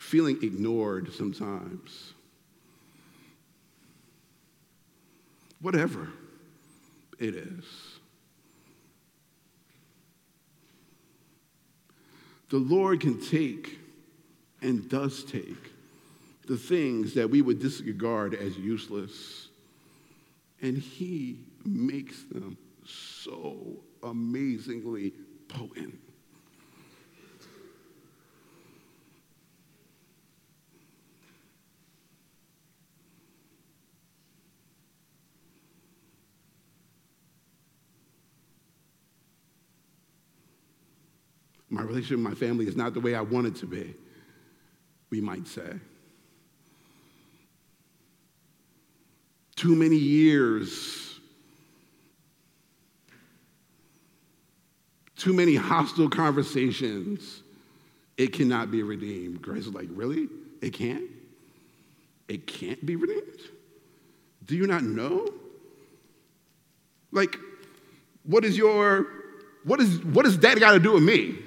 feeling 0.06 0.38
ignored 0.40 1.12
sometimes. 1.12 2.12
Whatever 5.60 6.08
it 7.18 7.34
is. 7.34 7.64
The 12.50 12.58
Lord 12.58 13.00
can 13.00 13.20
take 13.20 13.80
and 14.62 14.88
does 14.88 15.24
take 15.24 15.72
the 16.46 16.56
things 16.56 17.14
that 17.14 17.28
we 17.28 17.42
would 17.42 17.58
disregard 17.58 18.34
as 18.34 18.56
useless, 18.56 19.48
and 20.62 20.78
He 20.78 21.40
makes 21.64 22.22
them 22.30 22.56
so 22.84 23.80
amazingly 24.04 25.12
potent. 25.48 25.98
My 41.68 41.82
relationship 41.82 42.18
with 42.18 42.26
my 42.26 42.34
family 42.34 42.66
is 42.66 42.76
not 42.76 42.94
the 42.94 43.00
way 43.00 43.14
I 43.14 43.20
want 43.20 43.46
it 43.46 43.56
to 43.56 43.66
be, 43.66 43.94
we 45.10 45.20
might 45.20 45.46
say. 45.48 45.72
Too 49.56 49.74
many 49.74 49.96
years 49.96 51.06
too 55.16 55.32
many 55.32 55.56
hostile 55.56 56.08
conversations, 56.08 57.42
it 58.16 58.32
cannot 58.32 58.70
be 58.70 58.82
redeemed. 58.82 59.42
Grace 59.42 59.66
is 59.66 59.74
like, 59.74 59.88
really? 59.90 60.28
It 60.62 60.72
can't? 60.72 61.04
It 62.28 62.46
can't 62.46 62.84
be 62.84 62.96
redeemed? 62.96 63.40
Do 64.44 64.54
you 64.54 64.66
not 64.66 64.82
know? 64.82 65.26
Like, 67.10 67.36
what 68.24 68.44
is 68.44 68.56
your, 68.56 69.06
what 69.64 69.80
is, 69.80 69.98
what 70.04 70.24
does 70.24 70.38
that 70.40 70.60
got 70.60 70.72
to 70.72 70.78
do 70.78 70.92
with 70.92 71.02
me? 71.02 71.38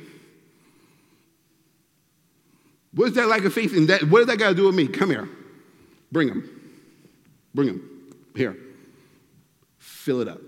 What 2.99 3.07
is 3.07 3.13
that 3.13 3.29
lack 3.29 3.45
of 3.45 3.53
faith 3.53 3.73
in 3.73 3.85
that? 3.85 4.03
What 4.03 4.19
does 4.19 4.27
that 4.27 4.37
got 4.37 4.49
to 4.49 4.55
do 4.55 4.65
with 4.65 4.75
me? 4.75 4.85
Come 4.85 5.09
here. 5.09 5.29
Bring 6.11 6.27
him. 6.27 6.49
Bring 7.55 7.69
him. 7.69 7.89
Here. 8.35 8.57
Fill 9.77 10.19
it 10.19 10.27
up. 10.27 10.41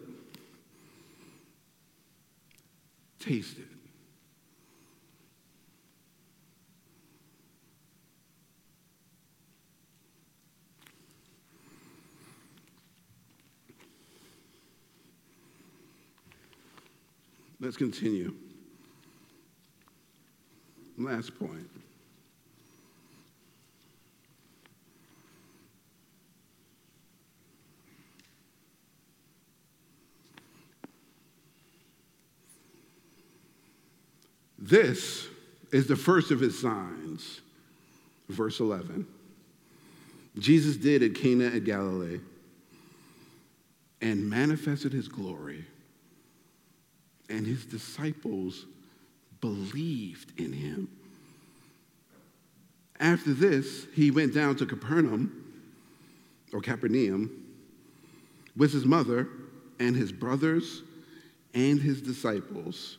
Taste 3.20 3.58
it. 3.58 3.68
Let's 17.62 17.78
continue. 17.78 18.36
Last 20.98 21.40
point. 21.40 21.70
This 34.72 35.28
is 35.74 35.88
the 35.88 35.98
first 35.98 36.32
of 36.32 36.40
his 36.40 36.58
signs. 36.58 37.42
Verse 38.30 38.62
11. 38.62 39.06
Jesus 40.40 40.78
did 40.78 41.04
at 41.04 41.14
Cana 41.14 41.48
at 41.48 41.66
Galilee 41.66 42.22
and 44.00 44.30
manifested 44.30 44.94
his 44.94 45.10
glory, 45.10 45.66
and 47.30 47.46
his 47.46 47.66
disciples 47.66 48.66
believed 49.42 50.40
in 50.40 50.54
him. 50.54 50.88
After 52.98 53.34
this, 53.34 53.88
he 53.94 54.10
went 54.10 54.34
down 54.34 54.56
to 54.56 54.66
Capernaum, 54.66 55.54
or 56.54 56.62
Capernaum, 56.62 57.30
with 58.56 58.72
his 58.72 58.86
mother 58.86 59.28
and 59.82 59.98
his 59.98 60.14
brothers 60.14 60.82
and 61.54 61.82
his 61.82 62.02
disciples. 62.02 62.96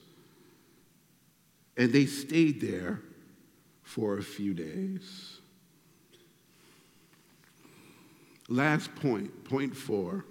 And 1.77 1.93
they 1.93 2.07
stayed 2.07 2.61
there 2.61 3.01
for 3.83 4.19
a 4.19 4.23
few 4.23 4.55
days. 4.55 5.39
Last 8.49 8.95
point, 8.97 9.45
point 9.45 9.77
four. 9.77 10.25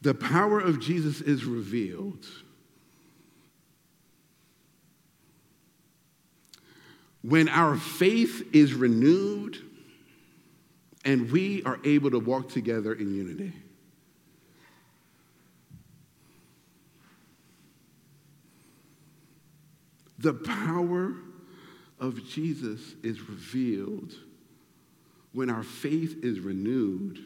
The 0.00 0.14
power 0.14 0.58
of 0.58 0.80
Jesus 0.80 1.20
is 1.20 1.44
revealed. 1.44 2.26
When 7.22 7.48
our 7.48 7.76
faith 7.76 8.48
is 8.52 8.74
renewed 8.74 9.58
and 11.04 11.30
we 11.30 11.62
are 11.64 11.78
able 11.84 12.10
to 12.10 12.18
walk 12.18 12.48
together 12.48 12.92
in 12.92 13.14
unity. 13.14 13.52
The 20.18 20.34
power 20.34 21.14
of 21.98 22.28
Jesus 22.28 22.94
is 23.02 23.20
revealed 23.28 24.14
when 25.32 25.50
our 25.50 25.64
faith 25.64 26.22
is 26.22 26.38
renewed 26.38 27.18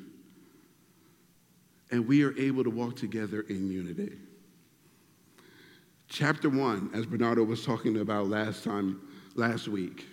and 1.91 2.09
we 2.09 2.23
are 2.25 2.37
able 2.39 2.65
to 2.65 2.71
walk 2.71 2.97
together 2.97 3.43
in 3.43 3.71
unity. 3.71 4.13
Chapter 6.09 6.49
one, 6.49 6.91
as 6.95 7.05
Bernardo 7.05 7.45
was 7.45 7.65
talking 7.65 7.99
about 7.99 8.29
last 8.29 8.65
time, 8.65 9.01
last 9.35 9.69
week, 9.69 10.07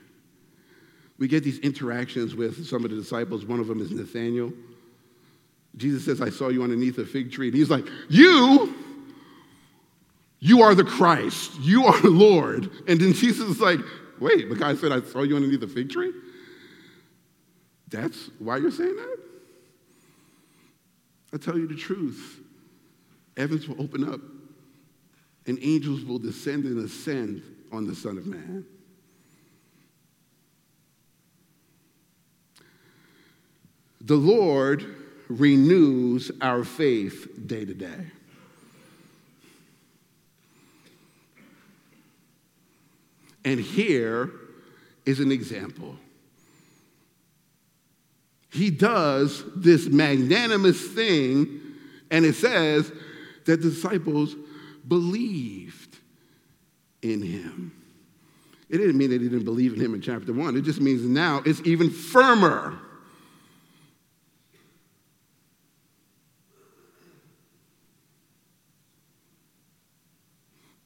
we 1.18 1.28
get 1.28 1.43
these 1.43 1.59
interactions 1.59 2.36
with 2.36 2.66
some 2.68 2.84
of 2.84 2.91
the 2.91 2.97
disciples. 2.97 3.45
One 3.45 3.59
of 3.59 3.68
them 3.68 3.82
is 3.82 3.91
Nathaniel. 3.91 4.51
Jesus 5.76 6.05
says, 6.05 6.22
I 6.22 6.30
saw 6.30 6.49
you 6.49 6.64
underneath 6.64 6.97
a 6.97 7.05
fig 7.05 7.32
tree. 7.32 7.47
And 7.47 7.55
he's 7.55 7.70
like, 7.70 7.86
You, 8.09 8.76
you 10.39 10.61
are 10.61 10.76
the 10.76 10.84
Christ. 10.84 11.59
You 11.61 11.86
are 11.86 12.01
the 12.01 12.09
Lord. 12.09 12.70
And 12.88 12.99
then 12.99 13.14
Jesus 13.14 13.49
is 13.49 13.59
like, 13.59 13.80
Wait, 14.20 14.49
the 14.49 14.55
guy 14.55 14.76
said, 14.76 14.91
I 14.91 15.01
saw 15.01 15.24
you 15.24 15.36
underneath 15.36 15.64
a 15.64 15.68
fig 15.68 15.89
tree? 15.89 16.14
That's 17.89 18.30
why 18.39 18.57
you're 18.57 18.72
saying 18.72 18.95
that? 18.95 19.18
I 21.34 21.38
tell 21.38 21.57
you 21.57 21.68
the 21.68 21.76
truth. 21.76 22.39
Heavens 23.38 23.68
will 23.68 23.82
open 23.82 24.07
up, 24.07 24.22
and 25.47 25.57
angels 25.61 26.05
will 26.05 26.20
descend 26.20 26.66
and 26.66 26.86
ascend 26.86 27.41
on 27.72 27.88
the 27.88 27.95
Son 27.95 28.18
of 28.18 28.28
Man. 28.28 28.66
The 34.03 34.15
Lord 34.15 34.85
renews 35.29 36.31
our 36.41 36.63
faith 36.63 37.47
day 37.47 37.65
to 37.65 37.73
day. 37.73 38.07
And 43.45 43.59
here 43.59 44.31
is 45.05 45.19
an 45.19 45.31
example. 45.31 45.97
He 48.51 48.69
does 48.69 49.43
this 49.55 49.87
magnanimous 49.87 50.89
thing, 50.89 51.59
and 52.11 52.25
it 52.25 52.35
says 52.35 52.91
that 53.45 53.61
the 53.61 53.69
disciples 53.69 54.35
believed 54.87 55.97
in 57.01 57.21
him. 57.21 57.71
It 58.69 58.77
didn't 58.77 58.97
mean 58.97 59.09
they 59.09 59.17
didn't 59.17 59.43
believe 59.43 59.73
in 59.73 59.79
him 59.79 59.93
in 59.93 60.01
chapter 60.01 60.33
one, 60.33 60.55
it 60.55 60.61
just 60.61 60.81
means 60.81 61.01
now 61.03 61.41
it's 61.45 61.61
even 61.65 61.89
firmer. 61.89 62.79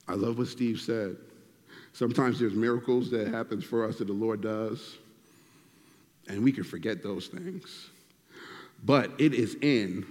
I 0.07 0.13
love 0.13 0.37
what 0.37 0.47
Steve 0.47 0.79
said. 0.79 1.17
Sometimes 1.93 2.39
there's 2.39 2.53
miracles 2.53 3.09
that 3.11 3.27
happens 3.27 3.63
for 3.63 3.85
us 3.85 3.97
that 3.97 4.05
the 4.05 4.13
Lord 4.13 4.41
does, 4.41 4.97
and 6.27 6.43
we 6.43 6.51
can 6.51 6.63
forget 6.63 7.01
those 7.03 7.27
things. 7.27 7.89
But 8.83 9.11
it 9.19 9.33
is 9.33 9.55
in 9.61 10.05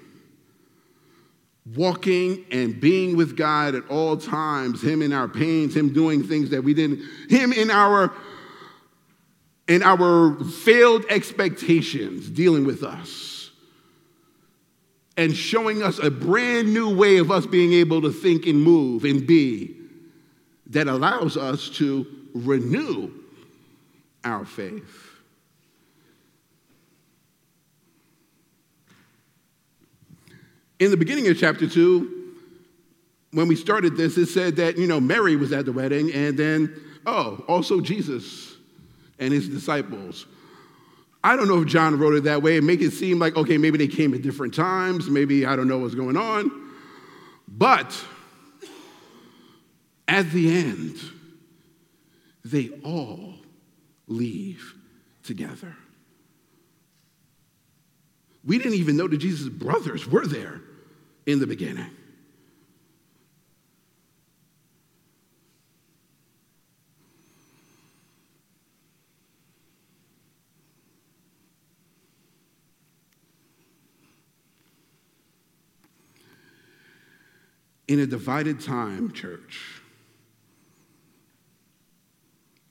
walking 1.74 2.44
and 2.51 2.80
being 2.80 3.16
with 3.16 3.36
God 3.36 3.74
at 3.74 3.88
all 3.88 4.16
times, 4.16 4.82
Him 4.82 5.03
in 5.03 5.12
our 5.12 5.28
pains, 5.28 5.76
Him 5.76 5.92
doing 5.92 6.24
things 6.24 6.51
that 6.51 6.62
we 6.62 6.74
didn't, 6.74 7.03
Him 7.28 7.53
in 7.53 7.70
our 7.70 8.12
in 9.68 9.82
our 9.82 10.36
failed 10.44 11.05
expectations, 11.09 12.28
dealing 12.30 12.64
with 12.64 12.84
us. 12.84 13.51
And 15.16 15.34
showing 15.34 15.82
us 15.82 15.99
a 15.99 16.11
brand 16.11 16.72
new 16.74 16.94
way 16.94 17.16
of 17.16 17.30
us 17.30 17.47
being 17.47 17.72
able 17.72 18.03
to 18.03 18.12
think 18.12 18.47
and 18.47 18.62
move 18.62 19.05
and 19.05 19.26
be 19.26 19.76
that 20.69 20.89
allows 20.89 21.37
us 21.37 21.69
to 21.71 22.07
renew 22.35 23.11
our 24.25 24.45
faith. 24.45 25.11
In 30.79 30.91
the 30.91 30.97
beginning 30.97 31.29
of 31.29 31.39
chapter 31.39 31.67
2, 31.67 32.35
when 33.33 33.49
we 33.49 33.57
started 33.57 33.97
this, 33.97 34.19
it 34.19 34.27
said 34.27 34.57
that, 34.57 34.77
you 34.77 34.87
know, 34.87 35.01
Mary 35.01 35.37
was 35.37 35.53
at 35.53 35.64
the 35.64 35.73
wedding, 35.73 36.12
and 36.12 36.39
then, 36.39 36.75
oh, 37.07 37.45
also 37.49 37.81
Jesus 37.81 38.57
and 39.19 39.33
his 39.33 39.49
disciples. 39.49 40.27
I 41.25 41.35
don't 41.35 41.49
know 41.49 41.62
if 41.62 41.67
John 41.67 41.99
wrote 41.99 42.14
it 42.14 42.25
that 42.25 42.43
way 42.43 42.61
make 42.61 42.81
it 42.81 42.93
seem 42.93 43.19
like, 43.19 43.37
okay, 43.37 43.59
maybe 43.59 43.79
they 43.79 43.89
came 43.89 44.14
at 44.14 44.23
different 44.23 44.55
times, 44.55 45.09
maybe 45.09 45.47
I 45.47 45.57
don't 45.57 45.67
know 45.67 45.79
what's 45.79 45.95
going 45.95 46.17
on. 46.17 46.51
But 47.49 47.99
at 50.09 50.30
the 50.30 50.52
end, 50.52 50.96
they 52.44 52.70
all 52.84 53.34
leave 54.07 54.74
together. 55.24 55.76
We 58.44 58.59
didn't 58.59 58.74
even 58.74 58.96
know 58.96 59.09
that 59.09 59.18
Jesus' 59.18 59.48
brothers 59.48 60.07
were 60.07 60.26
there 60.26 60.61
in 61.26 61.40
the 61.40 61.46
beginning. 61.46 61.90
In 77.88 78.00
a 78.00 78.07
divided 78.07 78.61
time, 78.61 79.12
church, 79.12 79.80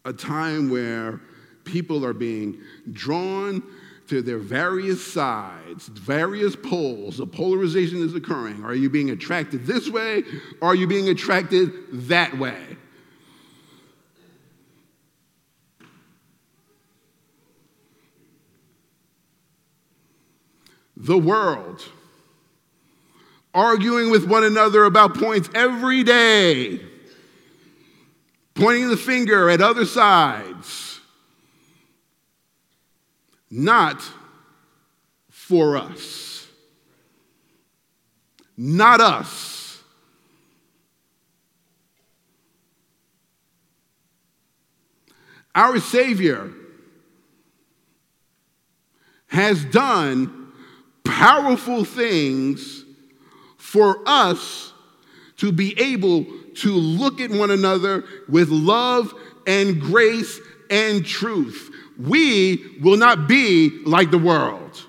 a 0.05 0.13
time 0.13 0.69
where 0.69 1.19
people 1.63 2.05
are 2.05 2.13
being 2.13 2.61
drawn 2.93 3.63
to 4.07 4.21
their 4.21 4.37
various 4.37 5.05
sides, 5.05 5.87
various 5.87 6.55
poles. 6.55 7.19
A 7.19 7.25
polarization 7.25 7.97
is 8.03 8.13
occurring. 8.13 8.63
Are 8.63 8.75
you 8.75 8.89
being 8.89 9.09
attracted 9.09 9.65
this 9.65 9.89
way? 9.89 10.23
Or 10.61 10.69
are 10.69 10.75
you 10.75 10.85
being 10.85 11.09
attracted 11.09 11.71
that 12.07 12.37
way? 12.37 12.77
The 20.97 21.17
world 21.17 21.83
arguing 23.53 24.11
with 24.11 24.27
one 24.27 24.43
another 24.43 24.83
about 24.83 25.15
points 25.15 25.49
every 25.55 26.03
day 26.03 26.79
pointing 28.55 28.89
the 28.89 28.97
finger 28.97 29.49
at 29.49 29.61
other 29.61 29.85
sides, 29.85 30.99
not 33.51 34.01
for 35.29 35.77
us. 35.77 36.47
Not 38.57 39.01
us. 39.01 39.83
Our 45.53 45.79
Savior 45.79 46.51
has 49.27 49.63
done 49.65 50.51
powerful 51.03 51.83
things 51.83 52.83
for 53.57 54.01
us 54.05 54.73
to 55.37 55.51
be 55.51 55.79
able 55.79 56.25
to 56.55 56.71
look 56.73 57.19
at 57.21 57.31
one 57.31 57.51
another 57.51 58.03
with 58.27 58.49
love 58.49 59.13
and 59.45 59.79
grace 59.79 60.39
and 60.69 61.05
truth. 61.05 61.71
We 61.97 62.77
will 62.81 62.97
not 62.97 63.27
be 63.27 63.81
like 63.85 64.11
the 64.11 64.17
world. 64.17 64.83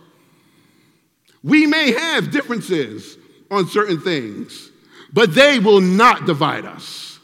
We 1.43 1.67
may 1.67 1.93
have 1.93 2.31
differences 2.31 3.17
on 3.51 3.69
certain 3.69 4.01
things, 4.01 4.71
but 5.13 5.35
they 5.35 5.59
will 5.59 5.81
not 5.81 6.27
divide 6.27 6.65
us. 6.65 7.21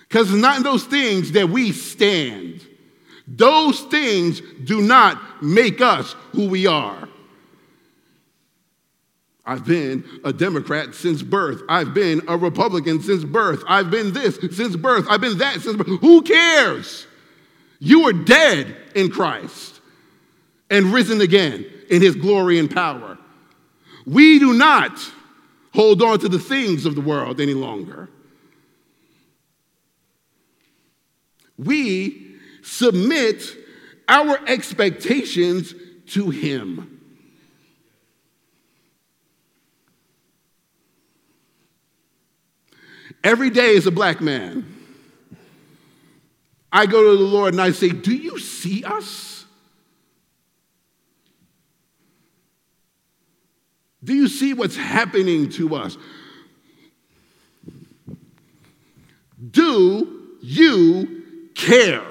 Because 0.00 0.30
it's 0.30 0.42
not 0.42 0.58
in 0.58 0.62
those 0.62 0.84
things 0.84 1.32
that 1.32 1.48
we 1.48 1.72
stand. 1.72 2.66
Those 3.26 3.80
things 3.82 4.42
do 4.64 4.82
not 4.82 5.42
make 5.42 5.80
us 5.80 6.14
who 6.32 6.48
we 6.48 6.66
are. 6.66 7.08
I've 9.44 9.66
been 9.66 10.04
a 10.24 10.32
Democrat 10.32 10.94
since 10.94 11.22
birth. 11.22 11.62
I've 11.68 11.92
been 11.92 12.22
a 12.28 12.36
Republican 12.36 13.02
since 13.02 13.24
birth. 13.24 13.64
I've 13.68 13.90
been 13.90 14.12
this 14.12 14.38
since 14.56 14.76
birth. 14.76 15.06
I've 15.10 15.20
been 15.20 15.38
that 15.38 15.60
since 15.60 15.76
birth. 15.76 16.00
Who 16.00 16.22
cares? 16.22 17.06
You 17.80 18.06
are 18.08 18.12
dead 18.12 18.76
in 18.94 19.10
Christ 19.10 19.80
and 20.70 20.86
risen 20.92 21.20
again 21.20 21.66
in 21.90 22.00
his 22.00 22.14
glory 22.14 22.58
and 22.60 22.70
power. 22.70 23.18
We 24.06 24.38
do 24.38 24.52
not 24.52 24.98
hold 25.74 26.02
on 26.02 26.20
to 26.20 26.28
the 26.28 26.38
things 26.38 26.86
of 26.86 26.94
the 26.94 27.00
world 27.00 27.40
any 27.40 27.54
longer. 27.54 28.08
We 31.58 32.36
submit 32.62 33.42
our 34.08 34.38
expectations 34.46 35.74
to 36.08 36.30
him. 36.30 36.91
Every 43.24 43.50
day 43.50 43.76
as 43.76 43.86
a 43.86 43.90
black 43.90 44.20
man, 44.20 44.66
I 46.72 46.86
go 46.86 47.12
to 47.12 47.16
the 47.16 47.24
Lord 47.24 47.54
and 47.54 47.60
I 47.60 47.70
say, 47.72 47.90
Do 47.90 48.14
you 48.14 48.38
see 48.38 48.82
us? 48.84 49.44
Do 54.04 54.14
you 54.14 54.26
see 54.26 54.52
what's 54.54 54.76
happening 54.76 55.48
to 55.50 55.76
us? 55.76 55.96
Do 59.50 60.28
you 60.40 61.50
care? 61.54 62.02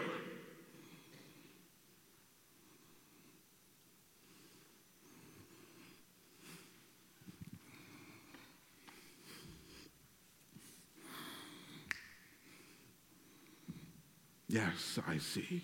Yes, 14.52 15.00
I 15.08 15.18
see. 15.18 15.62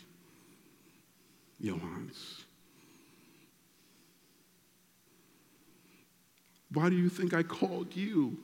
Johannes. 1.61 2.45
Why 6.71 6.89
do 6.89 6.95
you 6.95 7.09
think 7.09 7.33
I 7.33 7.43
called 7.43 7.93
you? 7.97 8.38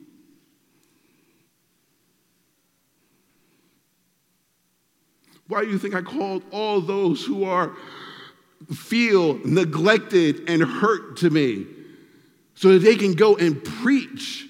Why 5.48 5.64
do 5.64 5.70
you 5.70 5.78
think 5.78 5.94
I 5.94 6.02
called 6.02 6.42
all 6.50 6.82
those 6.82 7.24
who 7.24 7.44
are 7.44 7.74
feel 8.74 9.38
neglected 9.46 10.48
and 10.48 10.62
hurt 10.62 11.16
to 11.18 11.30
me 11.30 11.66
so 12.54 12.72
that 12.72 12.80
they 12.80 12.96
can 12.96 13.14
go 13.14 13.36
and 13.36 13.64
preach 13.64 14.46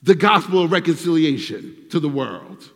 the 0.00 0.14
gospel 0.14 0.62
of 0.62 0.70
reconciliation 0.70 1.88
to 1.90 1.98
the 1.98 2.08
world? 2.08 2.70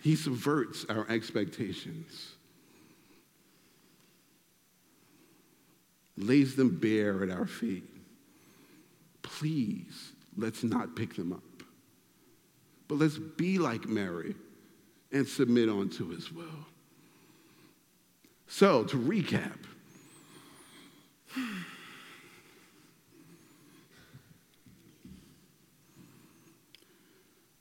He 0.00 0.16
subverts 0.16 0.86
our 0.88 1.06
expectations, 1.10 2.32
lays 6.16 6.56
them 6.56 6.78
bare 6.78 7.22
at 7.22 7.30
our 7.30 7.46
feet. 7.46 7.84
Please, 9.22 10.12
let's 10.36 10.64
not 10.64 10.96
pick 10.96 11.14
them 11.14 11.32
up. 11.32 11.42
But 12.88 12.98
let's 12.98 13.18
be 13.18 13.58
like 13.58 13.86
Mary 13.86 14.34
and 15.12 15.28
submit 15.28 15.68
unto 15.68 16.08
his 16.08 16.32
will. 16.32 16.46
So, 18.46 18.84
to 18.84 18.96
recap, 18.96 19.58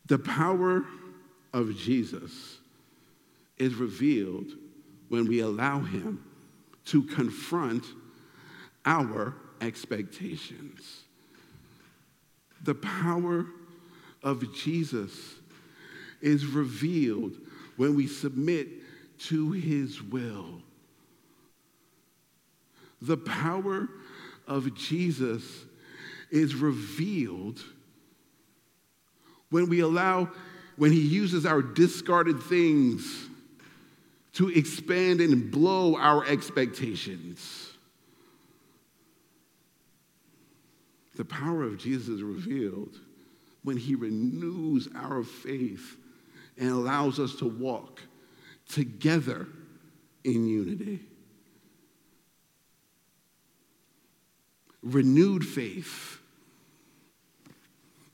the 0.08 0.18
power 0.18 0.86
of 1.54 1.76
Jesus 1.76 2.58
is 3.58 3.76
revealed 3.76 4.48
when 5.10 5.28
we 5.28 5.40
allow 5.40 5.80
Him 5.80 6.24
to 6.86 7.04
confront 7.04 7.86
our 8.86 9.36
expectations. 9.62 11.04
The 12.64 12.76
power 12.76 13.46
of 14.24 14.54
Jesus 14.54 15.36
is 16.22 16.46
revealed 16.46 17.34
when 17.78 17.96
we 17.96 18.08
submit 18.08 18.68
to 19.20 19.52
His 19.52 20.02
will. 20.02 20.62
The 23.02 23.18
power 23.18 23.88
of 24.48 24.76
Jesus 24.76 25.66
is 26.30 26.56
revealed 26.56 27.64
when 29.50 29.70
we 29.70 29.80
allow 29.80 30.30
when 30.80 30.94
he 30.94 31.02
uses 31.02 31.46
our 31.46 31.62
discarded 31.62 32.42
things 32.42 33.28
to 34.32 34.48
expand 34.48 35.20
and 35.20 35.52
blow 35.52 35.98
our 35.98 36.26
expectations. 36.26 37.74
The 41.18 41.26
power 41.26 41.64
of 41.64 41.78
Jesus 41.78 42.08
is 42.08 42.24
revealed 42.24 42.98
when 43.62 43.76
he 43.76 43.94
renews 43.96 44.88
our 44.96 45.22
faith 45.22 45.98
and 46.58 46.70
allows 46.70 47.20
us 47.20 47.36
to 47.36 47.46
walk 47.46 48.02
together 48.70 49.50
in 50.24 50.48
unity. 50.48 51.02
Renewed 54.82 55.46
faith, 55.46 56.22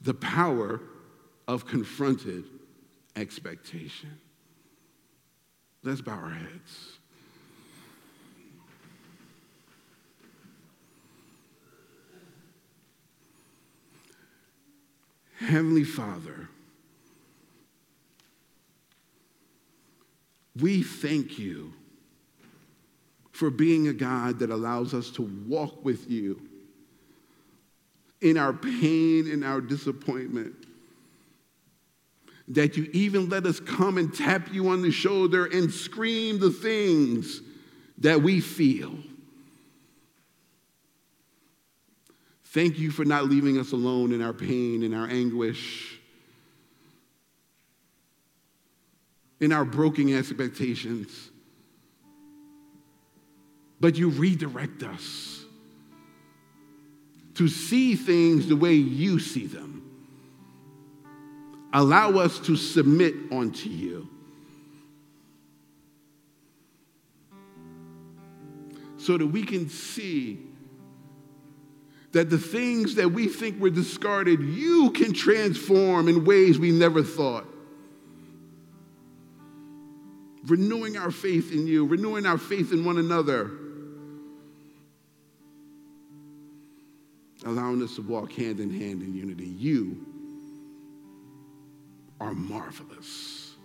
the 0.01 0.15
power 0.15 0.81
of 1.47 1.67
confronted 1.67 2.45
expectation. 3.15 4.19
Let's 5.83 6.01
bow 6.01 6.13
our 6.13 6.29
heads. 6.29 6.97
Heavenly 15.37 15.83
Father, 15.83 16.49
we 20.59 20.81
thank 20.81 21.37
you 21.37 21.73
for 23.31 23.49
being 23.49 23.87
a 23.89 23.93
God 23.93 24.39
that 24.39 24.49
allows 24.49 24.93
us 24.93 25.11
to 25.11 25.21
walk 25.45 25.83
with 25.83 26.09
you 26.09 26.41
in 28.21 28.37
our 28.37 28.53
pain 28.53 29.29
and 29.29 29.43
our 29.43 29.59
disappointment 29.61 30.64
that 32.49 32.77
you 32.77 32.89
even 32.93 33.29
let 33.29 33.45
us 33.45 33.59
come 33.59 33.97
and 33.97 34.13
tap 34.13 34.53
you 34.53 34.69
on 34.69 34.81
the 34.81 34.91
shoulder 34.91 35.45
and 35.45 35.71
scream 35.71 36.39
the 36.39 36.51
things 36.51 37.41
that 37.99 38.21
we 38.21 38.39
feel. 38.39 38.93
Thank 42.45 42.77
you 42.77 42.91
for 42.91 43.03
not 43.03 43.25
leaving 43.25 43.57
us 43.57 43.71
alone 43.71 44.13
in 44.13 44.21
our 44.21 44.31
pain, 44.31 44.83
in 44.83 44.93
our 44.93 45.07
anguish, 45.07 45.99
in 49.41 49.51
our 49.51 49.65
broken 49.65 50.13
expectations. 50.15 51.31
But 53.81 53.97
you 53.97 54.09
redirect 54.09 54.83
us 54.83 55.43
to 57.33 57.47
see 57.49 57.95
things 57.95 58.47
the 58.47 58.55
way 58.55 58.73
you 58.73 59.19
see 59.19 59.47
them. 59.47 59.84
Allow 61.75 62.11
us 62.11 62.39
to 62.39 62.55
submit 62.55 63.13
unto 63.33 63.67
you. 63.67 64.07
So 68.97 69.17
that 69.17 69.27
we 69.27 69.43
can 69.43 69.67
see 69.67 70.39
that 72.13 72.29
the 72.29 72.37
things 72.37 72.95
that 72.95 73.09
we 73.09 73.27
think 73.27 73.59
were 73.59 73.69
discarded, 73.69 74.41
you 74.41 74.91
can 74.91 75.11
transform 75.11 76.07
in 76.07 76.23
ways 76.23 76.57
we 76.57 76.71
never 76.71 77.03
thought. 77.03 77.45
renewing 80.47 80.97
our 80.97 81.11
faith 81.11 81.51
in 81.51 81.67
you, 81.67 81.85
renewing 81.85 82.25
our 82.25 82.37
faith 82.37 82.71
in 82.71 82.85
one 82.85 82.97
another, 82.97 83.51
allowing 87.45 87.81
us 87.81 87.95
to 87.95 88.01
walk 88.01 88.31
hand 88.33 88.59
in 88.59 88.69
hand 88.69 89.01
in 89.01 89.15
unity. 89.15 89.47
You 89.47 90.05
are 92.19 92.33
marvelous. 92.33 93.55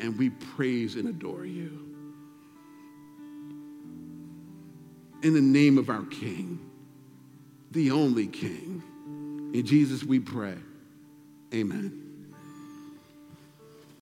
And 0.00 0.16
we 0.16 0.30
praise 0.30 0.94
and 0.94 1.08
adore 1.08 1.44
you. 1.44 1.84
In 5.22 5.34
the 5.34 5.40
name 5.40 5.78
of 5.78 5.90
our 5.90 6.04
King, 6.04 6.60
the 7.72 7.90
only 7.90 8.28
King, 8.28 8.82
in 9.52 9.66
Jesus 9.66 10.04
we 10.04 10.20
pray. 10.20 10.54
Amen. 11.52 11.97